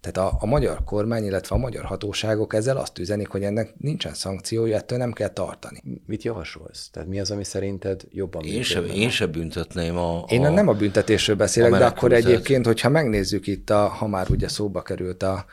Tehát 0.00 0.32
a, 0.32 0.36
a 0.40 0.46
magyar 0.46 0.84
kormány, 0.84 1.24
illetve 1.24 1.54
a 1.54 1.58
magyar 1.58 1.84
hatóságok 1.84 2.54
ezzel 2.54 2.76
azt 2.76 2.98
üzenik, 2.98 3.28
hogy 3.28 3.42
ennek 3.42 3.74
nincsen 3.78 4.14
szankciója, 4.14 4.76
ettől 4.76 4.98
nem 4.98 5.12
kell 5.12 5.28
tartani. 5.28 5.82
Mit 6.06 6.22
javasolsz? 6.22 6.90
Tehát 6.90 7.08
mi 7.08 7.20
az, 7.20 7.30
ami 7.30 7.44
szerinted 7.44 8.02
jobban 8.10 8.44
Én 8.44 8.62
sem, 8.62 8.84
én 8.84 9.10
sem 9.10 9.30
büntetném 9.30 9.96
a, 9.96 10.22
a... 10.22 10.26
Én 10.28 10.40
nem 10.40 10.68
a 10.68 10.72
büntetésről 10.72 11.36
beszélek, 11.36 11.72
a 11.72 11.78
de 11.78 11.84
akkor 11.84 12.12
egyébként, 12.12 12.66
hogyha 12.66 12.88
megnézzük 12.88 13.46
itt, 13.46 13.70
a, 13.70 13.88
ha 13.88 14.06
már 14.06 14.30
ugye 14.30 14.48
szóba 14.48 14.82
került 14.82 15.22
a, 15.22 15.44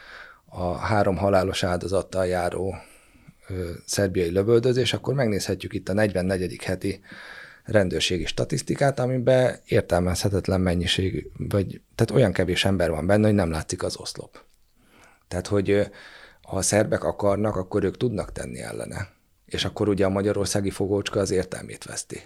a 0.46 0.72
három 0.78 1.18
halálos 1.18 1.64
áldozattal 1.64 2.26
járó 2.26 2.76
szerbiai 3.86 4.30
lövöldözés, 4.30 4.94
akkor 4.94 5.14
megnézhetjük 5.14 5.74
itt 5.74 5.90
a 5.90 5.94
44. 5.94 6.64
heti 6.64 7.02
rendőrségi 7.64 8.26
statisztikát, 8.26 9.00
amiben 9.00 9.60
értelmezhetetlen 9.66 10.62
mennyiség, 10.62 11.32
vagy 11.38 11.82
tehát 11.96 12.12
olyan 12.12 12.32
kevés 12.32 12.66
ember 12.66 12.90
van 12.90 13.06
benne, 13.06 13.26
hogy 13.26 13.36
nem 13.36 13.52
látszik 13.52 13.84
az 13.84 13.98
oszlop. 13.98 14.40
Tehát, 15.28 15.48
hogy 15.48 15.90
ha 16.42 16.58
a 16.58 16.62
szerbek 16.62 17.04
akarnak, 17.04 17.56
akkor 17.56 17.84
ők 17.84 17.98
tudnak 17.98 18.32
tenni 18.32 18.60
ellene. 18.60 19.08
És 19.46 19.66
akkor 19.66 19.90
ugye 19.90 20.06
a 20.06 20.10
magyarországi 20.10 20.70
fogócska 20.70 21.20
az 21.20 21.32
értelmét 21.32 21.84
veszti. 21.84 22.22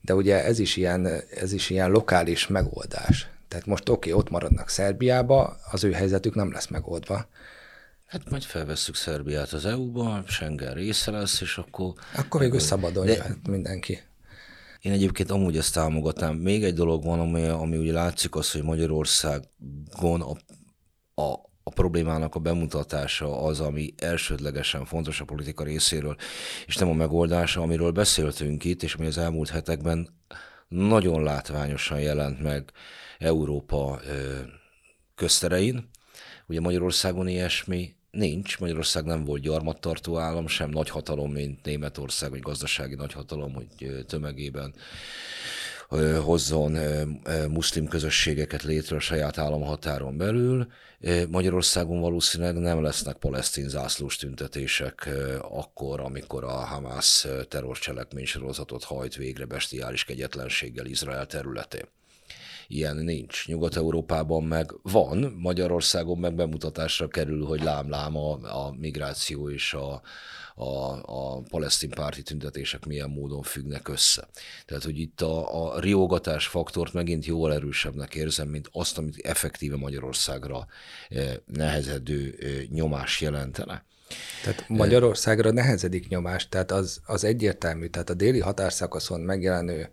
De 0.00 0.14
ugye 0.14 0.44
ez 0.44 0.58
is 0.58 0.76
ilyen, 0.76 1.06
ez 1.34 1.52
is 1.52 1.70
ilyen 1.70 1.90
lokális 1.90 2.46
megoldás. 2.46 3.28
Tehát 3.48 3.66
most 3.66 3.88
oké, 3.88 4.10
okay, 4.10 4.22
ott 4.22 4.30
maradnak 4.30 4.68
Szerbiába, 4.68 5.56
az 5.70 5.84
ő 5.84 5.92
helyzetük 5.92 6.34
nem 6.34 6.52
lesz 6.52 6.66
megoldva. 6.66 7.26
Hát 8.06 8.30
majd 8.30 8.42
felvesszük 8.42 8.94
Szerbiát 8.94 9.52
az 9.52 9.64
EU-ba, 9.64 10.22
Schengen 10.26 10.74
része 10.74 11.10
lesz, 11.10 11.40
és 11.40 11.58
akkor... 11.58 11.92
Akkor 12.14 12.40
végül 12.40 12.58
szabadon 12.58 13.06
de... 13.06 13.36
mindenki. 13.48 14.00
Én 14.80 14.92
egyébként 14.92 15.30
amúgy 15.30 15.56
ezt 15.56 15.74
támogatnám. 15.74 16.36
Még 16.36 16.64
egy 16.64 16.74
dolog 16.74 17.04
van, 17.04 17.20
ami, 17.20 17.46
ami 17.46 17.76
ugye 17.76 17.92
látszik 17.92 18.34
az, 18.34 18.52
hogy 18.52 18.62
Magyarországon 18.62 20.20
a, 20.20 20.36
a, 21.22 21.32
a 21.62 21.70
problémának 21.70 22.34
a 22.34 22.38
bemutatása 22.38 23.42
az, 23.42 23.60
ami 23.60 23.94
elsődlegesen 23.96 24.84
fontos 24.84 25.20
a 25.20 25.24
politika 25.24 25.64
részéről, 25.64 26.16
és 26.66 26.76
nem 26.76 26.88
a 26.88 26.94
megoldása, 26.94 27.60
amiről 27.60 27.90
beszéltünk 27.90 28.64
itt, 28.64 28.82
és 28.82 28.94
ami 28.94 29.06
az 29.06 29.18
elmúlt 29.18 29.48
hetekben 29.48 30.08
nagyon 30.68 31.22
látványosan 31.22 32.00
jelent 32.00 32.42
meg 32.42 32.70
Európa 33.18 34.00
közterein. 35.14 35.88
Ugye 36.46 36.60
Magyarországon 36.60 37.28
ilyesmi 37.28 37.95
Nincs. 38.16 38.58
Magyarország 38.58 39.04
nem 39.04 39.24
volt 39.24 39.42
gyarmattartó 39.42 40.18
állam, 40.18 40.46
sem 40.46 40.70
nagyhatalom, 40.70 41.32
mint 41.32 41.64
Németország, 41.64 42.30
vagy 42.30 42.40
gazdasági 42.40 42.94
nagyhatalom, 42.94 43.54
hogy 43.54 44.04
tömegében 44.06 44.74
hozzon 46.24 46.78
muszlim 47.48 47.88
közösségeket 47.88 48.62
létre 48.62 48.96
a 48.96 49.00
saját 49.00 49.38
államhatáron 49.38 50.16
belül. 50.16 50.66
Magyarországon 51.28 52.00
valószínűleg 52.00 52.56
nem 52.58 52.82
lesznek 52.82 53.16
palesztin 53.16 53.68
zászlós 53.68 54.16
tüntetések 54.16 55.08
akkor, 55.40 56.00
amikor 56.00 56.44
a 56.44 56.52
Hamász 56.52 57.26
terrorcselekmény 57.48 58.26
sorozatot 58.26 58.84
hajt 58.84 59.14
végre 59.14 59.44
bestiális 59.44 60.04
kegyetlenséggel 60.04 60.86
Izrael 60.86 61.26
területén 61.26 61.95
ilyen 62.66 62.96
nincs. 62.96 63.46
Nyugat-Európában 63.46 64.44
meg 64.44 64.74
van, 64.82 65.34
Magyarországon 65.38 66.18
meg 66.18 66.34
bemutatásra 66.34 67.08
kerül, 67.08 67.44
hogy 67.44 67.62
lám-lám 67.62 68.16
a, 68.16 68.32
a 68.32 68.74
migráció 68.78 69.50
és 69.50 69.74
a, 69.74 70.02
a, 70.54 70.92
a 71.02 71.42
palesztin 71.48 71.90
párti 71.90 72.22
tüntetések 72.22 72.86
milyen 72.86 73.10
módon 73.10 73.42
függnek 73.42 73.88
össze. 73.88 74.28
Tehát, 74.66 74.84
hogy 74.84 74.98
itt 74.98 75.20
a, 75.20 75.64
a 75.64 75.80
riogatás 75.80 76.46
faktort 76.46 76.92
megint 76.92 77.26
jóval 77.26 77.52
erősebbnek 77.54 78.14
érzem, 78.14 78.48
mint 78.48 78.68
azt, 78.72 78.98
amit 78.98 79.26
effektíve 79.26 79.76
Magyarországra 79.76 80.66
eh, 81.08 81.34
nehezedő 81.46 82.38
eh, 82.40 82.66
nyomás 82.68 83.20
jelentene. 83.20 83.84
Tehát 84.42 84.68
Magyarországra 84.68 85.50
nehezedik 85.50 86.08
nyomás, 86.08 86.48
tehát 86.48 86.70
az, 86.70 87.00
az 87.06 87.24
egyértelmű, 87.24 87.86
tehát 87.86 88.10
a 88.10 88.14
déli 88.14 88.40
határszakaszon 88.40 89.20
megjelenő 89.20 89.90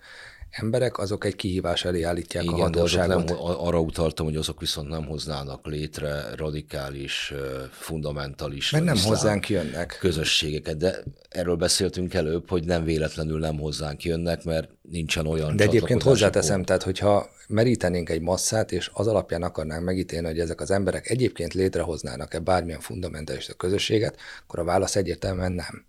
emberek, 0.54 0.98
azok 0.98 1.26
egy 1.26 1.36
kihívás 1.36 1.86
elé 1.86 2.02
állítják 2.02 2.44
Igen, 2.44 2.56
a 2.56 2.62
hatóságot. 2.62 3.30
Nem, 3.30 3.38
arra 3.40 3.80
utaltam, 3.80 4.26
hogy 4.26 4.36
azok 4.36 4.60
viszont 4.60 4.90
nem 4.90 5.06
hoznának 5.06 5.66
létre 5.66 6.36
radikális, 6.36 7.34
fundamentalista 7.72 8.82
Mert 8.82 8.94
nem 8.96 9.04
hozzánk 9.04 9.50
jönnek. 9.50 9.98
közösségeket, 10.00 10.78
de 10.78 11.04
erről 11.30 11.56
beszéltünk 11.56 12.14
előbb, 12.14 12.50
hogy 12.50 12.66
nem 12.66 12.84
véletlenül 12.84 13.40
nem 13.40 13.58
hozzánk 13.60 14.04
jönnek, 14.04 14.44
mert 14.44 14.70
nincsen 14.82 15.28
olyan 15.28 15.56
De 15.56 15.64
egyébként 15.64 16.04
hozzáteszem, 16.04 16.56
pont. 16.56 16.68
tehát 16.68 16.84
hogyha 16.84 17.30
merítenénk 17.48 18.10
egy 18.10 18.22
masszát, 18.22 18.72
és 18.72 18.90
az 18.94 19.08
alapján 19.08 19.44
akarnánk 19.44 19.84
megítélni, 19.86 20.28
hogy 20.28 20.40
ezek 20.40 20.62
az 20.62 20.72
emberek 20.72 21.10
egyébként 21.10 21.54
létrehoznának-e 21.54 22.40
bármilyen 22.40 22.80
fundamentalista 22.80 23.54
közösséget, 23.54 24.18
akkor 24.44 24.60
a 24.60 24.64
válasz 24.64 24.96
egyértelműen 24.96 25.52
nem. 25.52 25.86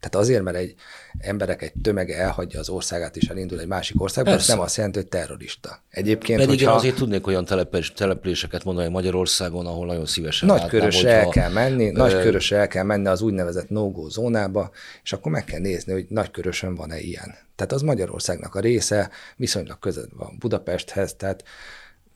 Tehát 0.00 0.26
azért, 0.26 0.42
mert 0.42 0.56
egy 0.56 0.74
emberek 1.18 1.62
egy 1.62 1.72
tömege 1.82 2.16
elhagyja 2.16 2.60
az 2.60 2.68
országát 2.68 3.16
és 3.16 3.28
elindul 3.28 3.60
egy 3.60 3.66
másik 3.66 4.00
országba, 4.00 4.30
ez 4.30 4.48
nem 4.48 4.60
azt 4.60 4.76
jelenti, 4.76 4.98
hogy 4.98 5.08
terrorista. 5.08 5.82
Egyébként, 5.90 6.40
Pedig 6.40 6.58
hogyha... 6.58 6.74
azért 6.74 6.94
tudnék 6.96 7.26
olyan 7.26 7.44
település, 7.44 7.92
településeket 7.92 8.64
mondani 8.64 8.88
Magyarországon, 8.88 9.66
ahol 9.66 9.86
nagyon 9.86 10.06
szívesen 10.06 10.48
Nagy 10.48 10.66
körösre 10.66 11.10
el 11.10 11.28
kell 11.28 11.50
menni, 11.50 11.88
ö... 11.88 11.92
nagy 11.92 12.20
körösre 12.20 12.56
el 12.56 12.68
kell 12.68 12.84
menni 12.84 13.06
az 13.06 13.20
úgynevezett 13.20 13.68
no 13.68 14.08
zónába, 14.08 14.70
és 15.02 15.12
akkor 15.12 15.32
meg 15.32 15.44
kell 15.44 15.60
nézni, 15.60 15.92
hogy 15.92 16.06
nagy 16.08 16.30
körösön 16.30 16.74
van-e 16.74 16.98
ilyen. 16.98 17.34
Tehát 17.56 17.72
az 17.72 17.82
Magyarországnak 17.82 18.54
a 18.54 18.60
része, 18.60 19.10
viszonylag 19.36 19.78
közel 19.78 20.08
van 20.16 20.36
Budapesthez, 20.38 21.14
tehát 21.14 21.44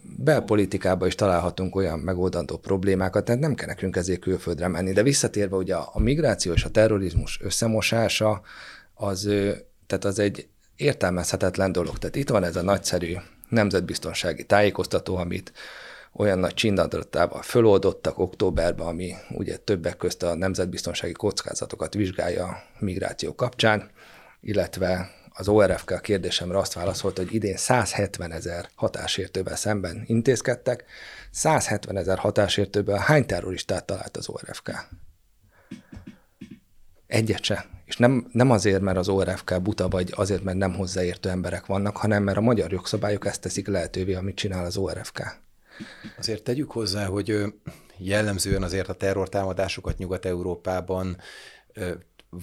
belpolitikában 0.03 1.09
is 1.09 1.15
találhatunk 1.15 1.77
olyan 1.77 1.99
megoldandó 1.99 2.57
problémákat, 2.57 3.25
tehát 3.25 3.41
nem 3.41 3.55
kell 3.55 3.67
nekünk 3.67 3.97
ezért 3.97 4.21
külföldre 4.21 4.69
menni. 4.69 4.93
De 4.93 5.03
visszatérve 5.03 5.57
ugye 5.57 5.75
a 5.75 5.99
migráció 5.99 6.53
és 6.53 6.65
a 6.65 6.71
terrorizmus 6.71 7.41
összemosása, 7.43 8.43
az, 8.95 9.23
tehát 9.87 10.05
az 10.05 10.19
egy 10.19 10.49
értelmezhetetlen 10.77 11.73
dolog. 11.73 11.99
Tehát 11.99 12.17
itt 12.17 12.29
van 12.29 12.45
ez 12.45 12.57
a 12.57 12.63
nagyszerű 12.63 13.15
nemzetbiztonsági 13.49 14.45
tájékoztató, 14.45 15.17
amit 15.17 15.53
olyan 16.13 16.39
nagy 16.39 16.55
csindadrattával 16.55 17.43
föloldottak 17.43 18.19
októberben, 18.19 18.87
ami 18.87 19.15
ugye 19.31 19.57
többek 19.57 19.97
közt 19.97 20.23
a 20.23 20.35
nemzetbiztonsági 20.35 21.13
kockázatokat 21.13 21.95
vizsgálja 21.95 22.63
migráció 22.79 23.35
kapcsán, 23.35 23.91
illetve 24.41 25.11
az 25.33 25.49
ORFK 25.49 26.01
kérdésemre 26.01 26.59
azt 26.59 26.73
válaszolt, 26.73 27.17
hogy 27.17 27.35
idén 27.35 27.57
170 27.57 28.33
ezer 28.33 28.69
hatásértővel 28.75 29.57
szemben 29.57 30.03
intézkedtek. 30.07 30.85
170 31.31 31.97
ezer 31.97 32.19
hatásértőből 32.19 32.97
hány 32.97 33.27
terroristát 33.27 33.85
talált 33.85 34.17
az 34.17 34.29
ORFK? 34.29 34.71
Egyet 37.07 37.43
se. 37.43 37.67
És 37.85 37.97
nem, 37.97 38.29
nem 38.33 38.51
azért, 38.51 38.81
mert 38.81 38.97
az 38.97 39.09
ORFK 39.09 39.63
buta, 39.63 39.89
vagy 39.89 40.13
azért, 40.17 40.43
mert 40.43 40.57
nem 40.57 40.75
hozzáértő 40.75 41.29
emberek 41.29 41.67
vannak, 41.67 41.97
hanem 41.97 42.23
mert 42.23 42.37
a 42.37 42.41
magyar 42.41 42.73
jogszabályok 42.73 43.27
ezt 43.27 43.41
teszik 43.41 43.67
lehetővé, 43.67 44.15
amit 44.15 44.37
csinál 44.37 44.65
az 44.65 44.77
ORFK. 44.77 45.41
Azért 46.19 46.43
tegyük 46.43 46.71
hozzá, 46.71 47.07
hogy 47.07 47.45
jellemzően 47.97 48.63
azért 48.63 48.89
a 48.89 48.95
terrortámadásokat 48.95 49.99
Nyugat-Európában 49.99 51.17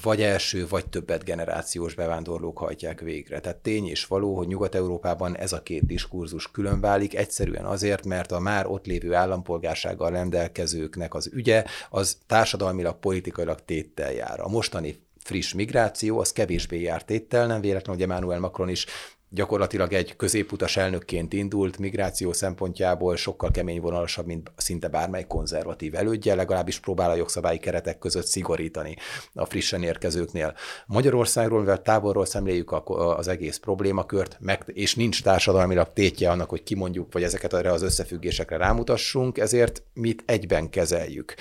vagy 0.03 0.21
első, 0.21 0.67
vagy 0.67 0.89
többet 0.89 1.23
generációs 1.23 1.93
bevándorlók 1.93 2.57
hajtják 2.57 2.99
végre. 2.99 3.39
Tehát 3.39 3.57
tény 3.57 3.87
és 3.87 4.05
való, 4.05 4.35
hogy 4.35 4.47
Nyugat-Európában 4.47 5.37
ez 5.37 5.53
a 5.53 5.63
két 5.63 5.85
diskurzus 5.85 6.51
külön 6.51 6.79
válik, 6.79 7.15
egyszerűen 7.15 7.65
azért, 7.65 8.05
mert 8.05 8.31
a 8.31 8.39
már 8.39 8.65
ott 8.65 8.85
lévő 8.85 9.13
állampolgársággal 9.13 10.09
rendelkezőknek 10.09 11.13
az 11.13 11.29
ügye, 11.33 11.63
az 11.89 12.17
társadalmilag, 12.27 12.99
politikailag 12.99 13.59
téttel 13.65 14.11
jár. 14.11 14.39
A 14.39 14.47
mostani 14.47 14.99
friss 15.23 15.53
migráció, 15.53 16.19
az 16.19 16.31
kevésbé 16.31 16.81
járt 16.81 17.05
téttel, 17.05 17.47
nem 17.47 17.61
véletlenül, 17.61 18.01
hogy 18.01 18.11
Emmanuel 18.11 18.39
Macron 18.39 18.69
is 18.69 18.85
gyakorlatilag 19.29 19.93
egy 19.93 20.15
középutas 20.15 20.77
elnökként 20.77 21.33
indult, 21.33 21.77
migráció 21.77 22.33
szempontjából 22.33 23.15
sokkal 23.15 23.51
kemény 23.51 23.81
vonalasabb, 23.81 24.25
mint 24.25 24.51
szinte 24.55 24.87
bármely 24.87 25.25
konzervatív 25.27 25.95
elődje, 25.95 26.35
legalábbis 26.35 26.79
próbál 26.79 27.09
a 27.09 27.15
jogszabályi 27.15 27.57
keretek 27.57 27.97
között 27.99 28.25
szigorítani 28.25 28.95
a 29.33 29.45
frissen 29.45 29.83
érkezőknél. 29.83 30.55
Magyarországról, 30.85 31.59
mivel 31.59 31.81
távolról 31.81 32.25
szemléljük 32.25 32.71
az 33.17 33.27
egész 33.27 33.57
problémakört, 33.57 34.37
meg, 34.39 34.63
és 34.65 34.95
nincs 34.95 35.23
társadalmilag 35.23 35.93
tétje 35.93 36.29
annak, 36.29 36.49
hogy 36.49 36.63
kimondjuk, 36.63 37.13
vagy 37.13 37.23
ezeket 37.23 37.53
erre 37.53 37.71
az 37.71 37.81
összefüggésekre 37.81 38.57
rámutassunk, 38.57 39.37
ezért 39.37 39.83
mit 39.93 40.23
egyben 40.25 40.69
kezeljük. 40.69 41.35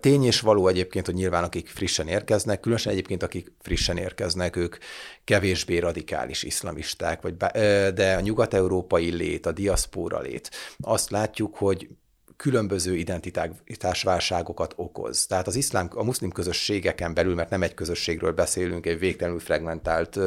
Tény 0.00 0.24
és 0.24 0.40
való 0.40 0.68
egyébként, 0.68 1.06
hogy 1.06 1.14
nyilván 1.14 1.44
akik 1.44 1.68
frissen 1.68 2.08
érkeznek, 2.08 2.60
különösen 2.60 2.92
egyébként 2.92 3.22
akik 3.22 3.52
frissen 3.60 3.96
érkeznek, 3.96 4.56
ők 4.56 4.76
kevésbé 5.24 5.78
radikális 5.78 6.42
iszlamisták, 6.42 7.22
vagy, 7.22 7.36
de 7.94 8.14
a 8.16 8.20
nyugat-európai 8.20 9.10
lét, 9.10 9.46
a 9.46 9.52
diaszpóra 9.52 10.20
lét, 10.20 10.50
azt 10.78 11.10
látjuk, 11.10 11.56
hogy 11.56 11.88
különböző 12.36 12.96
identitásválságokat 12.96 14.72
okoz. 14.76 15.26
Tehát 15.26 15.46
az 15.46 15.56
iszlám, 15.56 15.90
a 15.94 16.02
muszlim 16.02 16.30
közösségeken 16.30 17.14
belül, 17.14 17.34
mert 17.34 17.50
nem 17.50 17.62
egy 17.62 17.74
közösségről 17.74 18.32
beszélünk, 18.32 18.86
egy 18.86 18.98
végtelenül 18.98 19.40
fragmentált 19.40 20.18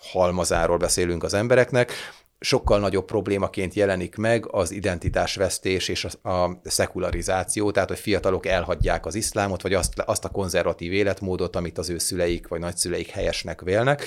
halmazáról 0.00 0.76
beszélünk 0.76 1.22
az 1.22 1.34
embereknek, 1.34 1.92
sokkal 2.38 2.78
nagyobb 2.78 3.04
problémaként 3.04 3.74
jelenik 3.74 4.16
meg 4.16 4.46
az 4.50 4.70
identitásvesztés 4.70 5.88
és 5.88 6.06
a, 6.22 6.28
a 6.28 6.60
szekularizáció, 6.64 7.70
tehát 7.70 7.88
hogy 7.88 7.98
fiatalok 7.98 8.46
elhagyják 8.46 9.06
az 9.06 9.14
iszlámot, 9.14 9.62
vagy 9.62 9.74
azt, 9.74 9.98
azt 9.98 10.24
a 10.24 10.28
konzervatív 10.28 10.92
életmódot, 10.92 11.56
amit 11.56 11.78
az 11.78 11.90
ő 11.90 11.98
szüleik 11.98 12.48
vagy 12.48 12.60
nagyszüleik 12.60 13.08
helyesnek 13.08 13.60
vélnek. 13.60 14.04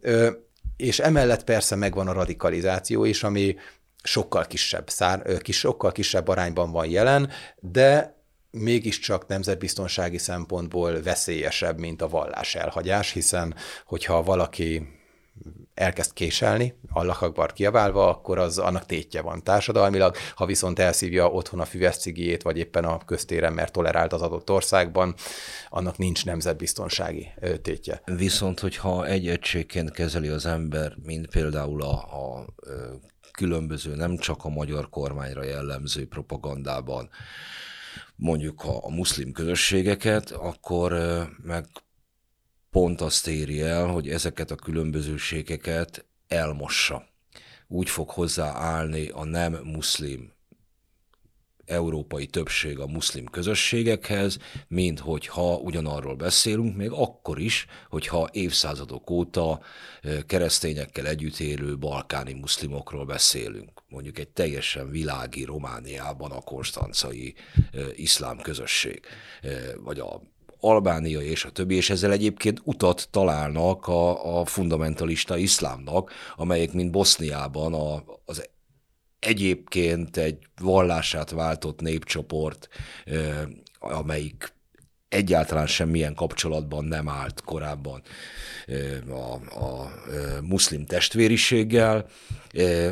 Ö, 0.00 0.30
és 0.76 0.98
emellett 0.98 1.44
persze 1.44 1.76
megvan 1.76 2.08
a 2.08 2.12
radikalizáció 2.12 3.04
is, 3.04 3.22
ami 3.22 3.56
sokkal 4.02 4.46
kisebb, 4.46 4.90
szár, 4.90 5.38
kis, 5.38 5.58
sokkal 5.58 5.92
kisebb 5.92 6.28
arányban 6.28 6.70
van 6.70 6.86
jelen, 6.86 7.30
de 7.58 8.18
mégiscsak 8.50 9.26
nemzetbiztonsági 9.26 10.18
szempontból 10.18 11.02
veszélyesebb, 11.02 11.78
mint 11.78 12.02
a 12.02 12.08
vallás 12.08 12.54
elhagyás, 12.54 13.12
hiszen 13.12 13.54
hogyha 13.84 14.22
valaki 14.22 14.99
elkezd 15.74 16.12
késelni, 16.12 16.74
Allah 16.88 17.22
Akbar 17.22 17.52
kiabálva, 17.52 18.08
akkor 18.08 18.38
az 18.38 18.58
annak 18.58 18.86
tétje 18.86 19.20
van 19.20 19.42
társadalmilag. 19.42 20.16
Ha 20.34 20.46
viszont 20.46 20.78
elszívja 20.78 21.30
otthon 21.30 21.60
a 21.60 21.64
füveszcigiét, 21.64 22.42
vagy 22.42 22.58
éppen 22.58 22.84
a 22.84 22.98
köztéren, 22.98 23.52
mert 23.52 23.72
tolerált 23.72 24.12
az 24.12 24.22
adott 24.22 24.50
országban, 24.50 25.14
annak 25.68 25.98
nincs 25.98 26.24
nemzetbiztonsági 26.24 27.28
tétje. 27.62 28.02
Viszont, 28.04 28.60
hogyha 28.60 29.06
egy 29.06 29.28
egységként 29.28 29.90
kezeli 29.90 30.28
az 30.28 30.46
ember, 30.46 30.94
mint 31.02 31.26
például 31.26 31.82
a, 31.82 31.92
a 31.92 32.44
különböző, 33.32 33.94
nem 33.94 34.16
csak 34.16 34.44
a 34.44 34.48
magyar 34.48 34.88
kormányra 34.88 35.44
jellemző 35.44 36.06
propagandában, 36.06 37.10
mondjuk 38.16 38.64
a, 38.64 38.84
a 38.84 38.90
muszlim 38.90 39.32
közösségeket, 39.32 40.30
akkor 40.30 40.92
meg 41.42 41.66
pont 42.70 43.00
azt 43.00 43.26
éri 43.26 43.60
el, 43.60 43.86
hogy 43.86 44.08
ezeket 44.08 44.50
a 44.50 44.54
különbözőségeket 44.54 46.04
elmossa. 46.28 47.08
Úgy 47.68 47.90
fog 47.90 48.10
hozzáállni 48.10 49.08
a 49.08 49.24
nem 49.24 49.52
muszlim 49.52 50.32
európai 51.70 52.26
többség 52.26 52.78
a 52.78 52.86
muszlim 52.86 53.24
közösségekhez, 53.24 54.38
mint 54.68 54.98
hogyha 54.98 55.56
ugyanarról 55.56 56.14
beszélünk, 56.14 56.76
még 56.76 56.90
akkor 56.90 57.38
is, 57.38 57.66
hogyha 57.88 58.28
évszázadok 58.32 59.10
óta 59.10 59.60
keresztényekkel 60.26 61.06
együtt 61.06 61.38
élő 61.38 61.78
balkáni 61.78 62.32
muszlimokról 62.32 63.04
beszélünk. 63.04 63.82
Mondjuk 63.88 64.18
egy 64.18 64.28
teljesen 64.28 64.90
világi 64.90 65.44
Romániában 65.44 66.30
a 66.30 66.40
konstancai 66.40 67.34
iszlám 67.94 68.38
közösség, 68.38 69.00
vagy 69.76 69.98
a 69.98 70.22
Albánia 70.60 71.20
és 71.20 71.44
a 71.44 71.50
többi, 71.50 71.74
és 71.74 71.90
ezzel 71.90 72.12
egyébként 72.12 72.60
utat 72.64 73.08
találnak 73.10 73.86
a, 73.86 74.40
a 74.40 74.44
fundamentalista 74.44 75.36
iszlámnak, 75.36 76.12
amelyek 76.36 76.72
mint 76.72 76.90
Boszniában 76.90 77.74
a, 77.74 78.04
az 78.24 78.48
egyébként 79.18 80.16
egy 80.16 80.38
vallását 80.60 81.30
váltott 81.30 81.80
népcsoport, 81.80 82.68
amelyik 83.78 84.52
egyáltalán 85.10 85.66
semmilyen 85.66 86.14
kapcsolatban 86.14 86.84
nem 86.84 87.08
állt 87.08 87.42
korábban 87.44 88.02
a, 89.08 89.32
a 89.64 89.92
muszlim 90.42 90.86
testvériséggel, 90.86 92.06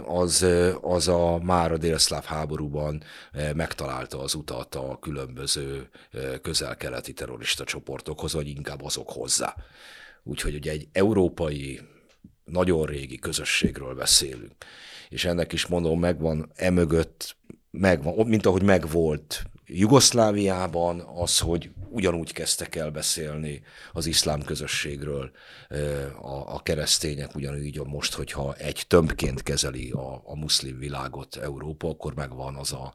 az, 0.06 0.46
az 0.80 1.08
a 1.08 1.38
már 1.42 1.72
a 1.72 1.76
délszláv 1.76 2.24
háborúban 2.24 3.02
megtalálta 3.54 4.20
az 4.20 4.34
utat 4.34 4.74
a 4.74 4.98
különböző 5.00 5.88
közel-keleti 6.42 7.12
terrorista 7.12 7.64
csoportokhoz, 7.64 8.32
vagy 8.32 8.48
inkább 8.48 8.84
azok 8.84 9.10
hozzá. 9.10 9.54
Úgyhogy 10.22 10.54
ugye 10.54 10.70
egy 10.70 10.88
európai, 10.92 11.80
nagyon 12.44 12.86
régi 12.86 13.18
közösségről 13.18 13.94
beszélünk. 13.94 14.54
És 15.08 15.24
ennek 15.24 15.52
is 15.52 15.66
mondom, 15.66 16.00
megvan 16.00 16.50
emögött, 16.54 17.36
megvan, 17.70 18.26
mint 18.26 18.46
ahogy 18.46 18.62
megvolt 18.62 19.42
Jugoszláviában 19.66 21.00
az, 21.00 21.38
hogy 21.38 21.70
ugyanúgy 21.91 22.32
kezdtek 22.32 22.74
el 22.74 22.91
beszélni 22.91 23.62
az 23.93 24.07
iszlám 24.07 24.43
közösségről 24.43 25.30
a, 26.20 26.55
a 26.55 26.61
keresztények, 26.62 27.34
ugyanúgy 27.34 27.80
most, 27.84 28.14
hogyha 28.14 28.55
egy 28.55 28.84
tömbként 28.89 29.43
kezeli 29.43 29.91
a, 29.91 30.22
a 30.24 30.36
muszlim 30.36 30.78
világot 30.78 31.36
Európa, 31.36 31.89
akkor 31.89 32.14
megvan 32.14 32.55
az 32.55 32.72
a 32.72 32.95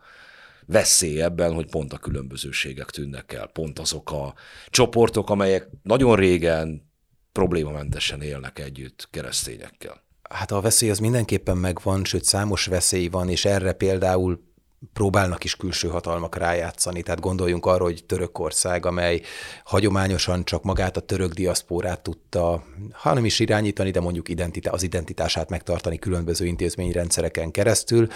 veszély 0.66 1.22
ebben, 1.22 1.54
hogy 1.54 1.70
pont 1.70 1.94
a 1.94 1.98
különbözőségek 1.98 2.90
tűnnek 2.90 3.34
el, 3.34 3.48
pont 3.48 3.80
azok 3.80 4.12
a 4.12 4.34
csoportok, 4.70 5.30
amelyek 5.30 5.70
nagyon 5.84 6.16
régen 6.16 6.92
problémamentesen 7.32 8.22
élnek 8.22 8.60
együtt 8.60 9.08
keresztényekkel. 9.12 10.04
Hát 10.30 10.52
a 10.52 10.62
veszély 10.62 10.90
az 10.90 11.00
mindenképpen 11.00 11.58
megvan, 11.58 12.06
sőt 12.06 12.24
számos 12.24 12.66
veszély 12.66 13.08
van, 13.08 13.30
és 13.30 13.46
erre 13.46 13.74
például 13.74 14.53
próbálnak 14.94 15.44
is 15.44 15.56
külső 15.56 15.88
hatalmak 15.88 16.36
rájátszani. 16.36 17.02
Tehát 17.04 17.20
gondoljunk 17.20 17.66
arra, 17.66 17.84
hogy 17.84 18.04
Törökország, 18.06 18.86
amely 18.86 19.22
hagyományosan 19.64 20.44
csak 20.44 20.64
magát 20.64 20.98
a 20.98 21.02
török 21.02 21.34
diaszpórát 21.34 22.02
tudta, 22.02 22.64
ha 22.92 23.14
nem 23.14 23.26
is 23.26 23.40
irányítani, 23.40 23.92
de 23.92 24.00
mondjuk 24.00 24.30
identitá- 24.30 24.74
az 24.74 24.84
identitását 24.84 25.50
megtartani 25.50 26.00
különböző 26.00 26.46
intézményrendszereken 26.46 27.52
keresztül, 27.52 28.08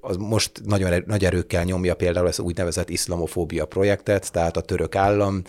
az 0.00 0.16
most 0.16 0.60
nagyon 0.64 0.92
er-, 0.92 1.06
nagy 1.06 1.24
erőkkel 1.24 1.64
nyomja 1.64 1.94
például 1.94 2.28
ezt 2.28 2.38
úgynevezett 2.38 2.88
iszlamofóbia 2.88 3.64
projektet, 3.64 4.32
tehát 4.32 4.56
a 4.56 4.60
török 4.60 4.94
állam 4.94 5.42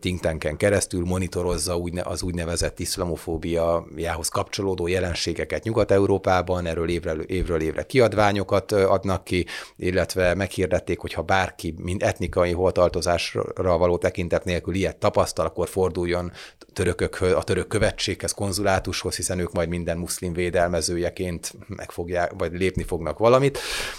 think 0.00 0.20
tanken 0.20 0.56
keresztül 0.56 1.04
monitorozza 1.04 1.82
az 2.02 2.22
úgynevezett 2.22 2.78
iszlamofóbiához 2.78 4.28
kapcsolódó 4.28 4.86
jelenségeket 4.86 5.64
Nyugat-Európában, 5.64 6.66
erről 6.66 6.88
évről, 6.88 7.20
évről 7.20 7.60
évre 7.60 7.82
kiadványokat 7.82 8.72
adnak 8.72 9.24
ki, 9.24 9.46
illetve 9.76 10.34
meghirdették, 10.34 10.98
hogy 10.98 11.12
ha 11.12 11.22
bárki 11.22 11.74
mind 11.78 12.02
etnikai 12.02 12.52
holtartozásra 12.52 13.78
való 13.78 13.98
tekintet 13.98 14.44
nélkül 14.44 14.74
ilyet 14.74 14.96
tapasztal, 14.96 15.46
akkor 15.46 15.68
forduljon 15.68 16.32
törökökhöz, 16.72 17.32
a 17.32 17.42
török 17.42 17.68
követséghez, 17.68 18.32
konzulátushoz, 18.32 19.16
hiszen 19.16 19.38
ők 19.38 19.52
majd 19.52 19.68
minden 19.68 19.98
muszlim 19.98 20.32
védelmezőjeként 20.32 21.52
megfogják, 21.66 22.32
vagy 22.38 22.52
lépni 22.52 22.82
fognak 22.82 23.18
valamit. 23.18 23.51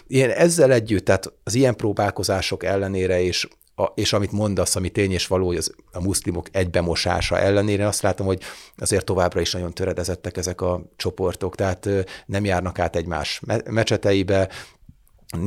Ilyen 0.07 0.29
ezzel 0.29 0.71
együtt, 0.71 1.05
tehát 1.05 1.33
az 1.43 1.53
ilyen 1.53 1.75
próbálkozások 1.75 2.63
ellenére 2.63 3.19
is 3.19 3.47
a, 3.75 3.83
és 3.95 4.13
amit 4.13 4.31
mondasz, 4.31 4.75
ami 4.75 4.89
tény 4.89 5.11
és 5.11 5.27
való, 5.27 5.45
hogy 5.47 5.57
az, 5.57 5.73
a 5.91 6.01
muszlimok 6.01 6.47
egybemosása 6.51 7.39
ellenére, 7.39 7.87
azt 7.87 8.01
látom, 8.01 8.25
hogy 8.25 8.41
azért 8.77 9.05
továbbra 9.05 9.41
is 9.41 9.51
nagyon 9.51 9.73
töredezettek 9.73 10.37
ezek 10.37 10.61
a 10.61 10.81
csoportok, 10.95 11.55
tehát 11.55 11.89
nem 12.25 12.45
járnak 12.45 12.79
át 12.79 12.95
egymás 12.95 13.41
mecseteibe, 13.69 14.49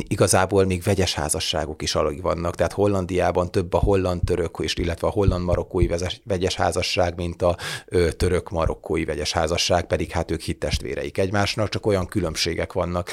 igazából 0.08 0.64
még 0.64 0.82
vegyes 0.82 1.14
házasságok 1.14 1.82
is 1.82 1.94
alig 1.94 2.22
vannak, 2.22 2.54
tehát 2.54 2.72
Hollandiában 2.72 3.50
több 3.50 3.74
a 3.74 3.78
holland-török, 3.78 4.56
és 4.62 4.74
illetve 4.74 5.06
a 5.06 5.10
holland-marokkói 5.10 5.88
vegyes 6.24 6.54
házasság, 6.54 7.16
mint 7.16 7.42
a 7.42 7.56
török-marokkói 8.16 9.04
vegyes 9.04 9.32
házasság, 9.32 9.86
pedig 9.86 10.10
hát 10.10 10.30
ők 10.30 10.40
hittestvéreik 10.40 11.18
egymásnak, 11.18 11.68
csak 11.68 11.86
olyan 11.86 12.06
különbségek 12.06 12.72
vannak. 12.72 13.10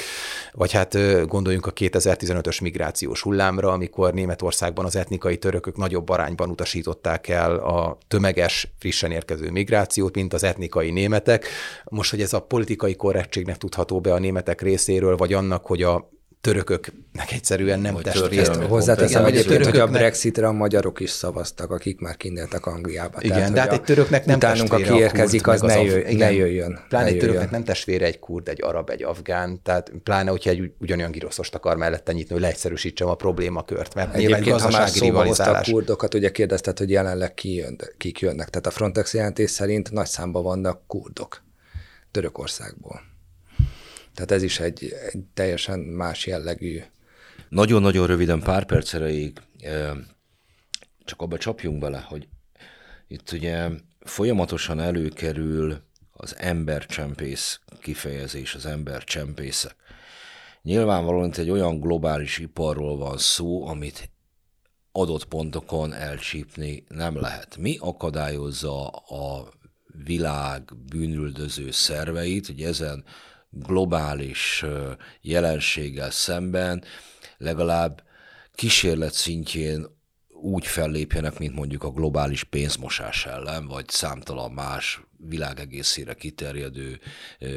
Vagy 0.51 0.71
hát 0.71 0.97
gondoljunk 1.28 1.65
a 1.65 1.74
2015-ös 1.74 2.61
migrációs 2.61 3.21
hullámra, 3.21 3.71
amikor 3.71 4.13
Németországban 4.13 4.86
az 4.86 4.95
etnikai 4.95 5.38
törökök 5.38 5.78
nagyobb 5.78 6.09
arányban 6.09 6.49
utasították 6.49 7.28
el 7.28 7.55
a 7.55 7.97
tömeges, 8.07 8.74
frissen 8.80 9.11
érkező 9.11 9.51
migrációt, 9.51 10.15
mint 10.15 10.34
az 10.34 10.43
etnikai 10.43 10.91
németek. 10.91 11.47
Most, 11.84 12.09
hogy 12.09 12.21
ez 12.21 12.34
a 12.34 12.41
politikai 12.41 12.95
korrektségnek 12.95 13.57
tudható 13.57 13.99
be 14.01 14.13
a 14.13 14.19
németek 14.19 14.61
részéről, 14.61 15.17
vagy 15.17 15.34
annak, 15.34 15.65
hogy 15.65 15.84
a 15.84 16.11
törököknek 16.43 17.31
egyszerűen 17.31 17.79
nem 17.79 17.95
testvére. 17.95 18.65
Hozzáteszem 18.65 19.25
egyébként, 19.25 19.65
hogy 19.65 19.79
a 19.79 19.87
Brexitre 19.87 20.47
a 20.47 20.51
magyarok 20.51 20.99
is 20.99 21.09
szavaztak, 21.09 21.71
akik 21.71 21.99
már 21.99 22.17
kindeltek 22.17 22.65
Angliába. 22.65 23.17
Igen, 23.21 23.37
Tehát, 23.37 23.53
de 23.53 23.59
hát 23.59 23.73
egy 23.73 23.81
töröknek 23.81 24.25
nem 24.25 24.35
utánunk, 24.35 24.69
testvére 24.69 24.91
aki 24.91 25.01
érkezik, 25.01 25.47
az, 25.47 25.61
ne, 25.61 25.81
jöjj, 25.81 26.11
igen, 26.11 26.17
ne 26.17 26.33
jöjjön. 26.33 26.79
Pláne 26.89 27.05
ne 27.05 27.11
egy 27.11 27.17
töröknek 27.17 27.51
nem 27.51 27.63
testvére 27.63 28.05
egy 28.05 28.19
kurd, 28.19 28.47
egy 28.47 28.63
arab, 28.63 28.89
egy 28.89 29.03
afgán, 29.03 29.61
tehát 29.61 29.91
pláne, 30.03 30.29
hogyha 30.29 30.49
egy 30.49 30.71
ugyanolyan 30.79 31.11
giroszost 31.11 31.55
akar 31.55 31.77
mellette 31.77 32.11
nyitni, 32.11 32.33
hogy 32.33 32.41
leegyszerűsítsem 32.41 33.07
a 33.07 33.15
problémakört, 33.15 33.93
mert 33.93 34.15
Egyébként, 34.15 34.61
ha 34.61 34.69
már 34.69 34.89
szóba 34.89 35.19
a 35.21 35.61
kurdokat, 35.61 36.13
ugye 36.13 36.31
kérdezted, 36.31 36.77
hogy 36.77 36.89
jelenleg 36.89 37.33
ki 37.33 37.53
jön, 37.53 37.79
kik 37.97 38.19
jönnek. 38.19 38.49
Tehát 38.49 38.67
a 38.67 38.71
Frontex 38.71 39.13
jelentés 39.13 39.51
szerint 39.51 39.91
nagy 39.91 40.07
számban 40.07 40.43
vannak 40.43 40.81
kurdok 40.87 41.43
Törökországból. 42.11 43.12
Tehát 44.16 44.32
ez 44.32 44.43
is 44.43 44.59
egy, 44.59 44.93
egy 45.11 45.24
teljesen 45.34 45.80
más 45.80 46.26
jellegű. 46.26 46.82
Nagyon-nagyon 47.49 48.07
röviden, 48.07 48.39
pár 48.39 48.66
perc 48.66 48.91
csak 51.05 51.22
abba 51.22 51.38
csapjunk 51.38 51.80
bele, 51.80 51.99
hogy 51.99 52.28
itt 53.07 53.32
ugye 53.32 53.70
folyamatosan 53.99 54.80
előkerül 54.80 55.82
az 56.11 56.36
embercsempész 56.38 57.59
kifejezés, 57.80 58.55
az 58.55 58.66
embercsempészek. 58.66 59.76
Nyilvánvalóan 60.61 61.28
itt 61.28 61.38
egy 61.38 61.49
olyan 61.49 61.80
globális 61.80 62.38
iparról 62.38 62.97
van 62.97 63.18
szó, 63.18 63.68
amit 63.68 64.09
adott 64.91 65.26
pontokon 65.26 65.93
elcsípni 65.93 66.84
nem 66.88 67.20
lehet. 67.20 67.57
Mi 67.57 67.78
akadályozza 67.80 68.88
a 68.89 69.49
világ 70.03 70.61
bűnüldöző 70.89 71.72
szerveit, 71.72 72.45
hogy 72.45 72.61
ezen 72.61 73.03
globális 73.53 74.65
jelenséggel 75.21 76.11
szemben 76.11 76.83
legalább 77.37 78.03
kísérlet 78.55 79.13
szintjén 79.13 79.85
úgy 80.41 80.67
fellépjenek, 80.67 81.39
mint 81.39 81.55
mondjuk 81.55 81.83
a 81.83 81.91
globális 81.91 82.43
pénzmosás 82.43 83.25
ellen, 83.25 83.67
vagy 83.67 83.89
számtalan 83.89 84.51
más 84.51 85.01
világegészére 85.17 86.13
kiterjedő 86.13 86.99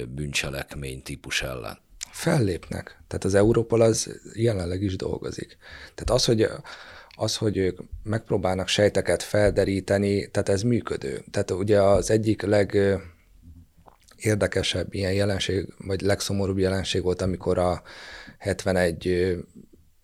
bűncselekmény 0.09 1.03
típus 1.03 1.43
ellen. 1.43 1.79
Fellépnek. 2.11 3.03
Tehát 3.09 3.25
az 3.25 3.35
Európol 3.35 3.81
az 3.81 4.21
jelenleg 4.35 4.83
is 4.83 4.97
dolgozik. 4.97 5.57
Tehát 5.95 6.11
az, 6.11 6.25
hogy 6.25 6.49
az, 7.17 7.37
hogy 7.37 7.57
ők 7.57 7.79
megpróbálnak 8.03 8.69
sejteket 8.69 9.23
felderíteni, 9.23 10.31
tehát 10.31 10.49
ez 10.49 10.63
működő. 10.63 11.25
Tehát 11.31 11.51
ugye 11.51 11.83
az 11.83 12.11
egyik 12.11 12.43
leg 12.43 12.99
érdekesebb 14.17 14.95
ilyen 14.95 15.13
jelenség, 15.13 15.75
vagy 15.79 16.01
legszomorúbb 16.01 16.59
jelenség 16.59 17.03
volt, 17.03 17.23
amikor 17.23 17.59
a 17.59 17.83
71 18.39 19.37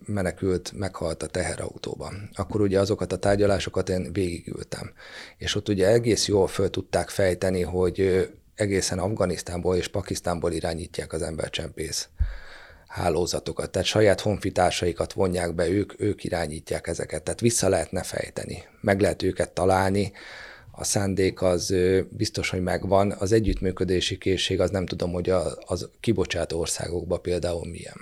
menekült 0.05 0.71
meghalt 0.75 1.23
a 1.23 1.27
teherautóban. 1.27 2.29
Akkor 2.33 2.61
ugye 2.61 2.79
azokat 2.79 3.11
a 3.11 3.17
tárgyalásokat 3.17 3.89
én 3.89 4.13
végigültem. 4.13 4.93
És 5.37 5.55
ott 5.55 5.69
ugye 5.69 5.87
egész 5.87 6.27
jól 6.27 6.47
föl 6.47 6.69
tudták 6.69 7.09
fejteni, 7.09 7.61
hogy 7.61 8.29
egészen 8.55 8.99
Afganisztánból 8.99 9.75
és 9.75 9.87
Pakisztánból 9.87 10.51
irányítják 10.51 11.13
az 11.13 11.21
embercsempész 11.21 12.09
hálózatokat, 12.87 13.69
tehát 13.69 13.87
saját 13.87 14.21
honfitársaikat 14.21 15.13
vonják 15.13 15.55
be, 15.55 15.69
ők, 15.69 16.01
ők 16.01 16.23
irányítják 16.23 16.87
ezeket, 16.87 17.23
tehát 17.23 17.39
vissza 17.39 17.69
lehetne 17.69 18.03
fejteni, 18.03 18.63
meg 18.81 19.01
lehet 19.01 19.23
őket 19.23 19.51
találni, 19.51 20.11
a 20.75 20.83
szándék 20.83 21.41
az 21.41 21.75
biztos, 22.09 22.49
hogy 22.49 22.61
megvan, 22.61 23.11
az 23.11 23.31
együttműködési 23.31 24.17
készség 24.17 24.59
az 24.59 24.69
nem 24.69 24.85
tudom, 24.85 25.11
hogy 25.11 25.29
a, 25.29 25.57
az 25.65 25.89
kibocsátó 25.99 26.59
országokban 26.59 27.21
például 27.21 27.69
milyen. 27.69 27.97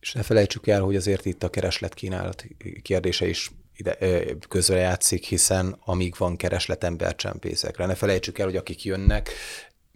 És 0.00 0.12
ne 0.12 0.22
felejtsük 0.22 0.66
el, 0.66 0.80
hogy 0.80 0.96
azért 0.96 1.24
itt 1.24 1.42
a 1.42 1.48
kereslet-kínálat 1.48 2.44
kérdése 2.82 3.28
is 3.28 3.50
ide, 3.76 3.98
közrejátszik, 4.48 5.24
hiszen 5.24 5.76
amíg 5.84 6.14
van 6.18 6.36
kereslet 6.36 6.84
embercsempészekre. 6.84 7.86
Ne 7.86 7.94
felejtsük 7.94 8.38
el, 8.38 8.46
hogy 8.46 8.56
akik 8.56 8.84
jönnek, 8.84 9.30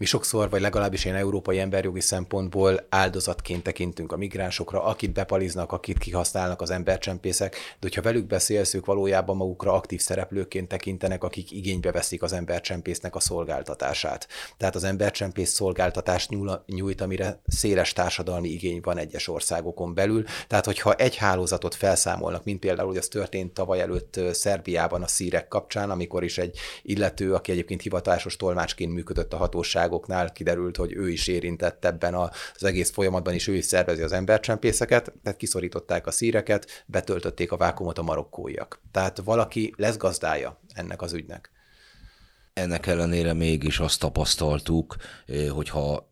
Mi 0.01 0.07
sokszor, 0.07 0.51
vagy 0.51 0.61
legalábbis 0.61 1.05
én 1.05 1.15
európai 1.15 1.59
emberjogi 1.59 2.01
szempontból 2.01 2.87
áldozatként 2.89 3.63
tekintünk 3.63 4.13
a 4.13 4.17
migránsokra, 4.17 4.85
akit 4.85 5.13
bepaliznak, 5.13 5.73
akit 5.73 5.99
kihasználnak 5.99 6.61
az 6.61 6.71
embercsempészek, 6.71 7.53
de 7.53 7.79
hogyha 7.81 8.03
velük 8.03 8.27
beszélsz, 8.27 8.75
ők 8.75 8.87
valójában 8.87 9.37
magukra 9.37 9.73
aktív 9.73 10.01
szereplőként 10.01 10.69
tekintenek, 10.69 11.25
akik 11.25 11.51
igénybe 11.51 11.93
veszik 11.93 12.23
az 12.23 12.33
embercsempésznek 12.33 13.15
a 13.15 13.21
szolgáltatását. 13.21 14.29
Tehát 14.57 14.75
az 14.75 14.85
embercsempész 14.85 15.51
szolgáltatást 15.51 16.31
nyújt, 16.67 17.01
amire 17.01 17.41
széles 17.47 17.93
társadalmi 17.93 18.49
igény 18.49 18.81
van 18.83 18.99
egyes 18.99 19.29
országokon 19.29 19.95
belül. 19.95 20.25
Tehát, 20.47 20.65
hogyha 20.65 20.95
egy 20.95 21.17
hálózatot 21.17 21.75
felszámolnak, 21.75 22.45
mint 22.45 22.61
például, 22.61 22.89
hogy 22.89 22.97
az 22.97 23.09
történt 23.09 23.55
tavaly 23.55 23.81
előtt 23.81 24.21
Szerbiában 24.33 25.03
a 25.03 25.09
szírek 25.09 25.49
kapcsán, 25.49 25.91
amikor 25.91 26.25
is 26.25 26.39
egy 26.39 26.59
illető, 26.83 27.35
aki 27.35 27.53
egyébként 27.53 27.83
hivatásos 27.83 28.37
tolmácsként 28.37 28.93
működött 28.93 29.33
a 29.33 29.37
hatóság 29.37 29.89
hatóságoknál 29.91 30.33
kiderült, 30.33 30.77
hogy 30.77 30.93
ő 30.93 31.11
is 31.11 31.27
érintett 31.27 31.85
ebben 31.85 32.15
az 32.15 32.65
egész 32.65 32.91
folyamatban, 32.91 33.35
és 33.35 33.47
ő 33.47 33.55
is 33.55 33.65
szervezi 33.65 34.03
az 34.03 34.13
embercsempészeket, 34.13 35.13
tehát 35.23 35.39
kiszorították 35.39 36.07
a 36.07 36.11
szíreket, 36.11 36.85
betöltötték 36.87 37.53
a 37.53 37.57
vákumot 37.57 37.99
a 37.99 38.03
marokkóiak. 38.03 38.81
Tehát 38.93 39.19
valaki 39.25 39.75
lesz 39.77 39.97
gazdája 39.97 40.61
ennek 40.75 41.03
az 41.03 41.13
ügynek. 41.13 41.51
Ennek 42.53 42.87
ellenére 42.87 43.33
mégis 43.33 43.79
azt 43.79 44.01
tapasztaltuk, 44.01 44.97
eh, 45.27 45.49
hogyha 45.49 46.09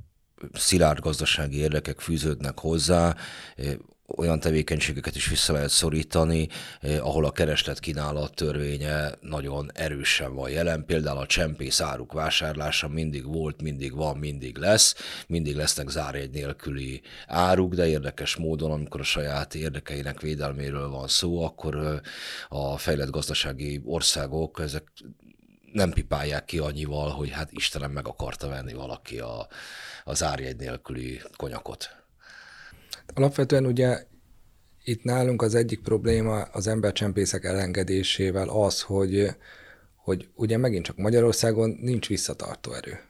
szilárd 0.52 1.00
gazdasági 1.00 1.58
érdekek 1.58 2.00
fűződnek 2.00 2.58
hozzá, 2.58 3.16
eh, 3.56 3.74
olyan 4.16 4.40
tevékenységeket 4.40 5.16
is 5.16 5.28
vissza 5.28 5.52
lehet 5.52 5.70
szorítani, 5.70 6.48
eh, 6.80 7.06
ahol 7.06 7.24
a 7.24 7.30
kereslet 7.30 7.80
kínálat 7.80 8.34
törvénye 8.34 9.14
nagyon 9.20 9.70
erősen 9.74 10.34
van 10.34 10.50
jelen. 10.50 10.84
Például 10.84 11.18
a 11.18 11.26
csempész 11.26 11.80
áruk 11.80 12.12
vásárlása 12.12 12.88
mindig 12.88 13.26
volt, 13.26 13.62
mindig 13.62 13.94
van, 13.94 14.16
mindig 14.16 14.56
lesz, 14.56 14.94
mindig 15.26 15.56
lesznek 15.56 15.88
zárjegy 15.88 16.30
nélküli 16.30 17.02
áruk, 17.26 17.74
de 17.74 17.88
érdekes 17.88 18.36
módon, 18.36 18.70
amikor 18.70 19.00
a 19.00 19.04
saját 19.04 19.54
érdekeinek 19.54 20.20
védelméről 20.20 20.88
van 20.88 21.08
szó, 21.08 21.44
akkor 21.44 21.74
eh, 21.76 22.00
a 22.48 22.76
fejlett 22.76 23.10
gazdasági 23.10 23.80
országok 23.84 24.60
ezek 24.60 24.82
nem 25.72 25.90
pipálják 25.90 26.44
ki 26.44 26.58
annyival, 26.58 27.10
hogy 27.10 27.30
hát 27.30 27.52
Istenem 27.52 27.90
meg 27.90 28.08
akarta 28.08 28.48
venni 28.48 28.72
valaki 28.72 29.18
a, 29.18 29.46
az 30.04 30.22
árjegy 30.22 30.56
nélküli 30.56 31.20
konyakot. 31.36 31.98
Alapvetően 33.14 33.66
ugye 33.66 34.06
itt 34.84 35.02
nálunk 35.02 35.42
az 35.42 35.54
egyik 35.54 35.80
probléma 35.80 36.42
az 36.42 36.66
embercsempészek 36.66 37.44
elengedésével 37.44 38.48
az, 38.48 38.82
hogy, 38.82 39.28
hogy 39.96 40.28
ugye 40.34 40.56
megint 40.56 40.84
csak 40.84 40.96
Magyarországon 40.96 41.78
nincs 41.80 42.08
visszatartó 42.08 42.72
erő. 42.72 43.00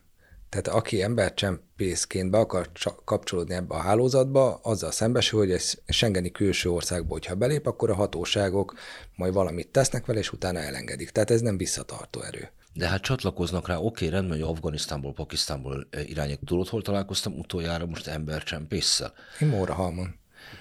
Tehát 0.48 0.68
aki 0.68 1.02
embercsempészként 1.02 2.30
be 2.30 2.38
akar 2.38 2.70
kapcsolódni 3.04 3.54
ebbe 3.54 3.74
a 3.74 3.78
hálózatba, 3.78 4.54
azzal 4.62 4.90
szembesül, 4.90 5.38
hogy 5.38 5.50
egy 5.50 5.78
Schengeni 5.86 6.30
külső 6.30 6.70
országba, 6.70 7.12
hogyha 7.12 7.34
belép, 7.34 7.66
akkor 7.66 7.90
a 7.90 7.94
hatóságok 7.94 8.74
majd 9.16 9.32
valamit 9.32 9.68
tesznek 9.68 10.06
vele, 10.06 10.18
és 10.18 10.32
utána 10.32 10.58
elengedik. 10.58 11.10
Tehát 11.10 11.30
ez 11.30 11.40
nem 11.40 11.56
visszatartó 11.56 12.20
erő. 12.22 12.50
De 12.78 12.88
hát 12.88 13.02
csatlakoznak 13.02 13.68
rá, 13.68 13.76
oké, 13.76 14.06
rendben, 14.06 14.38
hogy 14.38 14.48
Afganisztánból, 14.48 15.12
Pakisztánból 15.12 15.86
eh, 15.90 16.08
irányít. 16.08 16.40
Tudod, 16.44 16.68
hol 16.68 16.82
találkoztam 16.82 17.38
utoljára 17.38 17.86
most 17.86 18.06
embercsempésszel? 18.06 19.12
Én 19.40 19.48
Móra 19.48 19.74
Halmon. 19.74 20.14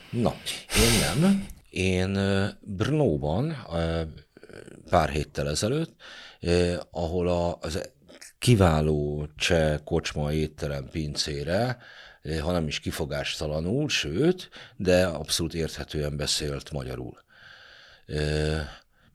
Na, 0.09 0.36
én 0.76 1.20
nem. 1.20 1.47
Én 1.70 2.18
eh, 2.18 2.49
Brnóban 2.61 3.51
eh, 3.51 4.07
pár 4.89 5.09
héttel 5.09 5.49
ezelőtt, 5.49 5.95
ahol 6.91 7.57
az 7.61 7.89
kiváló 8.39 9.28
cseh 9.36 9.80
kocsma 9.84 10.32
étterem 10.32 10.89
pincére, 10.91 11.78
ha 12.41 12.51
nem 12.51 12.68
is 12.68 12.80
kifogástalanul, 12.80 13.89
sőt, 13.89 14.49
de 14.76 15.05
abszolút 15.05 15.53
érthetően 15.53 16.18
beszélt 16.18 16.72
magyarul 16.72 17.18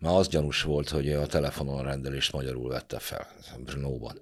már 0.02 0.14
az 0.14 0.28
gyanús 0.28 0.62
volt, 0.62 0.88
hogy 0.88 1.12
a 1.12 1.26
telefonon 1.26 1.78
a 1.78 1.82
rendelést 1.82 2.32
magyarul 2.32 2.68
vette 2.68 2.98
fel, 2.98 3.26
Brnóban. 3.64 4.20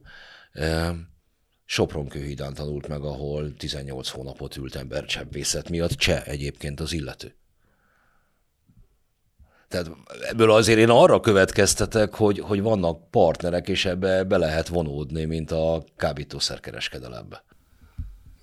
Sopronkőhídán 1.64 2.54
tanult 2.54 2.88
meg, 2.88 3.02
ahol 3.02 3.54
18 3.54 4.08
hónapot 4.08 4.56
ült 4.56 4.74
embercseppészet 4.74 5.68
miatt, 5.68 5.90
cseh 5.90 6.28
egyébként 6.28 6.80
az 6.80 6.92
illető. 6.92 7.34
Tehát 9.68 9.90
ebből 10.28 10.50
azért 10.50 10.78
én 10.78 10.88
arra 10.88 11.20
következtetek, 11.20 12.14
hogy, 12.14 12.38
hogy 12.38 12.60
vannak 12.60 13.10
partnerek, 13.10 13.68
és 13.68 13.84
ebbe 13.84 14.24
be 14.24 14.36
lehet 14.36 14.68
vonódni, 14.68 15.24
mint 15.24 15.50
a 15.50 15.84
kábítószerkereskedelembe. 15.96 17.44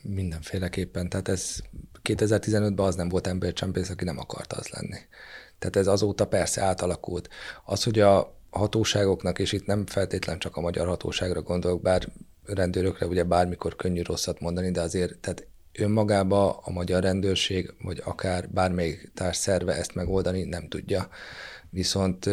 Mindenféleképpen. 0.02 1.10
Tehát 1.10 1.28
ez 1.28 1.60
2015-ben 2.04 2.86
az 2.86 2.96
nem 2.96 3.10
volt 3.10 3.28
embercsempész, 3.28 3.90
aki 3.90 4.04
nem 4.04 4.18
akart 4.18 4.54
az 4.54 4.68
lenni. 4.68 4.98
Tehát 5.60 5.76
ez 5.76 5.88
azóta 5.88 6.28
persze 6.28 6.62
átalakult. 6.62 7.30
Az, 7.66 7.84
hogy 7.84 8.00
a 8.00 8.36
hatóságoknak, 8.50 9.40
és 9.40 9.52
itt 9.52 9.66
nem 9.66 9.86
feltétlen 9.86 10.40
csak 10.40 10.56
a 10.56 10.62
magyar 10.62 10.88
hatóságra 10.88 11.42
gondolok, 11.42 11.82
bár 11.82 12.08
rendőrökre 12.46 13.06
ugye 13.06 13.24
bármikor 13.24 13.76
könnyű 13.76 14.02
rosszat 14.02 14.40
mondani, 14.40 14.72
de 14.72 14.82
azért 14.82 15.18
tehát 15.18 15.48
önmagába 15.74 16.58
a 16.58 16.72
magyar 16.72 17.04
rendőrség, 17.04 17.74
vagy 17.82 18.02
akár 18.06 18.50
bármelyik 18.50 19.12
szerve 19.32 19.74
ezt 19.74 19.96
megoldani 19.96 20.44
nem 20.44 20.68
tudja. 20.68 21.08
Viszont 21.70 22.30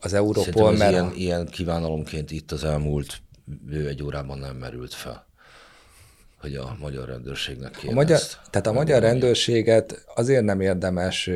az 0.00 0.12
Európol, 0.12 0.76
mert... 0.76 0.92
Ilyen, 0.92 1.12
ilyen 1.14 1.46
kívánalomként 1.46 2.30
itt 2.30 2.52
az 2.52 2.64
elmúlt 2.64 3.20
bő 3.44 3.88
egy 3.88 4.02
órában 4.02 4.38
nem 4.38 4.56
merült 4.56 4.94
fel 4.94 5.26
hogy 6.40 6.54
a 6.54 6.76
magyar 6.80 7.08
rendőrségnek 7.08 7.70
kéne 7.70 7.92
a 7.92 7.94
magyar, 7.94 8.20
Tehát 8.50 8.66
a 8.66 8.72
magyar 8.72 9.02
rendőrséget 9.02 10.04
azért 10.14 10.44
nem 10.44 10.60
érdemes 10.60 11.30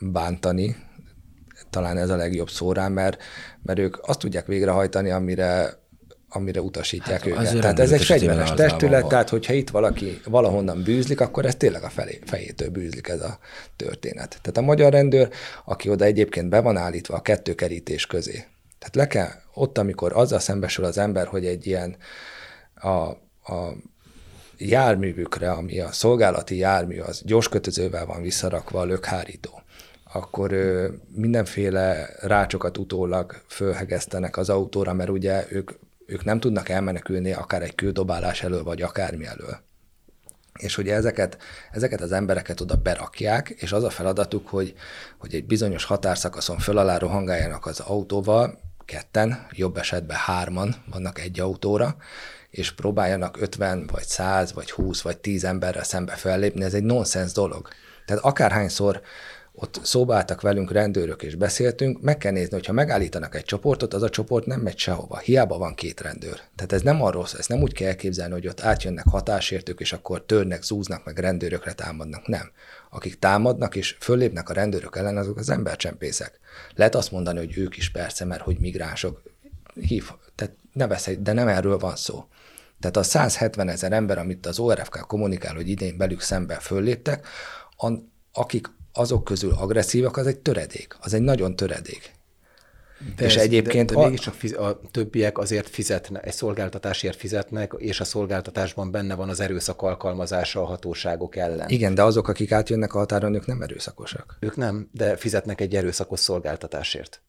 bántani, 0.00 0.76
talán 1.70 1.96
ez 1.96 2.10
a 2.10 2.16
legjobb 2.16 2.50
szó 2.50 2.72
rá, 2.72 2.88
mert, 2.88 3.22
mert 3.62 3.78
ők 3.78 4.08
azt 4.08 4.18
tudják 4.18 4.46
végrehajtani, 4.46 5.10
amire 5.10 5.78
amire 6.32 6.60
utasítják 6.60 7.18
hát, 7.18 7.26
őket. 7.26 7.60
Tehát 7.60 7.80
ez 7.80 7.92
egy 7.92 8.04
fegyveres 8.04 8.52
testület, 8.52 9.06
tehát 9.06 9.28
hogyha 9.28 9.52
itt 9.52 9.70
valaki 9.70 10.20
valahonnan 10.24 10.82
bűzlik, 10.82 11.20
akkor 11.20 11.46
ez 11.46 11.56
tényleg 11.56 11.82
a 11.82 11.88
felé, 11.88 12.18
fejétől 12.24 12.68
bűzlik 12.68 13.08
ez 13.08 13.20
a 13.20 13.38
történet. 13.76 14.28
Tehát 14.28 14.56
a 14.56 14.60
magyar 14.60 14.92
rendőr, 14.92 15.28
aki 15.64 15.88
oda 15.88 16.04
egyébként 16.04 16.48
be 16.48 16.60
van 16.60 16.76
állítva 16.76 17.16
a 17.16 17.22
kettő 17.22 17.54
kerítés 17.54 18.06
közé. 18.06 18.44
Tehát 18.78 18.94
le 18.94 19.06
kell, 19.06 19.30
ott, 19.54 19.78
amikor 19.78 20.12
azzal 20.14 20.38
szembesül 20.38 20.84
az 20.84 20.98
ember, 20.98 21.26
hogy 21.26 21.46
egy 21.46 21.66
ilyen 21.66 21.96
a, 22.74 22.88
a 23.52 23.76
járművükre, 24.56 25.50
ami 25.50 25.80
a 25.80 25.92
szolgálati 25.92 26.56
jármű, 26.56 26.98
az 26.98 27.22
gyorskötözővel 27.24 28.06
van 28.06 28.22
visszarakva 28.22 28.80
a 28.80 28.84
lökhárító 28.84 29.62
akkor 30.12 30.52
ö, 30.52 30.88
mindenféle 31.14 32.08
rácsokat 32.20 32.78
utólag 32.78 33.42
fölhegesztenek 33.48 34.36
az 34.36 34.48
autóra, 34.48 34.92
mert 34.92 35.10
ugye 35.10 35.46
ők, 35.48 35.70
ők 36.06 36.24
nem 36.24 36.40
tudnak 36.40 36.68
elmenekülni 36.68 37.32
akár 37.32 37.62
egy 37.62 37.74
kődobálás 37.74 38.42
elől, 38.42 38.62
vagy 38.62 38.82
akármi 38.82 39.26
elől. 39.26 39.58
És 40.58 40.78
ugye 40.78 40.94
ezeket, 40.94 41.38
ezeket 41.70 42.00
az 42.00 42.12
embereket 42.12 42.60
oda 42.60 42.76
berakják, 42.76 43.48
és 43.48 43.72
az 43.72 43.84
a 43.84 43.90
feladatuk, 43.90 44.48
hogy, 44.48 44.74
hogy 45.18 45.34
egy 45.34 45.46
bizonyos 45.46 45.84
határszakaszon 45.84 46.58
föl 46.58 46.78
alá 46.78 46.98
rohangáljanak 46.98 47.66
az 47.66 47.80
autóval, 47.80 48.58
ketten, 48.84 49.46
jobb 49.50 49.76
esetben 49.76 50.16
hárman 50.16 50.74
vannak 50.90 51.20
egy 51.20 51.40
autóra, 51.40 51.96
és 52.50 52.72
próbáljanak 52.72 53.40
50 53.40 53.86
vagy 53.92 54.04
100 54.04 54.52
vagy 54.52 54.70
20 54.70 55.00
vagy 55.00 55.18
10 55.18 55.44
emberrel 55.44 55.84
szembe 55.84 56.12
fellépni, 56.12 56.64
ez 56.64 56.74
egy 56.74 56.82
nonsens 56.82 57.32
dolog. 57.32 57.68
Tehát 58.06 58.24
akárhányszor 58.24 59.00
ott 59.62 59.80
szóba 59.82 60.14
álltak 60.14 60.40
velünk 60.40 60.72
rendőrök 60.72 61.22
és 61.22 61.34
beszéltünk, 61.34 62.00
meg 62.00 62.18
kell 62.18 62.32
nézni, 62.32 62.54
hogyha 62.54 62.72
megállítanak 62.72 63.34
egy 63.34 63.44
csoportot, 63.44 63.94
az 63.94 64.02
a 64.02 64.08
csoport 64.08 64.46
nem 64.46 64.60
megy 64.60 64.78
sehova. 64.78 65.18
Hiába 65.18 65.58
van 65.58 65.74
két 65.74 66.00
rendőr. 66.00 66.40
Tehát 66.54 66.72
ez 66.72 66.82
nem 66.82 67.02
arról 67.02 67.26
ez 67.38 67.46
nem 67.46 67.62
úgy 67.62 67.72
kell 67.72 67.88
elképzelni, 67.88 68.32
hogy 68.32 68.46
ott 68.46 68.60
átjönnek 68.60 69.04
hatásértők, 69.08 69.80
és 69.80 69.92
akkor 69.92 70.24
törnek, 70.24 70.62
zúznak, 70.62 71.04
meg 71.04 71.18
rendőrökre 71.18 71.72
támadnak. 71.72 72.26
Nem. 72.26 72.50
Akik 72.90 73.18
támadnak 73.18 73.76
és 73.76 73.96
föllépnek 74.00 74.48
a 74.48 74.52
rendőrök 74.52 74.96
ellen, 74.96 75.16
azok 75.16 75.36
az 75.36 75.50
embercsempészek. 75.50 76.40
Lehet 76.74 76.94
azt 76.94 77.10
mondani, 77.10 77.38
hogy 77.38 77.58
ők 77.58 77.76
is 77.76 77.90
persze, 77.90 78.24
mert 78.24 78.42
hogy 78.42 78.58
migránsok. 78.58 79.22
Hív, 79.74 80.10
tehát 80.34 80.54
ne 80.72 80.86
veszély, 80.86 81.16
de 81.16 81.32
nem 81.32 81.48
erről 81.48 81.78
van 81.78 81.96
szó. 81.96 82.24
Tehát 82.80 82.96
a 82.96 83.02
170 83.02 83.68
ezer 83.68 83.92
ember, 83.92 84.18
amit 84.18 84.46
az 84.46 84.58
ORFK 84.58 85.06
kommunikál, 85.06 85.54
hogy 85.54 85.68
idén 85.68 85.96
belük 85.96 86.20
szemben 86.20 86.60
fölléptek, 86.60 87.26
akik 88.32 88.66
azok 88.92 89.24
közül 89.24 89.52
agresszívak, 89.52 90.16
az 90.16 90.26
egy 90.26 90.38
töredék, 90.38 90.96
az 91.00 91.14
egy 91.14 91.22
nagyon 91.22 91.56
töredék. 91.56 92.18
De 93.16 93.24
és 93.24 93.36
ez, 93.36 93.42
egyébként 93.42 93.88
de, 93.88 93.94
de 93.94 94.00
a... 94.00 94.04
mégiscsak 94.04 94.34
fiz, 94.34 94.56
a 94.56 94.80
többiek 94.90 95.38
azért 95.38 95.68
fizetnek, 95.68 96.26
egy 96.26 96.32
szolgáltatásért 96.32 97.16
fizetnek, 97.16 97.74
és 97.76 98.00
a 98.00 98.04
szolgáltatásban 98.04 98.90
benne 98.90 99.14
van 99.14 99.28
az 99.28 99.40
erőszak 99.40 99.82
alkalmazása 99.82 100.60
a 100.60 100.64
hatóságok 100.64 101.36
ellen. 101.36 101.68
Igen, 101.68 101.94
de 101.94 102.02
azok, 102.02 102.28
akik 102.28 102.52
átjönnek 102.52 102.94
a 102.94 102.98
határon, 102.98 103.34
ők 103.34 103.46
nem 103.46 103.62
erőszakosak. 103.62 104.36
Ők 104.40 104.56
nem, 104.56 104.88
de 104.92 105.16
fizetnek 105.16 105.60
egy 105.60 105.74
erőszakos 105.74 106.20
szolgáltatásért. 106.20 107.22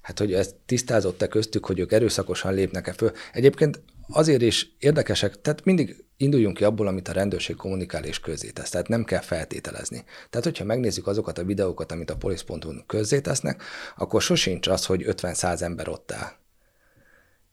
Hát, 0.00 0.18
hogy 0.18 0.32
ezt 0.32 0.54
tisztázott-e 0.66 1.28
köztük, 1.28 1.66
hogy 1.66 1.78
ők 1.78 1.92
erőszakosan 1.92 2.54
lépnek-e 2.54 2.92
föl. 2.92 3.12
Egyébként 3.32 3.82
azért 4.08 4.42
is 4.42 4.76
érdekesek, 4.78 5.40
tehát 5.40 5.64
mindig 5.64 6.04
induljunk 6.22 6.56
ki 6.56 6.64
abból, 6.64 6.86
amit 6.86 7.08
a 7.08 7.12
rendőrség 7.12 7.56
kommunikál 7.56 8.04
és 8.04 8.20
közzétesz, 8.20 8.70
tehát 8.70 8.88
nem 8.88 9.04
kell 9.04 9.20
feltételezni. 9.20 10.04
Tehát, 10.30 10.46
hogyha 10.46 10.64
megnézzük 10.64 11.06
azokat 11.06 11.38
a 11.38 11.44
videókat, 11.44 11.92
amit 11.92 12.10
a 12.10 12.16
polisz.hu 12.16 12.86
közzétesznek, 12.86 13.62
akkor 13.96 14.22
sosincs 14.22 14.66
az, 14.66 14.86
hogy 14.86 15.04
50-100 15.06 15.60
ember 15.60 15.88
ott 15.88 16.12
áll 16.12 16.40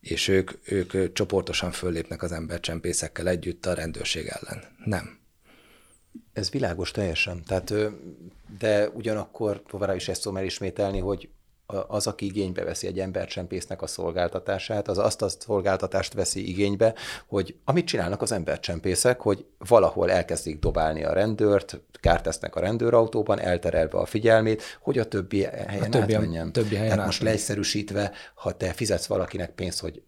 és 0.02 0.28
ők, 0.28 0.52
ők 0.64 1.14
csoportosan 1.14 1.72
föllépnek 1.72 2.24
az 2.24 2.32
embercsempészekkel 2.32 3.28
együtt 3.28 3.66
a 3.66 3.74
rendőrség 3.74 4.28
ellen. 4.28 4.64
Nem. 4.86 5.20
Ez 6.34 6.50
világos 6.50 6.92
teljesen. 6.92 7.44
Tehát, 7.44 7.74
de 8.60 8.90
ugyanakkor 8.90 9.64
továbbra 9.68 9.96
is 9.96 10.08
ezt 10.08 10.22
tudom 10.22 10.38
elismételni, 10.38 11.00
hogy 11.00 11.30
az, 11.88 12.08
aki 12.08 12.26
igénybe 12.26 12.64
veszi 12.64 12.88
egy 12.88 13.00
embercsempésznek 13.00 13.82
a 13.82 13.88
szolgáltatását, 13.88 14.88
az 14.88 14.98
azt 14.98 15.22
a 15.22 15.30
szolgáltatást 15.30 16.14
veszi 16.14 16.50
igénybe, 16.50 16.94
hogy 17.28 17.56
amit 17.66 17.86
csinálnak 17.86 18.22
az 18.22 18.32
embercsempészek, 18.32 19.20
hogy 19.20 19.46
valahol 19.58 20.12
elkezdik 20.12 20.60
dobálni 20.60 21.04
a 21.04 21.14
rendőrt, 21.14 21.82
kárt 22.00 22.24
tesznek 22.24 22.56
a 22.56 22.60
rendőrautóban, 22.60 23.40
elterelve 23.40 23.98
a 23.98 24.06
figyelmét, 24.06 24.64
hogy 24.82 24.98
a 24.98 25.06
többi 25.06 25.44
helyen 25.44 25.84
a 25.84 25.90
többi, 25.90 26.14
átmenjen. 26.14 26.52
Többi 26.52 26.76
helyen 26.76 26.90
Tehát 26.90 27.06
most 27.06 27.22
leegyszerűsítve, 27.22 28.12
ha 28.34 28.52
te 28.52 28.74
fizetsz 28.74 29.06
valakinek 29.06 29.52
pénzt, 29.52 29.80
hogy 29.80 30.02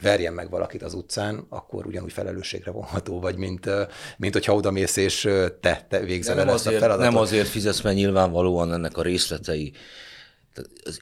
verjen 0.00 0.32
meg 0.32 0.50
valakit 0.50 0.82
az 0.82 0.94
utcán, 0.94 1.46
akkor 1.48 1.86
ugyanúgy 1.86 2.12
felelősségre 2.12 2.70
vonható 2.70 3.20
vagy, 3.20 3.36
mint, 3.36 3.70
mint 4.16 4.32
hogyha 4.32 4.54
odamész 4.54 4.96
és 4.96 5.28
te, 5.60 5.86
te 5.88 5.98
végzel 5.98 6.40
el 6.40 6.48
ezt 6.48 6.54
azért, 6.54 6.76
a 6.76 6.78
feladatot. 6.78 7.12
Nem 7.12 7.20
azért 7.20 7.48
fizetsz, 7.48 7.80
mert 7.80 7.96
nyilvánvalóan 7.96 8.72
ennek 8.72 8.96
a 8.96 9.02
részletei 9.02 9.72
az, 10.84 11.00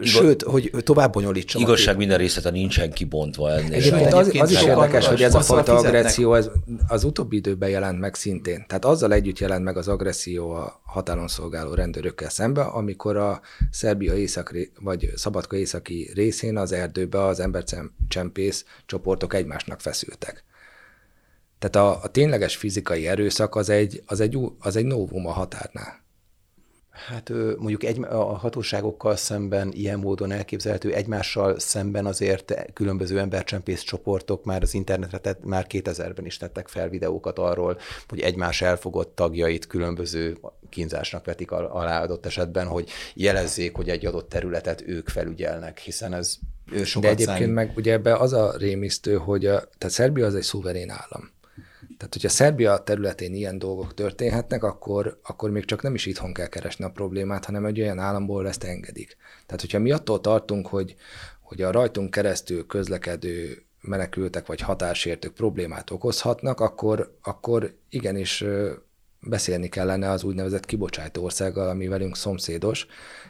Sőt, 0.00 0.42
hogy 0.42 0.70
tovább 0.78 1.12
bonyolítsam. 1.12 1.62
Igazság 1.62 1.96
minden 1.96 2.18
részlete 2.18 2.50
nincsen 2.50 2.92
kibontva 2.92 3.50
ennél. 3.50 3.72
Egyébként 3.72 4.12
az, 4.12 4.32
az 4.38 4.50
is 4.50 4.62
érdekes, 4.62 5.06
hogy 5.06 5.22
ez 5.22 5.34
a 5.34 5.40
fajta 5.40 5.76
agresszió 5.76 6.34
ez 6.34 6.50
az 6.88 7.04
utóbbi 7.04 7.36
időben 7.36 7.68
jelent 7.68 7.98
meg 7.98 8.14
szintén. 8.14 8.64
Tehát 8.66 8.84
azzal 8.84 9.12
együtt 9.12 9.38
jelent 9.38 9.64
meg 9.64 9.76
az 9.76 9.88
agresszió 9.88 10.50
a 10.50 10.80
határon 10.84 11.28
szolgáló 11.28 11.74
rendőrökkel 11.74 12.30
szembe, 12.30 12.62
amikor 12.62 13.16
a 13.16 13.40
Szerbia 13.70 14.14
észak, 14.14 14.56
vagy 14.80 15.12
Szabadka 15.14 15.56
északi 15.56 16.10
részén 16.14 16.56
az 16.56 16.72
erdőbe 16.72 17.24
az 17.24 17.40
embercsempész 17.40 18.64
csoportok 18.86 19.34
egymásnak 19.34 19.80
feszültek. 19.80 20.44
Tehát 21.58 21.88
a, 21.88 22.02
a 22.02 22.08
tényleges 22.08 22.56
fizikai 22.56 23.06
erőszak 23.06 23.54
az 23.54 23.68
egy, 23.68 24.02
az 24.06 24.20
egy, 24.20 24.38
az 24.58 24.76
egy 24.76 24.84
novum 24.84 25.26
a 25.26 25.32
határnál. 25.32 26.03
Hát 26.94 27.28
mondjuk 27.56 27.84
egy, 27.84 28.02
a 28.02 28.36
hatóságokkal 28.36 29.16
szemben 29.16 29.72
ilyen 29.72 29.98
módon 29.98 30.30
elképzelhető, 30.30 30.92
egymással 30.92 31.58
szemben 31.58 32.06
azért 32.06 32.54
különböző 32.72 33.18
embercsempész 33.18 33.80
csoportok 33.80 34.44
már 34.44 34.62
az 34.62 34.74
internetre 34.74 35.18
tett, 35.18 35.44
már 35.44 35.66
2000-ben 35.68 36.26
is 36.26 36.36
tettek 36.36 36.68
fel 36.68 36.88
videókat 36.88 37.38
arról, 37.38 37.78
hogy 38.08 38.20
egymás 38.20 38.62
elfogott 38.62 39.14
tagjait 39.14 39.66
különböző 39.66 40.38
kínzásnak 40.68 41.24
vetik 41.24 41.50
alá 41.50 42.02
adott 42.02 42.26
esetben, 42.26 42.66
hogy 42.66 42.88
jelezzék, 43.14 43.76
hogy 43.76 43.88
egy 43.88 44.06
adott 44.06 44.28
területet 44.28 44.82
ők 44.86 45.08
felügyelnek, 45.08 45.78
hiszen 45.78 46.12
ez 46.14 46.38
ő 46.72 46.84
sokat 46.84 47.02
De 47.02 47.08
egyébként 47.08 47.38
számít. 47.38 47.54
meg 47.54 47.72
ugye 47.76 47.92
ebbe 47.92 48.16
az 48.16 48.32
a 48.32 48.56
rémisztő, 48.56 49.16
hogy 49.16 49.46
a, 49.46 49.68
tehát 49.78 49.94
Szerbia 49.94 50.26
az 50.26 50.34
egy 50.34 50.42
szuverén 50.42 50.90
állam. 50.90 51.33
Tehát, 51.96 52.12
hogyha 52.12 52.28
Szerbia 52.28 52.78
területén 52.78 53.34
ilyen 53.34 53.58
dolgok 53.58 53.94
történhetnek, 53.94 54.62
akkor, 54.62 55.18
akkor 55.22 55.50
még 55.50 55.64
csak 55.64 55.82
nem 55.82 55.94
is 55.94 56.06
itthon 56.06 56.32
kell 56.32 56.46
keresni 56.46 56.84
a 56.84 56.90
problémát, 56.90 57.44
hanem 57.44 57.64
egy 57.64 57.80
olyan 57.80 57.98
államból 57.98 58.48
ezt 58.48 58.64
engedik. 58.64 59.16
Tehát, 59.46 59.60
hogyha 59.60 59.78
mi 59.78 59.90
attól 59.90 60.20
tartunk, 60.20 60.66
hogy, 60.66 60.94
hogy 61.40 61.62
a 61.62 61.70
rajtunk 61.70 62.10
keresztül 62.10 62.66
közlekedő 62.66 63.62
menekültek 63.80 64.46
vagy 64.46 64.60
hatásértők 64.60 65.32
problémát 65.32 65.90
okozhatnak, 65.90 66.60
akkor, 66.60 67.18
akkor 67.22 67.74
igenis 67.88 68.44
beszélni 69.20 69.68
kellene 69.68 70.10
az 70.10 70.24
úgynevezett 70.24 70.64
kibocsátó 70.64 71.24
országgal, 71.24 71.68
ami 71.68 71.88
velünk 71.88 72.16
szomszédos, 72.16 72.86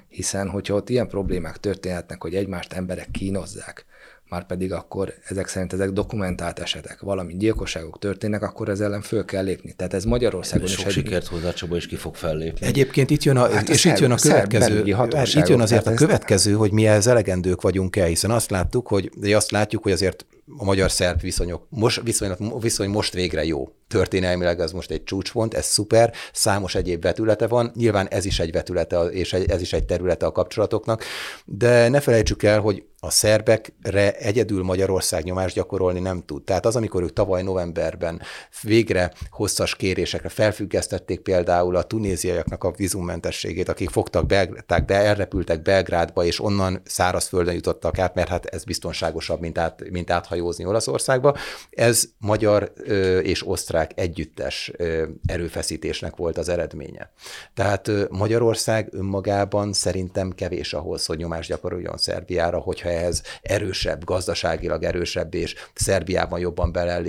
hiszen 0.08 0.48
hogyha 0.48 0.74
ott 0.74 0.88
ilyen 0.88 1.08
problémák 1.08 1.56
történhetnek, 1.56 2.22
hogy 2.22 2.34
egymást 2.34 2.72
emberek 2.72 3.10
kínozzák, 3.10 3.84
már 4.28 4.46
pedig 4.46 4.72
akkor 4.72 5.14
ezek 5.28 5.48
szerint 5.48 5.72
ezek 5.72 5.90
dokumentált 5.90 6.58
esetek, 6.58 7.00
valami 7.00 7.36
gyilkosságok 7.36 7.98
történnek, 7.98 8.42
akkor 8.42 8.68
ez 8.68 8.80
ellen 8.80 9.02
föl 9.02 9.24
kell 9.24 9.44
lépni. 9.44 9.72
Tehát 9.72 9.94
ez 9.94 10.04
Magyarországon 10.04 10.66
Sok 10.66 10.76
is. 10.76 10.82
Sok 10.82 10.92
sikert 10.92 11.26
hozzá 11.26 11.52
Csaba 11.52 11.76
is 11.76 11.86
ki 11.86 11.96
fog 11.96 12.14
fellépni. 12.14 12.66
Egyébként 12.66 13.10
itt 13.10 13.22
jön 13.22 13.36
a, 13.36 13.48
hát 13.50 13.68
és 13.68 13.84
itt 13.84 13.98
jön 13.98 14.10
a 14.10 14.16
következő, 14.16 14.92
hát 14.92 15.34
itt 15.34 15.48
jön 15.48 15.60
azért 15.60 15.86
a 15.86 15.94
következő, 15.94 16.52
hogy 16.52 16.72
mi 16.72 16.86
ez 16.86 17.06
elegendők 17.06 17.60
vagyunk 17.60 17.96
el, 17.96 18.06
hiszen 18.06 18.30
azt 18.30 18.50
láttuk, 18.50 18.88
hogy, 18.88 19.10
de 19.16 19.36
azt 19.36 19.50
látjuk, 19.50 19.82
hogy 19.82 19.92
azért 19.92 20.26
a 20.58 20.64
magyar-szerb 20.64 21.20
viszonyok, 21.20 21.66
most, 21.68 22.00
viszonylat, 22.02 22.38
viszony 22.60 22.88
most 22.88 23.12
végre 23.12 23.44
jó. 23.44 23.68
Történelmileg 23.94 24.60
ez 24.60 24.72
most 24.72 24.90
egy 24.90 25.04
csúcspont, 25.04 25.54
ez 25.54 25.64
szuper, 25.64 26.12
számos 26.32 26.74
egyéb 26.74 27.02
vetülete 27.02 27.46
van, 27.46 27.72
nyilván 27.74 28.08
ez 28.08 28.24
is 28.24 28.38
egy 28.40 28.52
vetülete, 28.52 29.00
és 29.00 29.32
ez 29.32 29.60
is 29.60 29.72
egy 29.72 29.84
területe 29.84 30.26
a 30.26 30.32
kapcsolatoknak, 30.32 31.04
de 31.44 31.88
ne 31.88 32.00
felejtsük 32.00 32.42
el, 32.42 32.60
hogy 32.60 32.84
a 33.04 33.10
szerbekre 33.10 34.12
egyedül 34.12 34.62
Magyarország 34.62 35.24
nyomást 35.24 35.54
gyakorolni 35.54 36.00
nem 36.00 36.22
tud. 36.26 36.42
Tehát 36.42 36.66
az, 36.66 36.76
amikor 36.76 37.02
ők 37.02 37.12
tavaly 37.12 37.42
novemberben 37.42 38.20
végre 38.62 39.12
hosszas 39.30 39.76
kérésekre 39.76 40.28
felfüggesztették 40.28 41.20
például 41.20 41.76
a 41.76 41.82
tunéziaiaknak 41.82 42.64
a 42.64 42.70
vízummentességét, 42.70 43.68
akik 43.68 43.90
fogtak, 43.90 44.26
Belgrád, 44.26 44.84
be, 44.84 44.94
elrepültek 44.94 45.62
Belgrádba, 45.62 46.24
és 46.24 46.40
onnan 46.40 46.82
szárazföldön 46.84 47.54
jutottak 47.54 47.98
át, 47.98 48.14
mert 48.14 48.28
hát 48.28 48.46
ez 48.46 48.64
biztonságosabb, 48.64 49.40
mint, 49.40 49.58
át, 49.58 49.90
mint 49.90 50.10
áthajózni 50.10 50.64
Olaszországba. 50.64 51.36
Ez 51.70 52.04
magyar 52.18 52.72
ö, 52.76 53.18
és 53.18 53.46
osztrák 53.46 53.83
együttes 53.92 54.70
ö, 54.76 55.06
erőfeszítésnek 55.26 56.16
volt 56.16 56.38
az 56.38 56.48
eredménye. 56.48 57.12
Tehát 57.54 57.90
Magyarország 58.10 58.88
önmagában 58.90 59.72
szerintem 59.72 60.30
kevés 60.30 60.72
ahhoz, 60.72 61.06
hogy 61.06 61.18
nyomást 61.18 61.48
gyakoroljon 61.48 61.96
Szerbiára, 61.96 62.58
hogyha 62.58 62.88
ehhez 62.88 63.22
erősebb, 63.42 64.04
gazdaságilag 64.04 64.82
erősebb 64.82 65.34
és 65.34 65.54
Szerbiában 65.74 66.40
jobban 66.40 66.72
bele, 66.72 67.02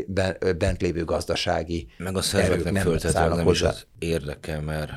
bent 0.57 0.82
lévő 0.82 1.03
gazdasági 1.03 1.88
Meg 1.97 2.17
a 2.17 2.21
szerveknek 2.21 2.82
föltetően 2.82 3.36
nem 3.36 3.47
is 3.47 3.61
az 3.61 3.86
érdeke, 3.99 4.59
mert 4.59 4.91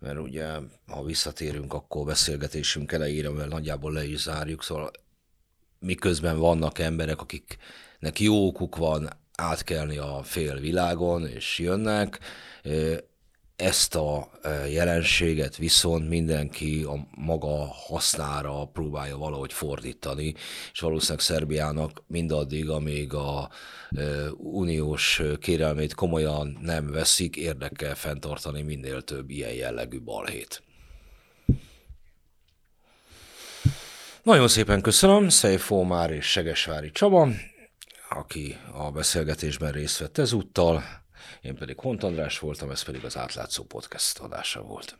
mert 0.00 0.18
ugye, 0.18 0.46
ha 0.86 1.04
visszatérünk, 1.04 1.72
akkor 1.72 2.06
beszélgetésünk 2.06 2.92
elejére, 2.92 3.30
mert 3.30 3.48
nagyjából 3.48 3.92
le 3.92 4.04
is 4.04 4.20
zárjuk, 4.20 4.62
szóval 4.62 4.90
miközben 5.78 6.38
vannak 6.38 6.78
emberek, 6.78 7.20
akiknek 7.20 8.20
jó 8.20 8.46
okuk 8.46 8.76
van 8.76 9.08
átkelni 9.40 9.96
a 9.96 10.20
fél 10.24 10.60
világon, 10.60 11.26
és 11.26 11.58
jönnek, 11.58 12.18
ezt 13.56 13.94
a 13.94 14.30
jelenséget 14.70 15.56
viszont 15.56 16.08
mindenki 16.08 16.82
a 16.82 17.06
maga 17.10 17.66
hasznára 17.66 18.64
próbálja 18.64 19.16
valahogy 19.16 19.52
fordítani, 19.52 20.34
és 20.72 20.80
valószínűleg 20.80 21.20
Szerbiának 21.20 22.02
mindaddig, 22.06 22.70
amíg 22.70 23.14
a 23.14 23.50
uniós 24.36 25.22
kérelmét 25.40 25.94
komolyan 25.94 26.58
nem 26.60 26.90
veszik, 26.90 27.36
érdekel 27.36 27.94
fenntartani 27.94 28.62
minél 28.62 29.02
több 29.02 29.30
ilyen 29.30 29.52
jellegű 29.52 30.00
balhét. 30.00 30.62
Nagyon 34.22 34.48
szépen 34.48 34.80
köszönöm 34.80 35.28
Szejfó 35.28 35.82
Már 35.82 36.10
és 36.10 36.26
Segesvári 36.26 36.90
Csaba, 36.90 37.28
aki 38.08 38.58
a 38.72 38.90
beszélgetésben 38.90 39.72
részt 39.72 39.98
vett 39.98 40.18
ezúttal. 40.18 40.82
Én 41.40 41.56
pedig 41.56 41.80
Hont 41.80 42.02
András 42.02 42.38
voltam, 42.38 42.70
ez 42.70 42.82
pedig 42.82 43.04
az 43.04 43.16
átlátszó 43.16 43.64
podcast 43.64 44.18
adása 44.18 44.62
volt. 44.62 44.96